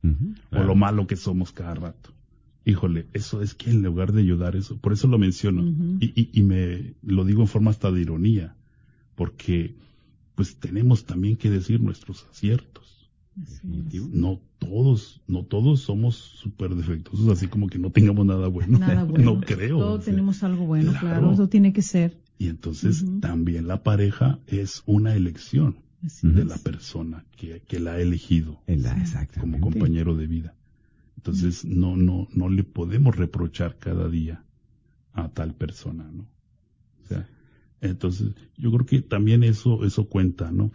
o 0.51 0.63
lo 0.63 0.76
malo 0.76 1.07
que 1.07 1.15
somos 1.15 1.51
cada 1.51 1.76
rato. 1.76 2.14
Híjole, 2.66 3.07
eso 3.13 3.41
es 3.41 3.53
que 3.53 3.70
en 3.70 3.84
lugar 3.84 4.11
de 4.11 4.22
ayudar 4.22 4.55
eso, 4.55 4.78
por 4.78 4.91
eso 4.93 5.07
lo 5.07 5.20
menciono 5.20 5.63
y, 5.99 6.13
y, 6.20 6.30
y 6.34 6.43
me 6.43 6.95
lo 7.03 7.24
digo 7.24 7.41
en 7.41 7.47
forma 7.47 7.72
hasta 7.72 7.91
de 7.91 8.01
ironía, 8.01 8.55
porque 9.16 9.76
pues 10.34 10.57
tenemos 10.57 11.05
también 11.05 11.38
que 11.38 11.49
decir 11.49 11.80
nuestros 11.80 12.26
aciertos 12.30 12.86
no 14.11 14.39
todos, 14.59 15.22
no 15.28 15.43
todos 15.43 15.82
somos 15.82 16.16
súper 16.16 16.76
defectuosos, 16.76 17.28
así 17.30 17.47
como 17.47 17.68
que 17.68 17.80
no 17.80 17.91
tengamos 17.91 18.26
nada 18.26 18.47
bueno. 18.47 18.80
No 19.20 19.41
creo. 19.41 19.78
Todos 19.78 20.05
tenemos 20.05 20.43
algo 20.43 20.66
bueno, 20.66 20.93
claro. 20.99 21.34
eso 21.34 21.49
tiene 21.49 21.74
que 21.74 21.82
ser. 21.82 22.18
Y 22.38 22.47
entonces 22.47 23.05
también 23.22 23.68
la 23.68 23.84
pareja 23.84 24.39
es 24.47 24.84
una 24.86 25.16
elección 25.16 25.78
de 26.22 26.45
la 26.45 26.57
persona 26.57 27.26
que, 27.36 27.61
que, 27.61 27.80
la 27.80 27.93
ha 27.93 27.99
elegido 27.99 28.61
como 29.39 29.59
compañero 29.59 30.16
de 30.16 30.28
vida. 30.28 30.55
Entonces 31.18 31.66
no, 31.66 31.97
no, 31.97 32.28
no 32.34 32.49
le 32.49 32.63
podemos 32.63 33.16
reprochar 33.16 33.78
cada 33.80 34.09
día 34.09 34.43
a 35.13 35.30
tal 35.30 35.55
persona, 35.55 36.09
¿no? 36.11 36.28
O 37.03 37.07
sea, 37.07 37.28
entonces 37.82 38.36
yo 38.57 38.72
creo 38.72 38.86
que 38.86 39.01
también 39.01 39.43
eso, 39.43 39.86
eso 39.86 40.07
cuenta, 40.07 40.51
¿no? 40.51 40.72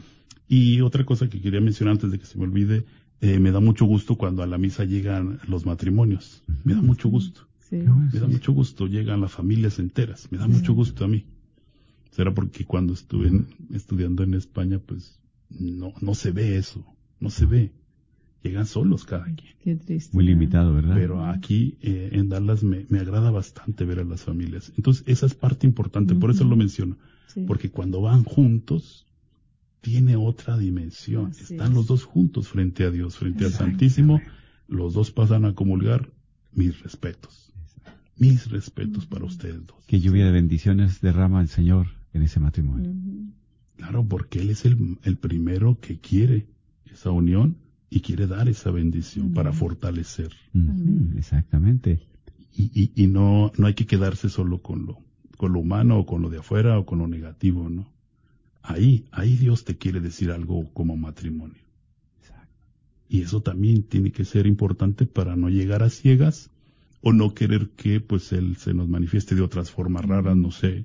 Y 0.49 0.81
otra 0.81 1.05
cosa 1.05 1.29
que 1.29 1.41
quería 1.41 1.61
mencionar 1.61 1.93
antes 1.93 2.11
de 2.11 2.19
que 2.19 2.27
se 2.27 2.39
me 2.39 2.45
olvide, 2.45 2.85
eh, 3.21 3.39
me 3.39 3.51
da 3.51 3.61
mucho 3.61 3.85
gusto 3.85 4.17
cuando 4.17 4.43
a 4.43 4.47
la 4.47 4.59
misa 4.59 4.85
llegan 4.85 5.39
los 5.47 5.67
matrimonios. 5.67 6.43
Me 6.65 6.75
da 6.75 6.83
mucho 6.83 7.09
gusto. 7.09 7.47
Me 7.71 8.19
da 8.19 8.27
mucho 8.27 8.53
gusto, 8.53 8.87
llegan 8.89 9.21
las 9.21 9.33
familias 9.33 9.79
enteras. 9.79 10.27
Me 10.33 10.39
da 10.39 10.49
mucho 10.49 10.73
gusto 10.73 11.05
a 11.05 11.09
mí. 11.09 11.27
Será 12.11 12.35
porque 12.35 12.65
cuando 12.65 12.95
estuve 12.95 13.31
estudiando 13.73 14.25
en 14.25 14.35
España, 14.35 14.81
pues 14.85 15.21
no, 15.51 15.93
no 16.01 16.15
se 16.15 16.33
ve 16.33 16.57
eso. 16.57 16.85
No 17.21 17.31
se 17.31 17.47
ve. 17.47 17.73
Llegan 18.43 18.67
solos 18.67 19.05
cada 19.05 19.25
quien. 19.25 19.55
Qué 19.63 19.77
triste. 19.77 20.15
Muy 20.15 20.25
limitado, 20.25 20.73
¿verdad? 20.73 20.95
Pero 20.95 21.25
aquí 21.27 21.77
eh, 21.83 22.11
en 22.13 22.31
Dallas 22.31 22.63
me, 22.63 22.87
me, 22.89 23.01
agrada 23.01 23.31
bastante 23.31 23.85
ver 23.85 23.99
a 23.99 24.05
las 24.05 24.23
familias. 24.23 24.73
Entonces, 24.77 25.05
esa 25.07 25.27
es 25.27 25.35
parte 25.35 25.67
importante, 25.67 26.15
por 26.15 26.31
eso 26.31 26.45
lo 26.45 26.57
menciono. 26.57 26.97
Porque 27.47 27.71
cuando 27.71 28.01
van 28.01 28.25
juntos, 28.25 29.07
tiene 29.81 30.17
otra 30.17 30.59
dimensión. 30.59 31.31
Están 31.31 31.75
los 31.75 31.87
dos 31.87 32.05
juntos 32.05 32.49
frente 32.49 32.85
a 32.85 32.91
Dios, 32.91 33.17
frente 33.17 33.45
al 33.45 33.53
Santísimo. 33.53 34.21
Los 34.69 34.95
dos 34.95 35.11
pasan 35.11 35.45
a 35.45 35.55
comulgar. 35.55 36.11
Mis 36.53 36.83
respetos. 36.83 37.53
Mis 38.17 38.51
respetos 38.51 39.07
para 39.07 39.25
ustedes 39.25 39.65
dos. 39.67 39.77
Que 39.87 40.01
lluvia 40.01 40.27
de 40.27 40.33
bendiciones 40.33 41.01
derrama 41.01 41.41
el 41.41 41.49
Señor 41.49 41.87
en 42.13 42.23
ese 42.23 42.41
matrimonio. 42.41 42.93
Claro, 43.77 44.05
porque 44.05 44.41
Él 44.41 44.51
es 44.51 44.65
el, 44.65 44.99
el, 45.05 45.17
primero 45.17 45.79
que 45.81 46.01
quiere 46.01 46.49
esa 46.93 47.13
unión 47.13 47.57
y 47.91 48.01
quiere 48.01 48.29
dar 48.29 48.49
esa 48.49 48.71
bendición 48.71 49.35
para 49.35 49.53
fortalecer. 49.53 50.33
Exactamente. 51.17 52.01
Y, 52.57 52.71
y, 52.73 52.93
y, 52.95 53.07
no, 53.09 53.53
no 53.59 53.67
hay 53.67 53.75
que 53.75 53.87
quedarse 53.87 54.29
solo 54.29 54.63
con 54.63 54.87
lo, 54.87 54.99
con 55.37 55.53
lo 55.53 55.61
humano 55.61 55.99
o 55.99 56.07
con 56.07 56.23
lo 56.23 56.31
de 56.31 56.39
afuera 56.39 56.79
o 56.79 56.87
con 56.87 57.01
lo 57.01 57.09
negativo, 57.09 57.69
¿no? 57.69 57.93
Ahí, 58.63 59.07
ahí 59.11 59.37
Dios 59.37 59.65
te 59.65 59.77
quiere 59.77 60.01
decir 60.01 60.31
algo 60.31 60.73
como 60.73 60.97
matrimonio. 60.97 61.63
Y 63.09 63.23
eso 63.23 63.43
también 63.43 63.83
tiene 63.83 64.13
que 64.13 64.25
ser 64.25 64.47
importante 64.47 65.05
para 65.05 65.35
no 65.35 65.49
llegar 65.49 65.83
a 65.83 65.91
ciegas 65.91 66.51
o 67.01 67.13
no 67.13 67.35
querer 67.35 67.71
que 67.71 68.01
pues 68.01 68.33
él 68.33 68.57
se 68.57 68.73
nos 68.73 68.89
manifieste 68.89 69.35
de 69.35 69.43
otras 69.43 69.73
formas 69.73 70.05
raras, 70.05 70.37
no 70.37 70.53
sé. 70.53 70.85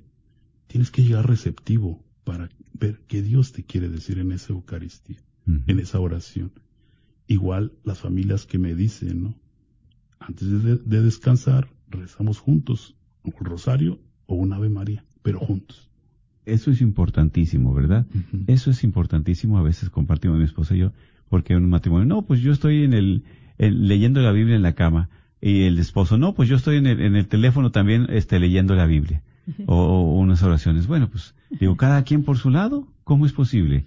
Tienes 0.66 0.90
que 0.90 1.04
llegar 1.04 1.28
receptivo 1.28 2.02
para 2.24 2.48
ver 2.72 3.00
qué 3.06 3.22
Dios 3.22 3.52
te 3.52 3.62
quiere 3.62 3.88
decir 3.88 4.18
en 4.18 4.32
esa 4.32 4.52
Eucaristía, 4.52 5.22
en 5.46 5.78
esa 5.78 6.00
oración. 6.00 6.50
Igual 7.28 7.72
las 7.84 7.98
familias 8.00 8.46
que 8.46 8.58
me 8.58 8.74
dicen, 8.74 9.22
¿no? 9.22 9.34
Antes 10.20 10.62
de, 10.62 10.76
de 10.76 11.02
descansar, 11.02 11.68
rezamos 11.88 12.38
juntos 12.38 12.94
un 13.22 13.32
rosario 13.44 13.98
o 14.26 14.34
un 14.36 14.52
Ave 14.52 14.68
María, 14.68 15.04
pero 15.22 15.38
juntos. 15.40 15.88
Eso 16.44 16.70
es 16.70 16.80
importantísimo, 16.80 17.74
¿verdad? 17.74 18.06
Eso 18.46 18.70
es 18.70 18.84
importantísimo. 18.84 19.58
A 19.58 19.62
veces 19.62 19.90
compartimos 19.90 20.38
mi 20.38 20.44
esposa 20.44 20.76
y 20.76 20.78
yo, 20.78 20.92
porque 21.28 21.54
en 21.54 21.64
un 21.64 21.70
matrimonio, 21.70 22.06
no, 22.06 22.22
pues 22.22 22.40
yo 22.40 22.52
estoy 22.52 22.84
en 22.84 22.92
el, 22.92 23.24
leyendo 23.58 24.20
la 24.20 24.30
Biblia 24.30 24.54
en 24.54 24.62
la 24.62 24.74
cama. 24.74 25.08
Y 25.40 25.62
el 25.64 25.78
esposo, 25.78 26.16
no, 26.18 26.34
pues 26.34 26.48
yo 26.48 26.54
estoy 26.56 26.76
en 26.76 26.86
el, 26.86 27.00
en 27.00 27.16
el 27.16 27.26
teléfono 27.26 27.72
también 27.72 28.06
este, 28.10 28.38
leyendo 28.38 28.74
la 28.76 28.86
Biblia. 28.86 29.22
O, 29.66 29.74
o 29.76 30.18
unas 30.18 30.42
oraciones. 30.42 30.86
Bueno, 30.86 31.08
pues 31.08 31.34
digo, 31.50 31.76
cada 31.76 32.02
quien 32.04 32.22
por 32.24 32.36
su 32.38 32.50
lado, 32.50 32.86
¿cómo 33.04 33.26
es 33.26 33.32
posible? 33.32 33.84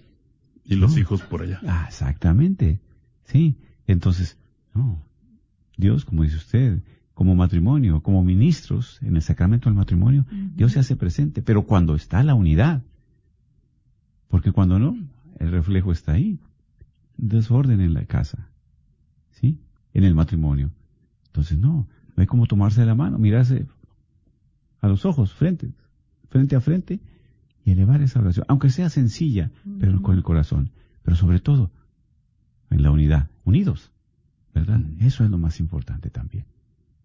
Y 0.64 0.74
los 0.76 0.92
No. 0.94 0.98
hijos 1.00 1.22
por 1.22 1.42
allá. 1.42 1.60
Ah, 1.66 1.84
exactamente. 1.88 2.78
Sí. 3.30 3.56
Entonces, 3.86 4.38
no. 4.74 5.02
Dios, 5.76 6.04
como 6.04 6.24
dice 6.24 6.36
usted, 6.36 6.82
como 7.14 7.34
matrimonio, 7.34 8.02
como 8.02 8.24
ministros 8.24 9.00
en 9.02 9.16
el 9.16 9.22
sacramento 9.22 9.68
del 9.68 9.76
matrimonio, 9.76 10.26
Dios 10.56 10.72
se 10.72 10.80
hace 10.80 10.96
presente, 10.96 11.42
pero 11.42 11.64
cuando 11.64 11.94
está 11.94 12.22
la 12.22 12.34
unidad. 12.34 12.82
Porque 14.28 14.52
cuando 14.52 14.78
no, 14.78 14.96
el 15.38 15.50
reflejo 15.50 15.92
está 15.92 16.12
ahí. 16.12 16.38
Desorden 17.16 17.80
en 17.80 17.94
la 17.94 18.04
casa. 18.04 18.48
¿Sí? 19.30 19.58
En 19.94 20.04
el 20.04 20.14
matrimonio. 20.14 20.70
Entonces, 21.26 21.58
no. 21.58 21.86
No 22.16 22.20
hay 22.20 22.26
como 22.26 22.46
tomarse 22.46 22.84
la 22.84 22.94
mano, 22.94 23.18
mirarse 23.18 23.66
a 24.80 24.88
los 24.88 25.04
ojos, 25.04 25.32
frente, 25.32 25.72
frente 26.28 26.56
a 26.56 26.60
frente, 26.60 27.00
y 27.64 27.72
elevar 27.72 28.02
esa 28.02 28.20
oración. 28.20 28.44
Aunque 28.48 28.70
sea 28.70 28.88
sencilla, 28.88 29.50
pero 29.78 30.02
con 30.02 30.16
el 30.16 30.22
corazón. 30.22 30.70
Pero 31.02 31.16
sobre 31.16 31.38
todo, 31.38 31.70
en 32.70 32.82
la 32.82 32.90
unidad. 32.90 33.28
Unidos. 33.44 33.90
¿Verdad? 34.54 34.80
Eso 34.98 35.24
es 35.24 35.30
lo 35.30 35.38
más 35.38 35.60
importante 35.60 36.10
también. 36.10 36.44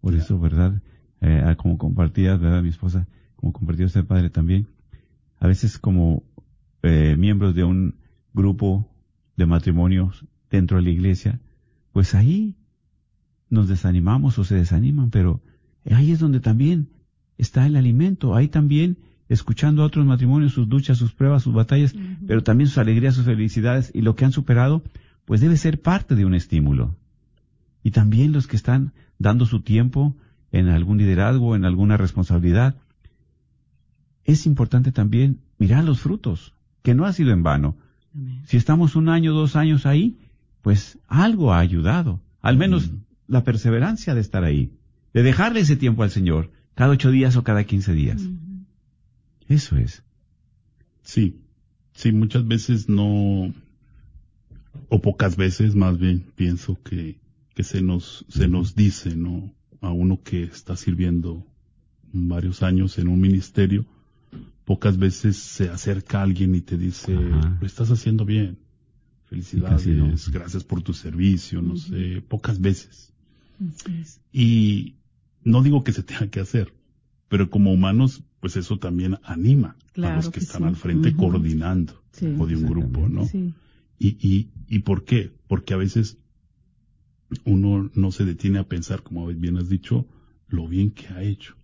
Por 0.00 0.12
Claro. 0.12 0.24
eso, 0.24 0.40
¿verdad? 0.40 0.82
Eh, 1.20 1.54
como 1.56 1.78
compartía, 1.78 2.36
¿verdad? 2.36 2.62
Mi 2.62 2.70
esposa, 2.70 3.06
como 3.36 3.52
compartió 3.52 3.86
usted, 3.86 4.04
padre, 4.04 4.30
también. 4.30 4.66
A 5.38 5.46
veces 5.46 5.78
como 5.78 6.22
eh, 6.82 7.16
miembros 7.18 7.54
de 7.54 7.64
un 7.64 7.94
grupo 8.34 8.88
de 9.36 9.46
matrimonios 9.46 10.24
dentro 10.50 10.76
de 10.78 10.84
la 10.84 10.90
iglesia, 10.90 11.40
pues 11.92 12.14
ahí 12.14 12.56
nos 13.48 13.68
desanimamos 13.68 14.38
o 14.38 14.44
se 14.44 14.56
desaniman, 14.56 15.10
pero 15.10 15.40
ahí 15.90 16.10
es 16.10 16.18
donde 16.18 16.40
también 16.40 16.88
está 17.38 17.66
el 17.66 17.76
alimento, 17.76 18.34
ahí 18.34 18.48
también 18.48 18.98
escuchando 19.28 19.82
a 19.82 19.86
otros 19.86 20.06
matrimonios, 20.06 20.52
sus 20.52 20.68
luchas, 20.68 20.98
sus 20.98 21.12
pruebas, 21.12 21.42
sus 21.42 21.54
batallas, 21.54 21.94
pero 22.26 22.42
también 22.42 22.68
sus 22.68 22.78
alegrías, 22.78 23.14
sus 23.14 23.24
felicidades 23.24 23.90
y 23.94 24.02
lo 24.02 24.14
que 24.14 24.24
han 24.24 24.32
superado, 24.32 24.82
pues 25.26 25.42
debe 25.42 25.58
ser 25.58 25.82
parte 25.82 26.14
de 26.14 26.24
un 26.24 26.34
estímulo. 26.34 26.96
Y 27.82 27.90
también 27.90 28.32
los 28.32 28.46
que 28.46 28.56
están 28.56 28.94
dando 29.18 29.44
su 29.44 29.60
tiempo 29.60 30.16
en 30.50 30.68
algún 30.68 30.96
liderazgo, 30.96 31.54
en 31.54 31.66
alguna 31.66 31.98
responsabilidad, 31.98 32.76
es 34.24 34.46
importante 34.46 34.92
también 34.92 35.40
mirar 35.58 35.84
los 35.84 36.00
frutos, 36.00 36.54
que 36.82 36.94
no 36.94 37.04
ha 37.04 37.12
sido 37.12 37.32
en 37.32 37.42
vano. 37.42 37.76
Si 38.46 38.56
estamos 38.56 38.96
un 38.96 39.08
año, 39.08 39.34
dos 39.34 39.56
años 39.56 39.84
ahí, 39.84 40.16
pues 40.62 40.98
algo 41.06 41.52
ha 41.52 41.58
ayudado. 41.58 42.20
Al 42.40 42.56
menos 42.56 42.90
la 43.28 43.44
perseverancia 43.44 44.14
de 44.14 44.20
estar 44.20 44.44
ahí, 44.44 44.72
de 45.12 45.22
dejarle 45.22 45.60
ese 45.60 45.76
tiempo 45.76 46.02
al 46.02 46.10
Señor, 46.10 46.50
cada 46.74 46.90
ocho 46.90 47.10
días 47.10 47.36
o 47.36 47.44
cada 47.44 47.64
quince 47.64 47.92
días. 47.92 48.22
Eso 49.48 49.76
es. 49.76 50.02
Sí, 51.02 51.40
sí, 51.92 52.12
muchas 52.12 52.46
veces 52.46 52.88
no, 52.88 53.52
o 54.88 55.00
pocas 55.00 55.36
veces 55.36 55.74
más 55.74 55.98
bien 55.98 56.24
pienso 56.36 56.80
que, 56.82 57.18
que 57.54 57.62
se 57.62 57.82
nos, 57.82 58.24
se 58.28 58.48
nos 58.48 58.74
dice, 58.74 59.16
¿no? 59.16 59.52
A 59.80 59.90
uno 59.90 60.22
que 60.22 60.42
está 60.44 60.76
sirviendo 60.76 61.46
varios 62.12 62.62
años 62.62 62.98
en 62.98 63.08
un 63.08 63.20
ministerio, 63.20 63.86
pocas 64.64 64.98
veces 64.98 65.36
se 65.36 65.68
acerca 65.68 66.22
alguien 66.22 66.54
y 66.54 66.60
te 66.60 66.76
dice, 66.76 67.14
Ajá. 67.14 67.58
lo 67.60 67.66
estás 67.66 67.90
haciendo 67.90 68.24
bien, 68.24 68.58
felicidades, 69.26 69.86
no. 69.86 70.32
gracias 70.32 70.64
por 70.64 70.82
tu 70.82 70.92
servicio, 70.92 71.62
no 71.62 71.76
sé, 71.76 72.22
pocas 72.26 72.60
veces. 72.60 73.12
Y 74.32 74.96
no 75.44 75.62
digo 75.62 75.84
que 75.84 75.92
se 75.92 76.02
tenga 76.02 76.28
que 76.28 76.40
hacer, 76.40 76.72
pero 77.28 77.50
como 77.50 77.72
humanos, 77.72 78.22
pues 78.40 78.56
eso 78.56 78.78
también 78.78 79.18
anima 79.24 79.76
a 79.96 80.16
los 80.16 80.26
que, 80.26 80.40
que 80.40 80.40
están 80.40 80.62
sí. 80.62 80.68
al 80.68 80.76
frente 80.76 81.14
coordinando 81.14 82.02
Sí. 82.12 82.34
o 82.38 82.46
de 82.46 82.56
un 82.56 82.66
grupo, 82.66 83.08
¿no? 83.10 83.26
Sí. 83.26 83.52
Y, 83.98 84.08
y, 84.26 84.48
¿Y 84.68 84.80
por 84.80 85.04
qué? 85.04 85.32
Porque 85.48 85.74
a 85.74 85.76
veces 85.76 86.18
uno 87.44 87.90
no 87.94 88.12
se 88.12 88.24
detiene 88.24 88.58
a 88.58 88.68
pensar, 88.68 89.02
como 89.02 89.26
bien 89.26 89.56
has 89.56 89.68
dicho, 89.68 90.06
lo 90.48 90.68
bien 90.68 90.90
que 90.90 91.08
ha 91.08 91.22
hecho. 91.22 91.56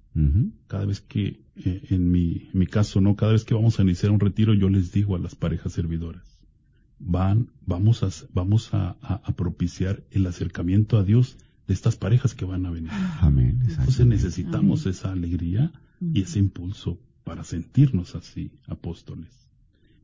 Cada 0.66 0.84
vez 0.84 1.00
que, 1.00 1.40
eh, 1.56 1.82
en, 1.90 2.10
mi, 2.10 2.48
en 2.52 2.58
mi 2.58 2.66
caso, 2.66 3.00
no, 3.00 3.16
cada 3.16 3.32
vez 3.32 3.44
que 3.44 3.54
vamos 3.54 3.78
a 3.78 3.82
iniciar 3.82 4.12
un 4.12 4.20
retiro, 4.20 4.52
yo 4.54 4.68
les 4.68 4.92
digo 4.92 5.16
a 5.16 5.18
las 5.18 5.34
parejas 5.34 5.72
servidoras, 5.72 6.38
van, 6.98 7.50
vamos 7.64 8.02
a, 8.02 8.08
vamos 8.32 8.74
a, 8.74 8.96
a- 9.00 9.22
a 9.24 9.32
propiciar 9.36 10.02
el 10.10 10.26
acercamiento 10.26 10.98
a 10.98 11.04
Dios 11.04 11.38
de 11.66 11.74
estas 11.74 11.96
parejas 11.96 12.34
que 12.34 12.44
van 12.44 12.66
a 12.66 12.70
venir. 12.70 12.90
Amén. 13.20 13.60
Entonces 13.80 14.06
necesitamos 14.06 14.86
esa 14.86 15.12
alegría 15.12 15.72
y 16.00 16.22
ese 16.22 16.40
impulso 16.40 17.00
para 17.24 17.44
sentirnos 17.44 18.14
así, 18.16 18.50
apóstoles. 18.66 19.48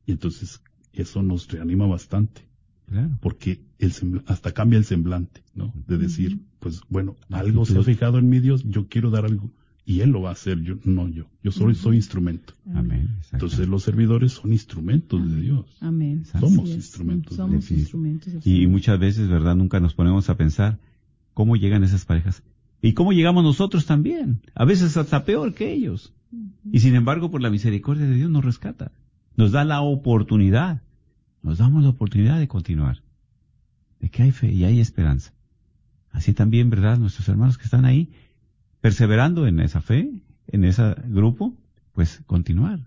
Y 0.06 0.12
entonces 0.12 0.62
eso 0.92 1.22
nos 1.22 1.48
reanima 1.48 1.86
bastante, 1.86 2.47
Claro. 2.88 3.18
porque 3.20 3.60
el 3.78 3.92
hasta 4.26 4.52
cambia 4.52 4.78
el 4.78 4.84
semblante, 4.84 5.42
¿no? 5.54 5.72
De 5.86 5.98
decir, 5.98 6.40
pues 6.58 6.80
bueno, 6.88 7.16
algo 7.30 7.64
se 7.66 7.78
ha 7.78 7.82
fijado 7.82 8.18
en 8.18 8.28
mi 8.28 8.40
Dios, 8.40 8.64
yo 8.64 8.88
quiero 8.88 9.10
dar 9.10 9.24
algo, 9.24 9.50
y 9.84 10.00
Él 10.00 10.10
lo 10.10 10.22
va 10.22 10.30
a 10.30 10.32
hacer, 10.32 10.60
yo 10.60 10.76
no 10.84 11.08
yo, 11.08 11.26
yo 11.42 11.50
soy, 11.50 11.74
soy 11.74 11.96
instrumento. 11.96 12.52
Amén. 12.74 13.16
Entonces 13.32 13.68
los 13.68 13.82
servidores 13.84 14.32
son 14.32 14.52
instrumentos 14.52 15.30
de 15.30 15.40
Dios. 15.40 15.64
Amén. 15.80 16.24
Somos 16.38 16.70
instrumentos 16.70 17.32
de 17.32 17.36
Somos 17.36 17.68
Dios. 17.68 17.80
instrumentos. 17.80 18.46
Y 18.46 18.66
muchas 18.66 18.98
veces, 18.98 19.28
¿verdad? 19.28 19.56
Nunca 19.56 19.80
nos 19.80 19.94
ponemos 19.94 20.28
a 20.28 20.36
pensar 20.36 20.78
cómo 21.34 21.56
llegan 21.56 21.84
esas 21.84 22.04
parejas. 22.04 22.42
Y 22.82 22.92
cómo 22.92 23.12
llegamos 23.12 23.44
nosotros 23.44 23.86
también. 23.86 24.42
A 24.54 24.64
veces 24.64 24.96
hasta 24.96 25.24
peor 25.24 25.54
que 25.54 25.72
ellos. 25.72 26.14
Y 26.70 26.80
sin 26.80 26.94
embargo, 26.94 27.30
por 27.30 27.40
la 27.40 27.50
misericordia 27.50 28.06
de 28.06 28.14
Dios 28.14 28.30
nos 28.30 28.44
rescata. 28.44 28.92
Nos 29.36 29.52
da 29.52 29.64
la 29.64 29.80
oportunidad. 29.80 30.82
Nos 31.42 31.58
damos 31.58 31.82
la 31.82 31.90
oportunidad 31.90 32.38
de 32.38 32.48
continuar. 32.48 33.02
De 34.00 34.10
que 34.10 34.22
hay 34.22 34.32
fe 34.32 34.52
y 34.52 34.64
hay 34.64 34.80
esperanza. 34.80 35.32
Así 36.10 36.32
también, 36.34 36.70
¿verdad? 36.70 36.98
Nuestros 36.98 37.28
hermanos 37.28 37.58
que 37.58 37.64
están 37.64 37.84
ahí, 37.84 38.10
perseverando 38.80 39.46
en 39.46 39.60
esa 39.60 39.80
fe, 39.80 40.10
en 40.46 40.64
ese 40.64 40.94
grupo, 41.06 41.54
pues 41.92 42.22
continuar. 42.26 42.80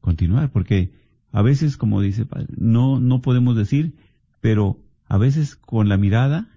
Continuar. 0.00 0.50
Porque 0.50 0.92
a 1.32 1.42
veces, 1.42 1.76
como 1.76 2.00
dice 2.00 2.22
el 2.22 2.26
Padre, 2.28 2.46
no, 2.56 3.00
no 3.00 3.20
podemos 3.22 3.56
decir, 3.56 3.96
pero 4.40 4.80
a 5.06 5.18
veces 5.18 5.56
con 5.56 5.88
la 5.88 5.96
mirada 5.96 6.48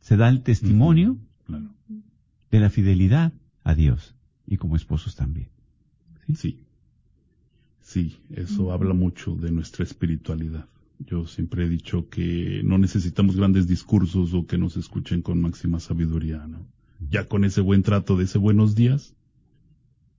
se 0.00 0.16
da 0.16 0.28
el 0.28 0.42
testimonio 0.42 1.16
Claro. 1.46 1.70
de 2.50 2.60
la 2.60 2.70
fidelidad 2.70 3.32
a 3.64 3.74
Dios 3.74 4.14
y 4.46 4.56
como 4.56 4.76
esposos 4.76 5.16
también. 5.16 5.48
Sí. 6.26 6.34
Sí, 6.34 6.64
eso 8.30 8.72
habla 8.72 8.94
mucho 8.94 9.34
de 9.36 9.50
nuestra 9.50 9.84
espiritualidad. 9.84 10.66
Yo 10.98 11.26
siempre 11.26 11.64
he 11.64 11.68
dicho 11.68 12.08
que 12.08 12.62
no 12.64 12.78
necesitamos 12.78 13.36
grandes 13.36 13.66
discursos 13.66 14.32
o 14.34 14.46
que 14.46 14.56
nos 14.56 14.76
escuchen 14.76 15.20
con 15.22 15.40
máxima 15.40 15.80
sabiduría, 15.80 16.46
¿no? 16.46 16.64
Ya 17.10 17.26
con 17.28 17.44
ese 17.44 17.60
buen 17.60 17.82
trato 17.82 18.16
de 18.16 18.24
ese 18.24 18.38
buenos 18.38 18.74
días 18.74 19.14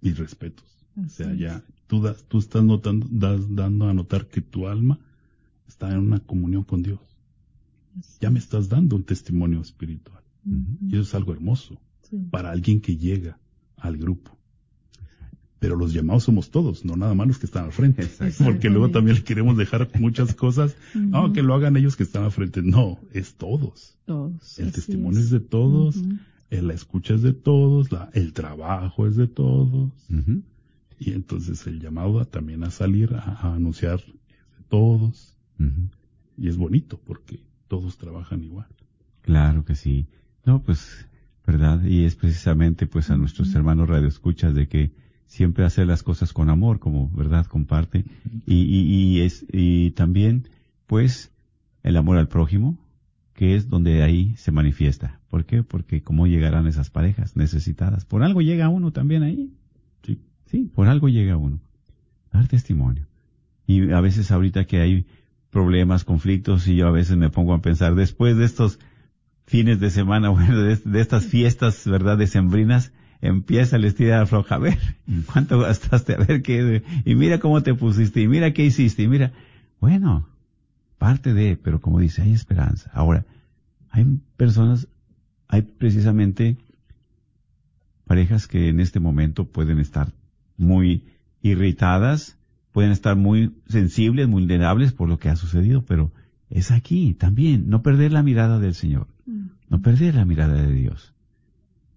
y 0.01 0.11
respetos. 0.11 0.65
O 1.03 1.07
sea, 1.09 1.33
ya 1.33 1.63
tú, 1.87 2.01
das, 2.01 2.23
tú 2.27 2.37
estás 2.39 2.63
notando, 2.63 3.07
das- 3.09 3.55
dando 3.55 3.87
a 3.87 3.93
notar 3.93 4.27
que 4.27 4.41
tu 4.41 4.67
alma 4.67 4.99
está 5.67 5.89
en 5.91 5.99
una 5.99 6.19
comunión 6.19 6.63
con 6.63 6.83
Dios. 6.83 6.99
Ya 8.19 8.29
me 8.29 8.39
estás 8.39 8.67
dando 8.69 8.95
un 8.97 9.03
testimonio 9.03 9.61
espiritual. 9.61 10.21
Y 10.81 10.93
eso 10.95 11.01
es 11.03 11.15
algo 11.15 11.31
hermoso 11.33 11.79
Sí. 12.09 12.17
para 12.29 12.51
alguien 12.51 12.81
que 12.81 12.97
llega 12.97 13.39
al 13.77 13.97
grupo. 13.97 14.37
Pero 15.63 15.77
los 15.77 15.93
llamados 15.93 16.23
somos 16.23 16.51
todos, 16.51 16.83
no 16.83 16.97
nada 16.97 17.13
más 17.13 17.25
los 17.25 17.39
que 17.39 17.45
están 17.45 17.63
al 17.63 17.71
frente. 17.71 18.05
Porque 18.43 18.69
luego 18.69 18.89
también 18.91 19.15
le 19.15 19.23
queremos 19.23 19.55
dejar 19.55 19.89
muchas 19.97 20.35
cosas. 20.35 20.75
No, 20.93 21.31
que 21.31 21.41
lo 21.41 21.53
hagan 21.53 21.77
ellos 21.77 21.95
que 21.95 22.03
están 22.03 22.23
al 22.25 22.31
frente. 22.33 22.61
No, 22.61 22.99
es 23.13 23.35
todos. 23.35 23.97
Todos. 24.05 24.59
El 24.59 24.73
testimonio 24.73 25.21
es 25.21 25.29
de 25.29 25.39
todos, 25.39 25.95
la 26.49 26.73
escucha 26.73 27.13
es 27.13 27.21
de 27.21 27.31
todos, 27.31 27.93
la, 27.93 28.09
el 28.13 28.33
trabajo 28.33 29.07
es 29.07 29.15
de 29.15 29.27
todos. 29.27 29.89
Y 30.99 31.11
entonces 31.13 31.65
el 31.65 31.79
llamado 31.79 32.19
a- 32.19 32.25
también 32.25 32.65
a 32.65 32.69
salir 32.69 33.13
a, 33.13 33.21
a 33.21 33.55
anunciar 33.55 33.99
es 34.01 34.57
de 34.57 34.63
todos. 34.67 35.37
Y 36.37 36.49
es 36.49 36.57
bonito 36.57 36.99
porque 37.05 37.39
todos 37.69 37.97
trabajan 37.97 38.43
igual. 38.43 38.67
Claro 39.21 39.63
que 39.63 39.75
sí. 39.75 40.07
No, 40.45 40.61
pues, 40.61 41.07
¿verdad? 41.47 41.81
Y 41.85 42.03
es 42.03 42.15
precisamente 42.17 42.85
pues 42.85 43.09
a 43.09 43.15
nuestros 43.15 43.55
hermanos 43.55 43.87
radioescuchas 43.87 44.53
de 44.53 44.67
que 44.67 44.91
siempre 45.33 45.65
hacer 45.65 45.87
las 45.87 46.03
cosas 46.03 46.31
con 46.31 46.51
amor, 46.51 46.77
como, 46.77 47.09
¿verdad? 47.09 47.47
Comparte. 47.47 48.05
Y, 48.45 48.53
y, 48.55 48.81
y 48.83 49.21
es, 49.21 49.43
y 49.51 49.89
también, 49.91 50.47
pues, 50.85 51.31
el 51.81 51.97
amor 51.97 52.17
al 52.17 52.27
prójimo, 52.27 52.77
que 53.33 53.55
es 53.55 53.67
donde 53.67 54.03
ahí 54.03 54.35
se 54.37 54.51
manifiesta. 54.51 55.19
¿Por 55.31 55.45
qué? 55.45 55.63
Porque 55.63 56.03
cómo 56.03 56.27
llegarán 56.27 56.67
esas 56.67 56.91
parejas 56.91 57.35
necesitadas. 57.35 58.05
Por 58.05 58.21
algo 58.21 58.41
llega 58.41 58.69
uno 58.69 58.91
también 58.91 59.23
ahí. 59.23 59.49
Sí. 60.03 60.19
Sí, 60.45 60.69
por 60.71 60.87
algo 60.87 61.09
llega 61.09 61.35
uno. 61.35 61.59
Dar 62.31 62.47
testimonio. 62.47 63.07
Y 63.65 63.91
a 63.91 64.01
veces 64.01 64.29
ahorita 64.29 64.65
que 64.65 64.81
hay 64.81 65.07
problemas, 65.49 66.03
conflictos, 66.03 66.67
y 66.67 66.75
yo 66.75 66.87
a 66.87 66.91
veces 66.91 67.17
me 67.17 67.31
pongo 67.31 67.55
a 67.55 67.61
pensar, 67.63 67.95
después 67.95 68.37
de 68.37 68.45
estos 68.45 68.77
fines 69.47 69.79
de 69.79 69.89
semana, 69.89 70.29
bueno, 70.29 70.59
de, 70.59 70.75
de 70.75 71.01
estas 71.01 71.25
fiestas, 71.25 71.87
¿verdad?, 71.87 72.19
decembrinas, 72.19 72.93
empieza 73.23 73.77
el 73.77 73.85
estilo 73.85 74.15
afloja, 74.17 74.55
a 74.55 74.59
ver, 74.59 74.77
¿cuánto 75.31 75.59
gastaste? 75.59 76.13
A 76.13 76.17
ver 76.17 76.41
qué, 76.41 76.83
y 77.05 77.15
mira 77.15 77.39
cómo 77.39 77.63
te 77.63 77.73
pusiste, 77.73 78.21
y 78.21 78.27
mira 78.27 78.53
qué 78.53 78.65
hiciste, 78.65 79.03
y 79.03 79.07
mira, 79.07 79.31
bueno, 79.79 80.27
parte 80.97 81.33
de, 81.33 81.55
pero 81.55 81.79
como 81.79 81.99
dice, 81.99 82.21
hay 82.21 82.33
esperanza. 82.33 82.91
Ahora, 82.93 83.25
hay 83.89 84.19
personas, 84.35 84.89
hay 85.47 85.61
precisamente 85.61 86.57
parejas 88.05 88.47
que 88.47 88.67
en 88.67 88.81
este 88.81 88.99
momento 88.99 89.45
pueden 89.45 89.79
estar 89.79 90.11
muy 90.57 91.05
irritadas, 91.41 92.37
pueden 92.73 92.91
estar 92.91 93.15
muy 93.15 93.53
sensibles, 93.67 94.27
vulnerables 94.27 94.91
por 94.91 95.07
lo 95.07 95.17
que 95.17 95.29
ha 95.29 95.37
sucedido, 95.37 95.85
pero 95.85 96.11
es 96.49 96.71
aquí 96.71 97.13
también, 97.13 97.69
no 97.69 97.83
perder 97.83 98.11
la 98.11 98.21
mirada 98.21 98.59
del 98.59 98.73
Señor, 98.73 99.07
no 99.69 99.81
perder 99.81 100.15
la 100.15 100.25
mirada 100.25 100.61
de 100.61 100.73
Dios. 100.73 101.12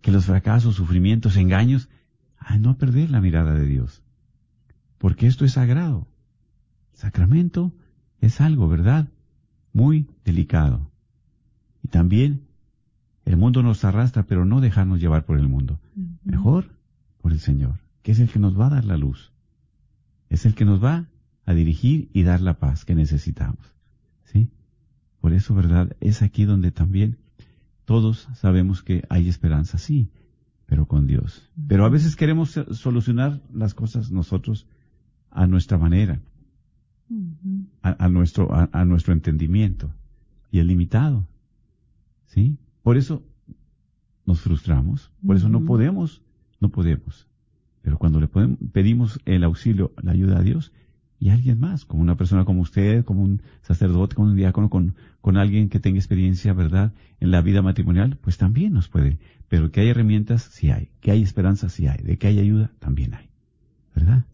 Que 0.06 0.12
los 0.12 0.26
fracasos, 0.26 0.76
sufrimientos, 0.76 1.36
engaños, 1.36 1.88
ah, 2.38 2.58
no 2.58 2.78
perder 2.78 3.10
la 3.10 3.20
mirada 3.20 3.54
de 3.54 3.66
Dios. 3.66 4.04
Porque 4.98 5.26
esto 5.26 5.44
es 5.44 5.54
sagrado. 5.54 6.06
Sacramento 6.92 7.74
es 8.20 8.40
algo, 8.40 8.68
¿verdad? 8.68 9.08
Muy 9.72 10.08
delicado. 10.24 10.92
Y 11.82 11.88
también 11.88 12.46
el 13.24 13.36
mundo 13.36 13.64
nos 13.64 13.84
arrastra, 13.84 14.22
pero 14.22 14.44
no 14.44 14.60
dejarnos 14.60 15.00
llevar 15.00 15.24
por 15.24 15.40
el 15.40 15.48
mundo. 15.48 15.80
Mejor 16.22 16.66
por 17.20 17.32
el 17.32 17.40
Señor, 17.40 17.80
que 18.04 18.12
es 18.12 18.20
el 18.20 18.28
que 18.28 18.38
nos 18.38 18.56
va 18.56 18.68
a 18.68 18.76
dar 18.76 18.84
la 18.84 18.96
luz. 18.96 19.32
Es 20.28 20.46
el 20.46 20.54
que 20.54 20.64
nos 20.64 20.80
va 20.80 21.08
a 21.46 21.52
dirigir 21.52 22.10
y 22.12 22.22
dar 22.22 22.40
la 22.42 22.60
paz 22.60 22.84
que 22.84 22.94
necesitamos. 22.94 23.74
¿Sí? 24.22 24.50
Por 25.20 25.32
eso, 25.32 25.52
¿verdad? 25.52 25.96
Es 25.98 26.22
aquí 26.22 26.44
donde 26.44 26.70
también 26.70 27.18
todos 27.86 28.28
sabemos 28.34 28.82
que 28.82 29.04
hay 29.08 29.28
esperanza, 29.28 29.78
sí, 29.78 30.10
pero 30.66 30.86
con 30.86 31.06
Dios. 31.06 31.48
Pero 31.68 31.84
a 31.84 31.88
veces 31.88 32.16
queremos 32.16 32.50
solucionar 32.72 33.40
las 33.54 33.74
cosas 33.74 34.10
nosotros 34.10 34.66
a 35.30 35.46
nuestra 35.46 35.78
manera, 35.78 36.20
a, 37.82 38.04
a 38.04 38.08
nuestro, 38.08 38.52
a, 38.52 38.68
a, 38.72 38.84
nuestro 38.84 39.12
entendimiento, 39.14 39.90
y 40.50 40.58
es 40.58 40.66
limitado. 40.66 41.26
¿Sí? 42.26 42.58
Por 42.82 42.96
eso 42.96 43.22
nos 44.26 44.40
frustramos, 44.40 45.12
por 45.24 45.36
eso 45.36 45.48
no 45.48 45.64
podemos, 45.64 46.22
no 46.60 46.70
podemos. 46.70 47.28
Pero 47.82 47.98
cuando 47.98 48.18
le 48.18 48.26
podemos, 48.26 48.58
pedimos 48.72 49.20
el 49.24 49.44
auxilio, 49.44 49.92
la 50.02 50.10
ayuda 50.10 50.38
a 50.38 50.42
Dios, 50.42 50.72
y 51.18 51.30
alguien 51.30 51.58
más, 51.58 51.84
como 51.84 52.02
una 52.02 52.16
persona 52.16 52.44
como 52.44 52.60
usted, 52.60 53.04
como 53.04 53.22
un 53.22 53.42
sacerdote, 53.62 54.14
como 54.14 54.28
un 54.28 54.36
diácono, 54.36 54.68
con, 54.68 54.94
con 55.20 55.36
alguien 55.36 55.68
que 55.68 55.80
tenga 55.80 55.98
experiencia, 55.98 56.52
¿verdad?, 56.52 56.92
en 57.20 57.30
la 57.30 57.40
vida 57.40 57.62
matrimonial, 57.62 58.18
pues 58.20 58.36
también 58.36 58.74
nos 58.74 58.88
puede. 58.88 59.18
Pero 59.48 59.70
que 59.70 59.80
hay 59.80 59.88
herramientas, 59.88 60.42
sí 60.52 60.70
hay. 60.70 60.88
Que 61.00 61.12
hay 61.12 61.22
esperanza, 61.22 61.68
sí 61.68 61.86
hay. 61.86 62.02
De 62.02 62.18
que 62.18 62.26
hay 62.26 62.38
ayuda, 62.38 62.70
también 62.78 63.14
hay. 63.14 63.26
¿Verdad? 63.94 64.24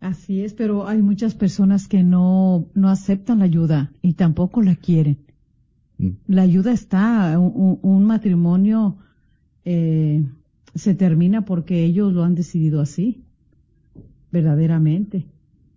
Así 0.00 0.42
es, 0.42 0.54
pero 0.54 0.88
hay 0.88 1.02
muchas 1.02 1.34
personas 1.34 1.86
que 1.86 2.02
no, 2.02 2.66
no 2.74 2.88
aceptan 2.88 3.40
la 3.40 3.44
ayuda 3.44 3.92
y 4.00 4.14
tampoco 4.14 4.62
la 4.62 4.74
quieren. 4.74 5.18
Mm. 5.98 6.10
La 6.26 6.42
ayuda 6.42 6.72
está, 6.72 7.38
un, 7.38 7.78
un 7.82 8.04
matrimonio 8.04 8.96
eh, 9.64 10.24
se 10.74 10.94
termina 10.94 11.44
porque 11.44 11.84
ellos 11.84 12.12
lo 12.12 12.24
han 12.24 12.34
decidido 12.34 12.80
así, 12.80 13.22
verdaderamente. 14.30 15.26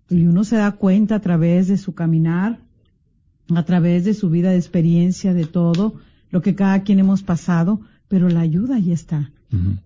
Y 0.10 0.26
uno 0.26 0.44
se 0.44 0.58
da 0.58 0.72
cuenta 0.72 1.16
a 1.16 1.20
través 1.20 1.68
de 1.68 1.78
su 1.78 1.94
caminar, 1.94 2.60
a 3.54 3.64
través 3.64 4.06
de 4.06 4.14
su 4.14 4.30
vida 4.30 4.52
de 4.52 4.58
experiencia, 4.58 5.34
de 5.34 5.46
todo, 5.46 5.96
lo 6.30 6.42
que 6.42 6.56
cada 6.56 6.84
quien 6.84 7.00
hemos 7.00 7.24
pasado, 7.24 7.82
pero 8.08 8.30
la 8.30 8.42
ayuda 8.42 8.76
ahí 8.76 8.92
está. 8.92 9.32
Uh 9.52 9.56
-huh. 9.56 9.78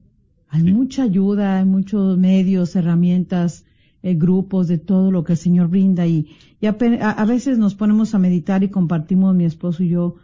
Hay 0.49 0.61
sí. 0.61 0.72
mucha 0.72 1.03
ayuda, 1.03 1.59
hay 1.59 1.65
muchos 1.65 2.17
medios, 2.17 2.76
herramientas, 2.76 3.65
eh, 4.01 4.15
grupos, 4.15 4.67
de 4.67 4.78
todo 4.78 5.11
lo 5.11 5.24
que 5.24 5.34
el 5.34 5.38
Señor 5.38 5.67
brinda 5.67 6.07
y, 6.07 6.28
y 6.59 6.67
a, 6.67 6.72
a, 6.72 7.26
veces 7.26 7.57
nos 7.57 7.76
ponemos 7.76 8.15
a 8.15 8.20
meditar 8.20 8.63
y 8.63 8.70
compartimos 8.70 9.36
mi 9.36 9.45
esposo 9.45 9.84
y 9.84 9.89
yo, 9.89 10.15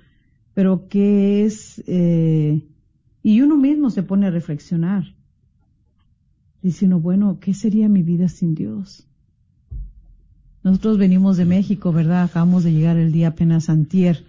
pero 0.53 0.87
qué 0.87 1.45
es, 1.45 1.83
eh, 1.85 2.63
y 3.21 3.41
uno 3.41 3.57
mismo 3.57 3.89
se 3.89 4.01
pone 4.01 4.27
a 4.27 4.31
reflexionar, 4.31 5.13
diciendo, 6.61 6.99
bueno, 6.99 7.37
¿qué 7.39 7.53
sería 7.53 7.89
mi 7.89 8.01
vida 8.01 8.29
sin 8.29 8.55
Dios? 8.55 9.07
Nosotros 10.65 10.97
venimos 10.97 11.37
de 11.37 11.45
México, 11.45 11.93
¿verdad? 11.93 12.23
Acabamos 12.23 12.63
de 12.63 12.73
llegar 12.73 12.97
el 12.97 13.11
día 13.11 13.27
apenas 13.27 13.69
antier. 13.69 14.25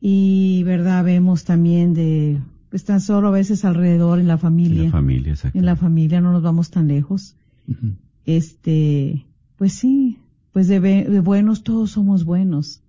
Y, 0.00 0.64
¿verdad? 0.64 1.04
Vemos 1.04 1.44
también 1.44 1.94
de, 1.94 2.40
pues 2.68 2.84
tan 2.84 3.00
solo 3.00 3.28
a 3.28 3.30
veces 3.30 3.64
alrededor 3.64 4.18
en 4.18 4.26
la 4.26 4.38
familia. 4.38 4.80
En 4.80 4.86
la 4.86 4.90
familia, 4.90 5.32
exacto. 5.34 5.56
En 5.56 5.64
la 5.64 5.76
familia, 5.76 6.20
no 6.20 6.32
nos 6.32 6.42
vamos 6.42 6.70
tan 6.70 6.88
lejos. 6.88 7.36
Uh 7.68 7.74
-huh. 7.74 7.96
Este, 8.24 9.24
pues 9.54 9.74
sí, 9.74 10.18
pues 10.50 10.66
de, 10.66 10.80
de, 10.80 11.20
buenos 11.20 11.62
todos 11.62 11.92
somos 11.92 12.24
buenos, 12.24 12.82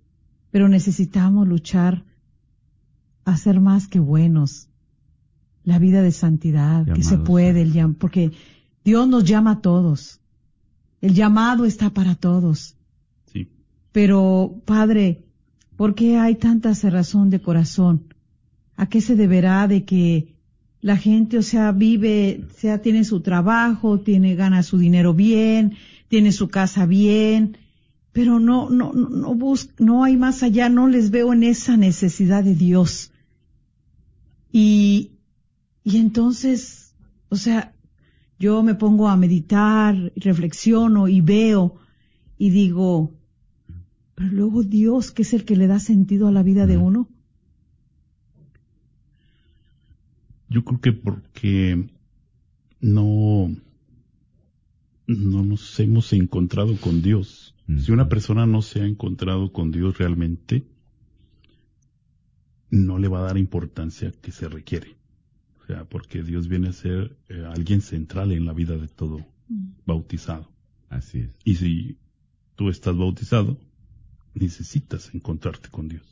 pero 0.50 0.68
necesitamos 0.68 1.46
luchar 1.46 2.02
a 3.24 3.36
ser 3.36 3.60
más 3.60 3.86
que 3.86 4.00
buenos. 4.00 4.66
La 5.62 5.78
vida 5.78 6.02
de 6.02 6.10
santidad, 6.10 6.80
Llamados, 6.80 6.96
que 6.96 7.04
se 7.04 7.18
puede, 7.18 7.62
el, 7.62 7.94
porque 7.94 8.32
Dios 8.84 9.06
nos 9.06 9.22
llama 9.22 9.52
a 9.52 9.60
todos. 9.60 10.18
El 11.00 11.14
llamado 11.14 11.64
está 11.64 11.90
para 11.90 12.14
todos. 12.14 12.76
Sí. 13.32 13.48
Pero, 13.92 14.60
Padre, 14.64 15.24
¿por 15.76 15.94
qué 15.94 16.18
hay 16.18 16.34
tanta 16.34 16.74
cerrazón 16.74 17.30
de 17.30 17.40
corazón? 17.40 18.14
¿A 18.76 18.88
qué 18.88 19.00
se 19.00 19.16
deberá 19.16 19.68
de 19.68 19.84
que 19.84 20.34
la 20.80 20.96
gente, 20.96 21.38
o 21.38 21.42
sea, 21.42 21.72
vive, 21.72 22.44
o 22.48 22.58
sea, 22.58 22.80
tiene 22.80 23.04
su 23.04 23.20
trabajo, 23.20 24.00
tiene, 24.00 24.34
gana 24.36 24.62
su 24.62 24.78
dinero 24.78 25.14
bien, 25.14 25.74
tiene 26.08 26.32
su 26.32 26.48
casa 26.48 26.86
bien, 26.86 27.56
pero 28.12 28.40
no, 28.40 28.70
no, 28.70 28.92
no, 28.92 29.08
no 29.08 29.34
bus 29.34 29.70
no 29.78 30.04
hay 30.04 30.16
más 30.16 30.42
allá, 30.42 30.68
no 30.68 30.88
les 30.88 31.10
veo 31.10 31.32
en 31.32 31.42
esa 31.42 31.76
necesidad 31.76 32.44
de 32.44 32.54
Dios. 32.54 33.10
Y, 34.52 35.12
y 35.84 35.98
entonces, 35.98 36.94
o 37.28 37.36
sea, 37.36 37.74
yo 38.38 38.62
me 38.62 38.74
pongo 38.74 39.08
a 39.08 39.16
meditar, 39.16 40.12
reflexiono 40.16 41.08
y 41.08 41.20
veo 41.20 41.76
y 42.36 42.50
digo, 42.50 43.14
pero 44.14 44.30
luego 44.30 44.62
Dios, 44.62 45.10
que 45.10 45.22
es 45.22 45.32
el 45.32 45.44
que 45.44 45.56
le 45.56 45.66
da 45.66 45.80
sentido 45.80 46.28
a 46.28 46.32
la 46.32 46.42
vida 46.42 46.66
de 46.66 46.76
uno. 46.76 47.08
Yo 50.48 50.64
creo 50.64 50.80
que 50.80 50.92
porque 50.92 51.88
no, 52.80 53.54
no 55.06 55.44
nos 55.44 55.78
hemos 55.80 56.12
encontrado 56.12 56.76
con 56.76 57.02
Dios. 57.02 57.54
Mm. 57.66 57.78
Si 57.78 57.92
una 57.92 58.08
persona 58.08 58.46
no 58.46 58.62
se 58.62 58.80
ha 58.80 58.86
encontrado 58.86 59.52
con 59.52 59.72
Dios 59.72 59.98
realmente, 59.98 60.64
no 62.70 62.98
le 62.98 63.08
va 63.08 63.20
a 63.20 63.22
dar 63.22 63.38
importancia 63.38 64.12
que 64.22 64.32
se 64.32 64.48
requiere. 64.48 64.97
O 65.68 65.70
sea, 65.70 65.84
porque 65.84 66.22
Dios 66.22 66.48
viene 66.48 66.68
a 66.68 66.72
ser 66.72 67.14
eh, 67.28 67.44
alguien 67.44 67.82
central 67.82 68.32
en 68.32 68.46
la 68.46 68.54
vida 68.54 68.78
de 68.78 68.88
todo 68.88 69.18
mm. 69.48 69.66
bautizado. 69.84 70.50
Así 70.88 71.18
es. 71.18 71.30
Y 71.44 71.56
si 71.56 71.98
tú 72.56 72.70
estás 72.70 72.96
bautizado, 72.96 73.58
necesitas 74.32 75.14
encontrarte 75.14 75.68
con 75.68 75.88
Dios 75.88 76.06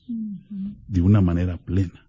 de 0.88 1.00
una 1.00 1.22
manera 1.22 1.56
plena. 1.56 2.06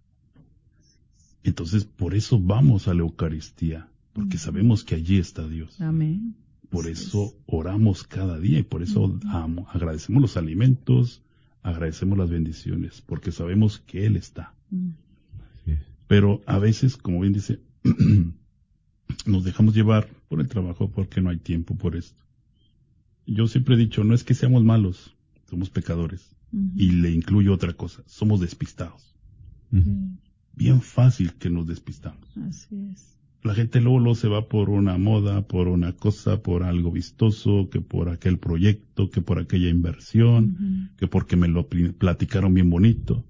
Entonces, 1.41 1.85
por 1.85 2.15
eso 2.15 2.37
vamos 2.37 2.89
a 2.89 2.93
la 2.93 2.99
Eucaristía, 2.99 3.89
porque 4.11 4.35
mm. 4.35 4.39
sabemos 4.39 4.83
que 4.83 4.95
allí 4.95 5.17
está 5.17 5.47
Dios. 5.47 5.79
Amén. 5.79 6.35
Por 6.69 6.87
eso 6.87 7.33
oramos 7.45 8.03
cada 8.03 8.39
día 8.39 8.59
y 8.59 8.63
por 8.63 8.83
eso 8.83 9.17
amo, 9.29 9.67
agradecemos 9.71 10.21
los 10.21 10.35
alimentos, 10.35 11.23
agradecemos 11.63 12.17
las 12.17 12.29
bendiciones, 12.29 13.01
porque 13.01 13.31
sabemos 13.31 13.79
que 13.79 14.05
Él 14.05 14.17
está. 14.17 14.53
Pero 16.07 16.41
a 16.45 16.57
veces, 16.59 16.97
como 16.97 17.21
bien 17.21 17.33
dice, 17.33 17.59
nos 19.25 19.43
dejamos 19.43 19.75
llevar 19.75 20.07
por 20.29 20.39
el 20.41 20.47
trabajo 20.47 20.89
porque 20.91 21.21
no 21.21 21.29
hay 21.29 21.37
tiempo 21.37 21.75
por 21.75 21.95
esto. 21.95 22.23
Yo 23.25 23.47
siempre 23.47 23.75
he 23.75 23.77
dicho, 23.77 24.03
no 24.03 24.13
es 24.15 24.23
que 24.23 24.33
seamos 24.33 24.63
malos, 24.63 25.15
somos 25.49 25.69
pecadores. 25.69 26.33
Y 26.75 26.91
le 26.91 27.11
incluyo 27.11 27.53
otra 27.53 27.73
cosa, 27.73 28.03
somos 28.05 28.39
despistados. 28.39 29.15
Bien 30.53 30.81
fácil 30.81 31.33
que 31.33 31.49
nos 31.49 31.67
despistamos. 31.67 32.35
Así 32.37 32.75
es. 32.93 33.17
La 33.43 33.53
gente 33.53 33.81
luego, 33.81 33.99
luego 33.99 34.15
se 34.15 34.27
va 34.29 34.47
por 34.47 34.69
una 34.69 34.97
moda, 34.97 35.45
por 35.45 35.67
una 35.67 35.91
cosa, 35.93 36.41
por 36.41 36.63
algo 36.63 36.91
vistoso, 36.91 37.69
que 37.69 37.81
por 37.81 38.09
aquel 38.09 38.39
proyecto, 38.39 39.09
que 39.09 39.21
por 39.21 39.39
aquella 39.39 39.69
inversión, 39.69 40.89
que 40.97 41.07
porque 41.07 41.35
me 41.35 41.47
lo 41.47 41.67
pl- 41.67 41.93
platicaron 41.93 42.53
bien 42.53 42.69
bonito. 42.69 43.25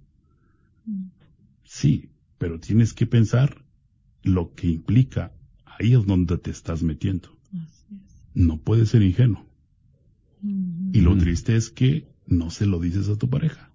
Mm. 0.86 1.08
Sí, 1.64 2.10
pero 2.38 2.60
tienes 2.60 2.94
que 2.94 3.06
pensar 3.06 3.64
lo 4.24 4.54
que 4.54 4.68
implica. 4.68 5.32
Ahí 5.66 5.94
es 5.94 6.06
donde 6.06 6.38
te 6.38 6.52
estás 6.52 6.84
metiendo. 6.84 7.30
Así 7.54 7.96
es. 7.96 8.16
No 8.34 8.58
puedes 8.58 8.90
ser 8.90 9.02
ingenuo. 9.02 9.46
Y 10.94 11.02
lo 11.02 11.18
triste 11.18 11.56
es 11.56 11.70
que 11.70 12.08
no 12.28 12.50
se 12.52 12.66
lo 12.66 12.80
dices 12.80 13.10
a 13.10 13.16
tu 13.16 13.30
pareja. 13.30 13.72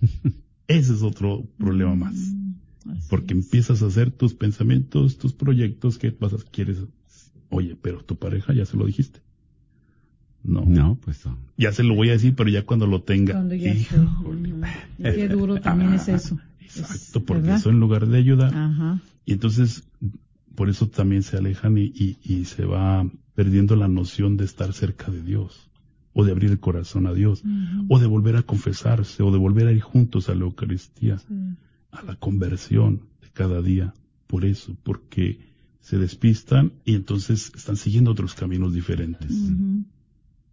Ese 0.68 0.92
es 0.92 1.02
otro 1.02 1.46
problema 1.56 1.94
más. 1.94 2.14
Mm, 2.14 2.90
así 2.90 3.06
Porque 3.08 3.34
es. 3.34 3.44
empiezas 3.44 3.82
a 3.82 3.86
hacer 3.86 4.10
tus 4.10 4.34
pensamientos, 4.34 5.16
tus 5.18 5.32
proyectos 5.32 5.98
que 5.98 6.10
vas 6.10 6.34
a, 6.34 6.36
quieres. 6.50 6.78
Oye, 7.48 7.76
pero 7.80 8.04
tu 8.04 8.16
pareja 8.16 8.52
ya 8.52 8.66
se 8.66 8.76
lo 8.76 8.84
dijiste. 8.86 9.20
No. 10.44 10.64
No, 10.66 10.98
pues 11.02 11.24
no. 11.26 11.38
Ya 11.56 11.72
se 11.72 11.82
lo 11.82 11.94
voy 11.94 12.10
a 12.10 12.12
decir, 12.12 12.34
pero 12.34 12.50
ya 12.50 12.64
cuando 12.64 12.86
lo 12.86 13.02
tenga. 13.02 13.32
Cuando 13.34 13.54
ya. 13.54 13.72
Híjole. 13.72 14.54
Qué 14.98 15.28
duro 15.28 15.60
también 15.60 15.94
es 15.94 16.08
eso. 16.08 16.38
Exacto, 16.80 17.24
porque 17.24 17.42
¿verdad? 17.42 17.58
eso 17.58 17.70
en 17.70 17.80
lugar 17.80 18.06
de 18.06 18.18
ayudar. 18.18 18.54
Ajá. 18.54 19.00
Y 19.24 19.32
entonces, 19.32 19.84
por 20.54 20.68
eso 20.68 20.88
también 20.88 21.22
se 21.22 21.36
alejan 21.36 21.76
y, 21.78 21.84
y, 21.94 22.18
y 22.22 22.44
se 22.44 22.64
va 22.64 23.08
perdiendo 23.34 23.76
la 23.76 23.88
noción 23.88 24.36
de 24.36 24.44
estar 24.44 24.72
cerca 24.72 25.10
de 25.10 25.22
Dios, 25.22 25.70
o 26.12 26.24
de 26.24 26.32
abrir 26.32 26.50
el 26.50 26.58
corazón 26.60 27.06
a 27.06 27.12
Dios, 27.12 27.42
o 27.88 27.98
de 28.00 28.06
volver 28.06 28.36
a 28.36 28.42
confesarse, 28.42 29.22
o 29.22 29.30
de 29.30 29.38
volver 29.38 29.66
a 29.68 29.72
ir 29.72 29.80
juntos 29.82 30.28
a 30.28 30.34
la 30.34 30.42
Eucaristía, 30.44 31.18
Sí. 31.18 31.34
a 31.92 32.02
la 32.02 32.16
conversión 32.16 33.02
de 33.20 33.30
cada 33.30 33.62
día. 33.62 33.94
Por 34.26 34.44
eso, 34.44 34.76
porque 34.82 35.38
se 35.80 35.96
despistan 35.98 36.72
y 36.84 36.94
entonces 36.96 37.52
están 37.54 37.76
siguiendo 37.76 38.10
otros 38.10 38.34
caminos 38.34 38.74
diferentes. 38.74 39.30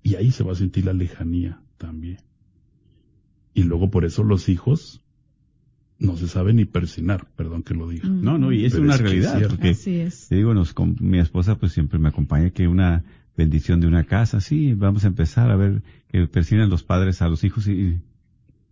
Y 0.03 0.15
ahí 0.15 0.29
se 0.31 0.43
va 0.43 0.51
a 0.51 0.55
sentir 0.55 0.85
la 0.85 0.93
lejanía 0.93 1.59
también. 1.77 2.19
Y 3.53 3.63
luego 3.63 3.89
por 3.89 4.05
eso 4.05 4.23
los 4.23 4.47
hijos 4.49 5.01
no 6.05 6.17
se 6.17 6.27
saben 6.27 6.55
ni 6.57 6.65
persinar, 6.65 7.27
perdón 7.35 7.63
que 7.63 7.73
lo 7.73 7.89
diga. 7.89 8.07
No, 8.07 8.37
no, 8.37 8.51
y 8.51 8.65
es 8.65 8.73
Pero 8.73 8.83
una 8.83 8.95
es 8.95 9.01
que 9.01 9.07
es 9.07 9.31
realidad. 9.31 9.49
porque 9.49 9.69
Así 9.69 9.99
es. 9.99 10.27
Te 10.29 10.35
digo, 10.35 10.53
nos, 10.53 10.73
con, 10.73 10.95
mi 10.99 11.19
esposa 11.19 11.55
pues 11.57 11.71
siempre 11.73 11.99
me 11.99 12.09
acompaña 12.09 12.49
que 12.51 12.67
una 12.67 13.03
bendición 13.37 13.81
de 13.81 13.87
una 13.87 14.03
casa, 14.05 14.39
sí, 14.41 14.73
vamos 14.73 15.03
a 15.03 15.07
empezar 15.07 15.51
a 15.51 15.55
ver 15.55 15.81
que 16.09 16.25
persiguen 16.27 16.69
los 16.69 16.83
padres 16.83 17.21
a 17.21 17.27
los 17.27 17.43
hijos 17.43 17.67
y 17.67 17.99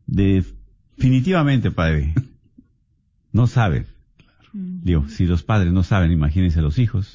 definitivamente, 0.08 1.72
padre, 1.72 2.14
no 3.32 3.48
saben. 3.48 3.86
Ujú. 4.54 4.80
Digo, 4.84 5.06
si 5.10 5.26
los 5.26 5.44
padres 5.44 5.74
no 5.74 5.84
saben, 5.84 6.12
imagínense 6.12 6.62
los 6.62 6.78
hijos. 6.80 7.14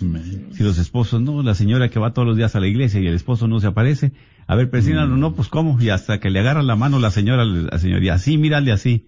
Si 0.52 0.62
los 0.62 0.78
esposos 0.78 1.20
no, 1.22 1.42
la 1.42 1.54
señora 1.54 1.88
que 1.88 1.98
va 2.00 2.12
todos 2.12 2.26
los 2.26 2.36
días 2.36 2.56
a 2.56 2.60
la 2.60 2.66
iglesia 2.66 3.00
y 3.00 3.06
el 3.06 3.14
esposo 3.14 3.46
no 3.46 3.60
se 3.60 3.68
aparece, 3.68 4.12
a 4.46 4.56
ver, 4.56 4.70
persínalo, 4.70 5.16
Mm. 5.16 5.20
no, 5.20 5.34
pues 5.34 5.48
cómo, 5.48 5.80
y 5.80 5.90
hasta 5.90 6.18
que 6.20 6.30
le 6.30 6.40
agarra 6.40 6.62
la 6.62 6.74
mano 6.74 6.98
la 6.98 7.10
señora, 7.10 7.44
la 7.44 7.78
señora, 7.78 8.04
y 8.04 8.08
así, 8.08 8.38
mírale 8.38 8.72
así. 8.72 9.06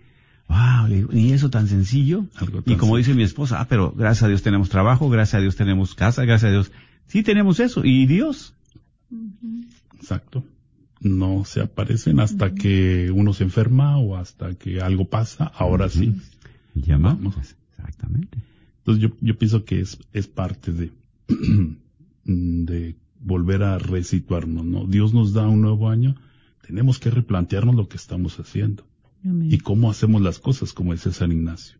Wow, 0.51 0.88
le 0.88 0.96
digo, 0.96 1.12
y 1.12 1.32
eso 1.32 1.48
tan 1.48 1.68
sencillo. 1.68 2.26
Algo 2.34 2.64
Y 2.66 2.74
como 2.74 2.96
dice 2.96 3.14
mi 3.14 3.22
esposa, 3.22 3.61
ah, 3.61 3.68
pero 3.68 3.92
gracias 3.92 4.24
a 4.24 4.28
Dios 4.28 4.42
tenemos 4.42 4.68
trabajo, 4.68 5.09
gracias 5.09 5.38
a 5.38 5.40
Dios 5.40 5.55
tenemos 5.55 5.94
casa, 5.94 6.24
gracias 6.24 6.48
a 6.48 6.53
Dios. 6.53 6.72
Sí 7.07 7.22
tenemos 7.22 7.61
eso, 7.61 7.84
y 7.84 8.07
Dios. 8.07 8.53
Exacto. 9.94 10.44
No 11.01 11.44
se 11.44 11.61
aparecen 11.61 12.18
hasta 12.18 12.53
que 12.53 13.12
uno 13.14 13.32
se 13.32 13.44
enferma 13.44 13.96
o 13.98 14.16
hasta 14.16 14.55
que 14.55 14.80
algo 14.80 15.05
pasa. 15.05 15.44
Ahora 15.44 15.88
sí. 15.88 16.20
Llamamos. 16.74 17.36
Vamos. 17.36 17.57
Exactamente. 17.70 18.38
Entonces 18.78 19.03
yo, 19.03 19.16
yo 19.20 19.38
pienso 19.38 19.64
que 19.64 19.80
es, 19.80 19.98
es 20.12 20.26
parte 20.26 20.72
de, 20.72 20.90
de 22.24 22.96
volver 23.20 23.62
a 23.62 23.78
resituarnos, 23.78 24.64
¿no? 24.64 24.84
Dios 24.86 25.14
nos 25.14 25.32
da 25.32 25.46
un 25.46 25.62
nuevo 25.62 25.88
año. 25.88 26.16
Tenemos 26.66 26.98
que 26.98 27.11
replantearnos 27.11 27.76
lo 27.76 27.88
que 27.88 27.96
estamos 27.96 28.40
haciendo 28.40 28.89
Amén. 29.24 29.52
y 29.52 29.58
cómo 29.58 29.90
hacemos 29.90 30.22
las 30.22 30.38
cosas, 30.38 30.72
como 30.72 30.92
dice 30.92 31.12
San 31.12 31.30
Ignacio. 31.32 31.78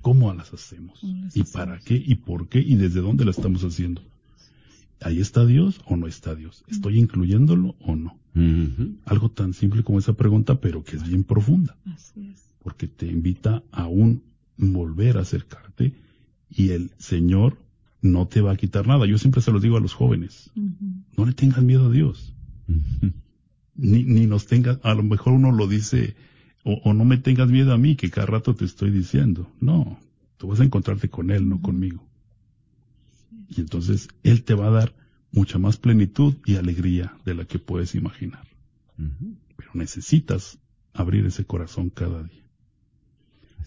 ¿Cómo 0.00 0.32
las 0.32 0.52
hacemos? 0.54 0.98
¿Cómo 1.00 1.24
las 1.24 1.36
¿Y 1.36 1.40
hacemos? 1.42 1.50
para 1.52 1.78
qué? 1.80 1.94
¿Y 2.04 2.14
por 2.16 2.48
qué? 2.48 2.60
¿Y 2.60 2.76
desde 2.76 3.00
dónde 3.00 3.24
la 3.24 3.30
estamos 3.32 3.62
haciendo? 3.64 4.02
¿Ahí 5.02 5.18
está 5.20 5.44
Dios 5.46 5.80
o 5.86 5.96
no 5.96 6.06
está 6.06 6.34
Dios? 6.34 6.64
¿Estoy 6.68 6.98
incluyéndolo 6.98 7.74
o 7.80 7.96
no? 7.96 8.18
Algo 9.06 9.30
tan 9.30 9.54
simple 9.54 9.82
como 9.82 9.98
esa 9.98 10.12
pregunta, 10.12 10.60
pero 10.60 10.84
que 10.84 10.96
es 10.96 11.06
bien 11.08 11.24
profunda, 11.24 11.76
Así 11.86 12.28
es. 12.32 12.54
porque 12.62 12.86
te 12.86 13.06
invita 13.06 13.62
a 13.72 13.86
un 13.86 14.22
volver 14.56 15.16
a 15.18 15.22
acercarte 15.22 15.94
y 16.48 16.70
el 16.70 16.90
Señor 16.98 17.58
no 18.02 18.26
te 18.28 18.40
va 18.40 18.52
a 18.52 18.56
quitar 18.56 18.86
nada. 18.86 19.04
Yo 19.06 19.18
siempre 19.18 19.40
se 19.42 19.50
los 19.52 19.60
digo 19.62 19.76
a 19.76 19.80
los 19.80 19.94
jóvenes, 19.94 20.50
no 21.16 21.24
le 21.26 21.32
tengas 21.32 21.62
miedo 21.62 21.86
a 21.86 21.90
Dios, 21.90 22.34
ni, 23.74 24.04
ni 24.04 24.26
nos 24.26 24.46
tengas, 24.46 24.78
a 24.82 24.94
lo 24.94 25.02
mejor 25.02 25.32
uno 25.32 25.50
lo 25.52 25.66
dice, 25.66 26.14
o, 26.64 26.74
o 26.84 26.92
no 26.94 27.04
me 27.04 27.18
tengas 27.18 27.48
miedo 27.48 27.72
a 27.72 27.78
mí, 27.78 27.96
que 27.96 28.10
cada 28.10 28.26
rato 28.26 28.54
te 28.54 28.64
estoy 28.64 28.90
diciendo. 28.90 29.50
No, 29.60 29.98
tú 30.36 30.48
vas 30.48 30.60
a 30.60 30.64
encontrarte 30.64 31.08
con 31.08 31.30
Él, 31.30 31.48
no 31.48 31.60
conmigo. 31.60 32.06
Y 33.48 33.60
entonces 33.60 34.08
Él 34.22 34.42
te 34.44 34.54
va 34.54 34.68
a 34.68 34.70
dar 34.70 34.94
mucha 35.32 35.58
más 35.58 35.76
plenitud 35.76 36.34
y 36.44 36.56
alegría 36.56 37.14
de 37.24 37.34
la 37.34 37.44
que 37.44 37.58
puedes 37.58 37.94
imaginar. 37.94 38.46
Pero 39.56 39.70
necesitas 39.74 40.58
abrir 40.92 41.24
ese 41.26 41.44
corazón 41.44 41.90
cada 41.90 42.22
día. 42.22 42.42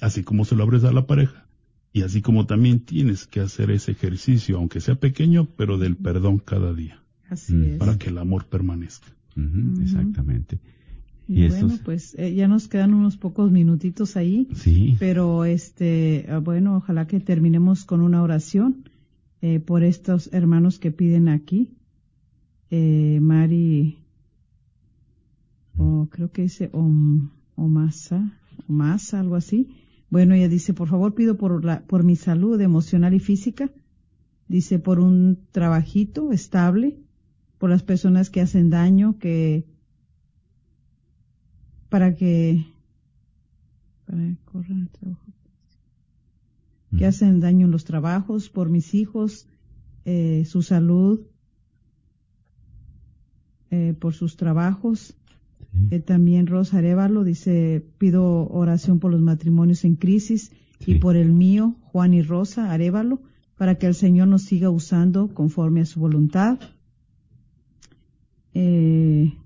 Así 0.02 0.24
como 0.24 0.46
se 0.46 0.56
lo 0.56 0.64
abres 0.64 0.84
a 0.84 0.92
la 0.92 1.08
pareja. 1.08 1.48
Y 1.92 2.02
así 2.02 2.22
como 2.22 2.46
también 2.48 2.80
tienes 2.80 3.28
que 3.28 3.40
hacer 3.40 3.70
ese 3.72 3.92
ejercicio, 3.92 4.58
aunque 4.58 4.82
sea 4.82 4.96
pequeño, 4.96 5.46
pero 5.56 5.78
del 5.78 5.96
perdón 5.96 6.40
cada 6.40 6.74
día, 6.74 7.04
Así 7.30 7.56
es. 7.56 7.78
para 7.78 7.98
que 8.00 8.10
el 8.10 8.18
amor 8.18 8.48
permanezca. 8.48 9.08
Exactamente. 9.82 10.60
Y, 11.28 11.48
bueno, 11.48 11.68
estos- 11.68 11.80
pues 11.80 12.16
eh, 12.20 12.34
ya 12.36 12.48
nos 12.48 12.68
quedan 12.68 12.94
unos 12.94 13.18
pocos 13.18 13.52
minutitos 13.52 14.18
ahí, 14.18 14.48
Sí. 14.56 14.96
pero 15.00 15.46
este, 15.46 16.26
ah, 16.30 16.40
bueno, 16.40 16.76
ojalá 16.78 17.08
que 17.08 17.20
terminemos 17.20 17.86
con 17.86 18.02
una 18.02 18.22
oración 18.22 18.90
eh, 19.42 19.60
por 19.60 19.84
estos 19.84 20.30
hermanos 20.34 20.80
que 20.80 20.92
piden 20.92 21.30
aquí. 21.30 21.70
Eh, 22.72 23.20
Mari, 23.22 23.98
o 25.78 26.08
creo 26.12 26.32
que 26.32 26.44
dice 26.44 26.70
Om, 26.74 27.30
Omasa, 27.56 28.32
Omasa, 28.70 29.20
algo 29.20 29.36
así. 29.36 29.70
Bueno, 30.10 30.36
ella 30.36 30.48
dice, 30.48 30.74
por 30.74 30.88
favor 30.90 31.16
pido 31.16 31.38
por, 31.38 31.64
la, 31.66 31.82
por 31.82 32.04
mi 32.04 32.16
salud 32.16 32.60
emocional 32.62 33.14
y 33.14 33.20
física. 33.20 33.72
Dice, 34.48 34.78
por 34.80 35.00
un 35.00 35.40
trabajito 35.52 36.32
estable, 36.32 36.98
por 37.58 37.70
las 37.70 37.82
personas 37.82 38.30
que 38.30 38.42
hacen 38.42 38.70
daño, 38.70 39.18
que 39.20 39.66
para 41.94 42.16
que 42.16 42.66
para 44.08 44.18
que 44.18 44.38
corran 44.46 44.80
el 44.82 44.90
trabajo. 44.90 45.32
Que 46.98 47.06
hacen 47.06 47.40
daño 47.40 47.68
en 47.68 47.72
los 47.72 47.86
trabajos 47.86 48.50
por 48.50 48.68
mis 48.72 48.96
hijos 48.96 49.48
eh, 50.04 50.44
su 50.46 50.64
salud 50.64 51.22
eh, 53.70 53.94
por 54.00 54.16
sus 54.16 54.38
trabajos. 54.38 55.16
Sí. 55.60 55.88
Eh, 55.92 56.00
también 56.00 56.48
Rosa 56.48 56.80
Arevalo 56.80 57.24
dice 57.24 57.86
pido 58.00 58.50
oración 58.50 58.98
por 58.98 59.12
los 59.12 59.22
matrimonios 59.22 59.86
en 59.86 59.96
crisis 59.96 60.52
y 60.88 60.96
por 60.96 61.16
el 61.16 61.32
mío 61.32 61.76
Juan 61.92 62.16
y 62.16 62.24
Rosa 62.24 62.72
Arevalo 62.72 63.22
para 63.56 63.76
que 63.76 63.86
el 63.86 63.94
Señor 63.94 64.30
nos 64.30 64.42
siga 64.42 64.72
usando 64.72 65.32
conforme 65.36 65.82
a 65.82 65.86
su 65.86 66.00
voluntad. 66.00 66.60
Eh, 68.56 69.38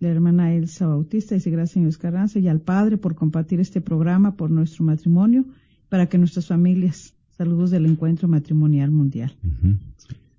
la 0.00 0.08
hermana 0.08 0.54
Elsa 0.54 0.86
Bautista 0.86 1.34
dice 1.34 1.50
gracias 1.50 1.72
señor 1.74 1.88
Escarranza 1.88 2.38
y 2.38 2.48
al 2.48 2.60
Padre 2.60 2.96
por 2.96 3.14
compartir 3.14 3.60
este 3.60 3.80
programa 3.80 4.36
por 4.36 4.50
nuestro 4.50 4.84
matrimonio 4.84 5.44
para 5.88 6.06
que 6.08 6.18
nuestras 6.18 6.46
familias 6.46 7.14
saludos 7.36 7.70
del 7.70 7.86
encuentro 7.86 8.28
matrimonial 8.28 8.90
mundial 8.90 9.32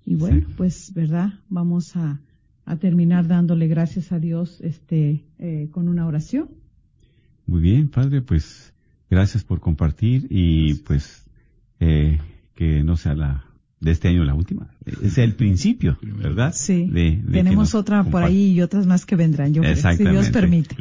y 0.06 0.16
bueno 0.16 0.48
Sí. 0.48 0.54
pues 0.58 0.94
verdad 0.94 1.34
vamos 1.50 1.96
a, 1.96 2.20
a 2.66 2.76
terminar 2.78 3.28
dándole 3.28 3.68
gracias 3.68 4.12
a 4.12 4.20
Dios 4.20 4.60
este 4.62 5.24
eh, 5.40 5.70
con 5.72 5.88
una 5.88 6.06
oración. 6.08 6.50
Muy 7.48 7.62
bien, 7.62 7.88
padre, 7.90 8.22
pues 8.22 8.74
gracias 9.10 9.44
por 9.44 9.60
compartir 9.60 10.28
y 10.30 10.76
pues 10.76 11.26
eh, 11.80 12.20
que 12.54 12.84
no 12.84 12.96
sea 12.96 13.16
la 13.16 13.46
de 13.82 13.92
este 13.92 14.10
año 14.10 14.24
la 14.26 14.34
última, 14.34 14.68
sea 15.10 15.24
el 15.24 15.36
principio, 15.36 15.98
¿verdad? 16.02 16.52
sí 16.56 16.86
De- 16.88 17.12
de 17.12 17.22
que 17.24 17.32
tenemos 17.32 17.76
otra 17.76 18.04
por 18.04 18.24
ahí 18.24 18.52
y 18.52 18.62
otras 18.62 18.86
más 18.86 19.06
que 19.06 19.16
vendrán 19.16 19.54
yo 19.54 19.62
creo, 19.62 19.76
si. 19.98 20.04
Dios 20.04 20.30
permite 20.32 20.76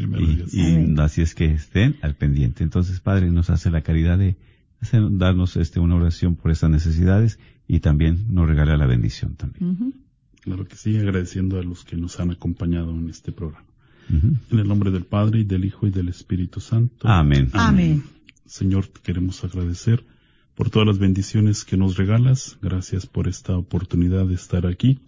Y, 0.52 0.94
así 1.00 1.22
es 1.22 1.34
que 1.34 1.44
estén 1.52 1.96
al 2.02 2.16
pendiente. 2.16 2.64
Entonces, 2.64 2.98
Padre, 3.00 3.30
nos 3.30 3.50
hace 3.50 3.70
la 3.70 3.82
caridad 3.82 4.18
de 4.18 4.36
hacer- 4.80 5.16
darnos 5.16 5.56
este 5.56 5.78
una 5.80 5.94
oración 5.94 6.34
por 6.34 6.50
estas 6.50 6.70
necesidades 6.70 7.38
y 7.68 7.80
también 7.80 8.26
nos 8.30 8.48
regala 8.48 8.76
la 8.76 8.86
bendición 8.86 9.34
también. 9.36 9.94
Claro 10.40 10.66
que 10.66 10.76
sí, 10.76 10.96
agradeciendo 10.96 11.58
a 11.60 11.62
los 11.62 11.84
que 11.84 11.96
nos 11.96 12.18
han 12.18 12.30
acompañado 12.32 12.90
en 12.96 13.08
este 13.10 13.30
programa. 13.32 13.64
En 14.10 14.58
el 14.58 14.66
nombre 14.66 14.90
del 14.90 15.04
Padre 15.04 15.40
y 15.40 15.44
del 15.44 15.66
Hijo 15.66 15.86
y 15.86 15.90
del 15.90 16.08
Espíritu 16.08 16.60
Santo. 16.60 17.06
Amén. 17.06 17.50
Amén. 17.52 18.02
Señor, 18.46 18.86
te 18.86 19.00
queremos 19.02 19.44
agradecer 19.44 20.02
por 20.58 20.70
todas 20.70 20.88
las 20.88 20.98
bendiciones 20.98 21.64
que 21.64 21.76
nos 21.76 21.96
regalas. 21.96 22.58
Gracias 22.60 23.06
por 23.06 23.28
esta 23.28 23.56
oportunidad 23.56 24.26
de 24.26 24.34
estar 24.34 24.66
aquí, 24.66 24.98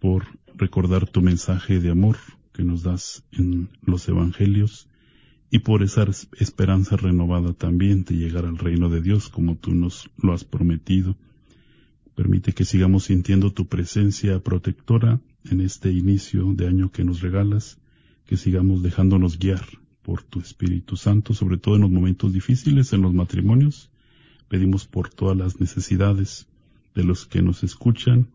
por 0.00 0.24
recordar 0.56 1.06
tu 1.06 1.20
mensaje 1.20 1.78
de 1.78 1.90
amor 1.90 2.16
que 2.54 2.64
nos 2.64 2.84
das 2.84 3.22
en 3.32 3.68
los 3.82 4.08
evangelios 4.08 4.88
y 5.50 5.58
por 5.58 5.82
esa 5.82 6.06
esperanza 6.40 6.96
renovada 6.96 7.52
también 7.52 8.04
de 8.04 8.16
llegar 8.16 8.46
al 8.46 8.56
reino 8.56 8.88
de 8.88 9.02
Dios 9.02 9.28
como 9.28 9.56
tú 9.56 9.74
nos 9.74 10.08
lo 10.16 10.32
has 10.32 10.44
prometido. 10.44 11.18
Permite 12.14 12.54
que 12.54 12.64
sigamos 12.64 13.04
sintiendo 13.04 13.52
tu 13.52 13.66
presencia 13.66 14.42
protectora 14.42 15.20
en 15.44 15.60
este 15.60 15.92
inicio 15.92 16.54
de 16.54 16.66
año 16.66 16.90
que 16.90 17.04
nos 17.04 17.20
regalas, 17.20 17.78
que 18.24 18.38
sigamos 18.38 18.82
dejándonos 18.82 19.38
guiar 19.38 19.66
por 20.00 20.22
tu 20.22 20.40
Espíritu 20.40 20.96
Santo, 20.96 21.34
sobre 21.34 21.58
todo 21.58 21.74
en 21.74 21.82
los 21.82 21.90
momentos 21.90 22.32
difíciles, 22.32 22.94
en 22.94 23.02
los 23.02 23.12
matrimonios. 23.12 23.90
Pedimos 24.48 24.86
por 24.86 25.10
todas 25.10 25.36
las 25.36 25.60
necesidades 25.60 26.46
de 26.94 27.04
los 27.04 27.26
que 27.26 27.42
nos 27.42 27.62
escuchan, 27.62 28.28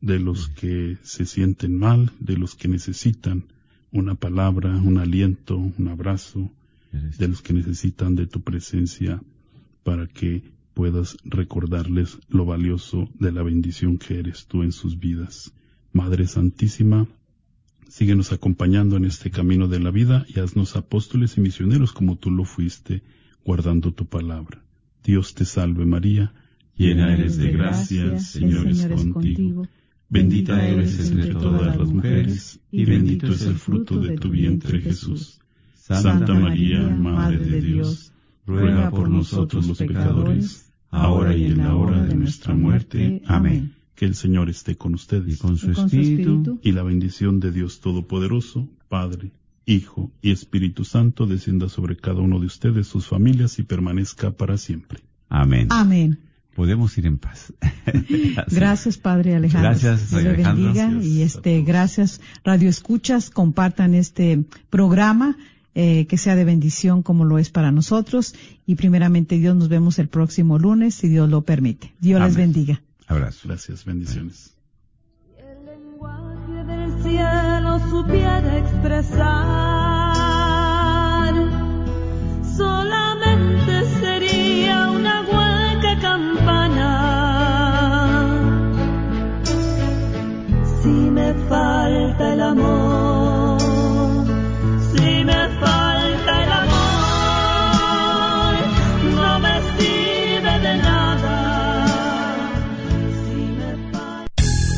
de 0.00 0.18
los 0.18 0.48
que 0.48 0.98
se 1.02 1.26
sienten 1.26 1.78
mal, 1.78 2.12
de 2.20 2.36
los 2.36 2.54
que 2.54 2.68
necesitan 2.68 3.44
una 3.90 4.14
palabra, 4.14 4.76
un 4.76 4.98
aliento, 4.98 5.56
un 5.56 5.88
abrazo, 5.88 6.50
de 6.92 7.28
los 7.28 7.42
que 7.42 7.52
necesitan 7.52 8.14
de 8.14 8.26
tu 8.26 8.40
presencia 8.42 9.20
para 9.82 10.06
que 10.06 10.42
puedas 10.74 11.16
recordarles 11.24 12.18
lo 12.28 12.44
valioso 12.44 13.08
de 13.18 13.32
la 13.32 13.42
bendición 13.42 13.98
que 13.98 14.18
eres 14.18 14.46
tú 14.46 14.62
en 14.62 14.72
sus 14.72 14.98
vidas. 14.98 15.52
Madre 15.92 16.26
Santísima, 16.26 17.06
síguenos 17.88 18.32
acompañando 18.32 18.96
en 18.96 19.04
este 19.06 19.30
camino 19.30 19.68
de 19.68 19.80
la 19.80 19.90
vida 19.90 20.26
y 20.28 20.40
haznos 20.40 20.76
apóstoles 20.76 21.38
y 21.38 21.40
misioneros 21.40 21.92
como 21.92 22.16
tú 22.16 22.30
lo 22.30 22.44
fuiste, 22.44 23.02
guardando 23.44 23.92
tu 23.92 24.06
palabra. 24.06 24.65
Dios 25.06 25.34
te 25.34 25.44
salve 25.44 25.86
María, 25.86 26.34
llena 26.76 27.14
eres 27.14 27.36
de 27.38 27.52
gracia, 27.52 28.18
Señor 28.18 28.66
es 28.66 28.84
contigo. 29.12 29.68
Bendita 30.08 30.66
eres 30.66 31.10
entre 31.10 31.32
todas 31.32 31.76
las 31.76 31.88
mujeres, 31.88 32.58
y 32.72 32.84
bendito 32.84 33.28
es 33.28 33.42
el 33.42 33.54
fruto 33.54 34.00
de 34.00 34.16
tu 34.18 34.30
vientre 34.30 34.80
Jesús. 34.80 35.40
Santa 35.74 36.34
María, 36.34 36.80
Madre 36.80 37.38
de 37.38 37.60
Dios, 37.60 38.12
ruega 38.46 38.90
por 38.90 39.08
nosotros 39.08 39.68
los 39.68 39.78
pecadores, 39.78 40.72
ahora 40.90 41.36
y 41.36 41.44
en 41.44 41.58
la 41.58 41.76
hora 41.76 42.02
de 42.02 42.16
nuestra 42.16 42.56
muerte. 42.56 43.22
Amén. 43.26 43.74
Que 43.94 44.06
el 44.06 44.16
Señor 44.16 44.50
esté 44.50 44.76
con 44.76 44.94
ustedes 44.94 45.36
y 45.36 45.38
con 45.38 45.56
su 45.56 45.70
Espíritu, 45.70 46.58
y 46.62 46.72
la 46.72 46.82
bendición 46.82 47.38
de 47.38 47.52
Dios 47.52 47.80
Todopoderoso, 47.80 48.68
Padre, 48.88 49.30
Hijo 49.66 50.12
y 50.22 50.30
Espíritu 50.30 50.84
Santo 50.84 51.26
descienda 51.26 51.68
sobre 51.68 51.96
cada 51.96 52.20
uno 52.20 52.38
de 52.38 52.46
ustedes, 52.46 52.86
sus 52.86 53.06
familias 53.08 53.58
y 53.58 53.64
permanezca 53.64 54.30
para 54.30 54.56
siempre. 54.56 55.00
Amén. 55.28 55.66
Amén. 55.70 56.20
Podemos 56.54 56.96
ir 56.96 57.06
en 57.06 57.18
paz. 57.18 57.52
gracias, 58.50 58.96
Padre 58.96 59.34
Alejandro. 59.34 59.70
Gracias, 59.70 60.10
Dios 60.10 60.22
le 60.22 60.30
Alejandro. 60.30 60.64
bendiga 60.64 60.88
Gracias 60.88 61.12
y 61.12 61.22
este, 61.22 61.62
gracias, 61.62 62.20
Radio 62.44 62.70
Escuchas, 62.70 63.28
compartan 63.28 63.94
este 63.94 64.44
programa. 64.70 65.36
eh, 65.74 66.06
que 66.06 66.16
sea 66.16 66.36
de 66.36 66.46
bendición 66.46 67.02
como 67.02 67.26
lo 67.26 67.38
es 67.38 67.50
para 67.50 67.70
nosotros 67.70 68.34
y 68.64 68.76
primeramente 68.76 69.36
Dios 69.36 69.54
nos 69.56 69.68
vemos 69.68 69.98
el 69.98 70.08
próximo 70.08 70.58
lunes 70.58 70.94
si 70.94 71.08
Dios 71.08 71.28
lo 71.28 71.42
permite. 71.42 71.92
Dios 72.00 72.18
les 72.22 72.34
bendiga. 72.34 72.80
Abrazo. 73.06 73.46
Gracias, 73.46 73.84
bendiciones. 73.84 74.56
el 76.66 77.55
cielo 77.78 77.90
supiera 77.90 78.58
expresar, 78.58 79.95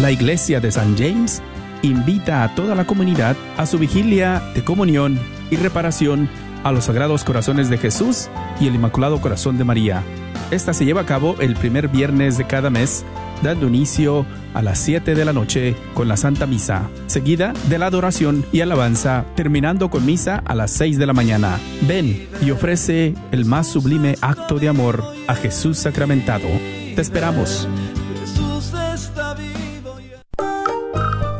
La 0.00 0.12
Iglesia 0.12 0.60
de 0.60 0.70
San 0.70 0.96
James 0.96 1.42
invita 1.82 2.44
a 2.44 2.54
toda 2.54 2.76
la 2.76 2.86
comunidad 2.86 3.34
a 3.56 3.66
su 3.66 3.78
vigilia 3.78 4.40
de 4.54 4.62
comunión 4.62 5.18
y 5.50 5.56
reparación 5.56 6.30
a 6.62 6.70
los 6.70 6.84
Sagrados 6.84 7.24
Corazones 7.24 7.68
de 7.68 7.78
Jesús 7.78 8.28
y 8.60 8.68
el 8.68 8.76
Inmaculado 8.76 9.20
Corazón 9.20 9.58
de 9.58 9.64
María. 9.64 10.04
Esta 10.50 10.72
se 10.72 10.84
lleva 10.84 11.00
a 11.00 11.06
cabo 11.06 11.34
el 11.40 11.56
primer 11.56 11.88
viernes 11.88 12.38
de 12.38 12.46
cada 12.46 12.70
mes, 12.70 13.04
dando 13.42 13.66
inicio 13.66 14.24
a 14.54 14.62
las 14.62 14.78
7 14.78 15.16
de 15.16 15.24
la 15.24 15.32
noche 15.32 15.74
con 15.92 16.06
la 16.06 16.16
Santa 16.16 16.46
Misa, 16.46 16.88
seguida 17.08 17.52
de 17.68 17.78
la 17.78 17.86
adoración 17.86 18.44
y 18.52 18.60
alabanza, 18.60 19.24
terminando 19.34 19.90
con 19.90 20.06
misa 20.06 20.42
a 20.44 20.54
las 20.54 20.70
6 20.70 20.98
de 20.98 21.06
la 21.06 21.12
mañana. 21.12 21.58
Ven 21.82 22.28
y 22.40 22.52
ofrece 22.52 23.14
el 23.32 23.44
más 23.44 23.66
sublime 23.66 24.14
acto 24.20 24.60
de 24.60 24.68
amor 24.68 25.02
a 25.26 25.34
Jesús 25.34 25.78
sacramentado. 25.78 26.46
Te 26.94 27.02
esperamos. 27.02 27.68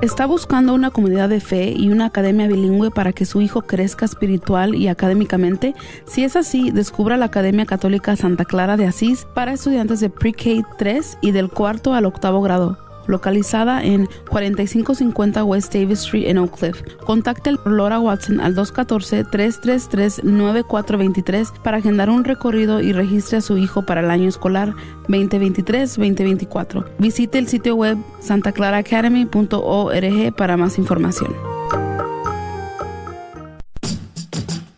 ¿Está 0.06 0.24
buscando 0.24 0.72
una 0.72 0.92
comunidad 0.92 1.28
de 1.28 1.40
fe 1.40 1.72
y 1.76 1.88
una 1.88 2.06
academia 2.06 2.46
bilingüe 2.46 2.92
para 2.92 3.12
que 3.12 3.24
su 3.24 3.40
hijo 3.40 3.62
crezca 3.62 4.04
espiritual 4.04 4.76
y 4.76 4.86
académicamente? 4.86 5.74
Si 6.06 6.22
es 6.22 6.36
así, 6.36 6.70
descubra 6.70 7.16
la 7.16 7.24
Academia 7.24 7.66
Católica 7.66 8.14
Santa 8.14 8.44
Clara 8.44 8.76
de 8.76 8.86
Asís 8.86 9.26
para 9.34 9.54
estudiantes 9.54 9.98
de 9.98 10.08
Pre-K 10.08 10.64
3 10.78 11.18
y 11.22 11.32
del 11.32 11.50
cuarto 11.50 11.92
al 11.92 12.04
octavo 12.04 12.40
grado 12.40 12.85
localizada 13.06 13.84
en 13.84 14.08
4550 14.30 15.44
West 15.44 15.74
Davis 15.74 16.00
Street 16.00 16.28
en 16.28 16.38
Oak 16.38 16.58
Cliff. 16.58 16.80
Contacte 17.04 17.54
Laura 17.64 18.00
Watson 18.00 18.40
al 18.40 18.56
214-333-9423 18.56 21.52
para 21.62 21.76
agendar 21.78 22.10
un 22.10 22.24
recorrido 22.24 22.80
y 22.80 22.92
registre 22.92 23.38
a 23.38 23.40
su 23.40 23.56
hijo 23.58 23.82
para 23.82 24.00
el 24.00 24.10
año 24.10 24.28
escolar 24.28 24.74
2023-2024. 25.08 26.84
Visite 26.98 27.38
el 27.38 27.46
sitio 27.48 27.76
web 27.76 27.98
santaclaraacademy.org 28.20 30.36
para 30.36 30.56
más 30.56 30.78
información. 30.78 31.34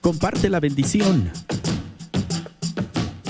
Comparte 0.00 0.48
la 0.48 0.60
bendición. 0.60 1.30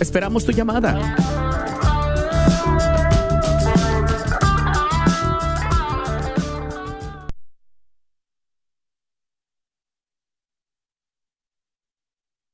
Esperamos 0.00 0.44
tu 0.44 0.50
llamada. 0.52 1.45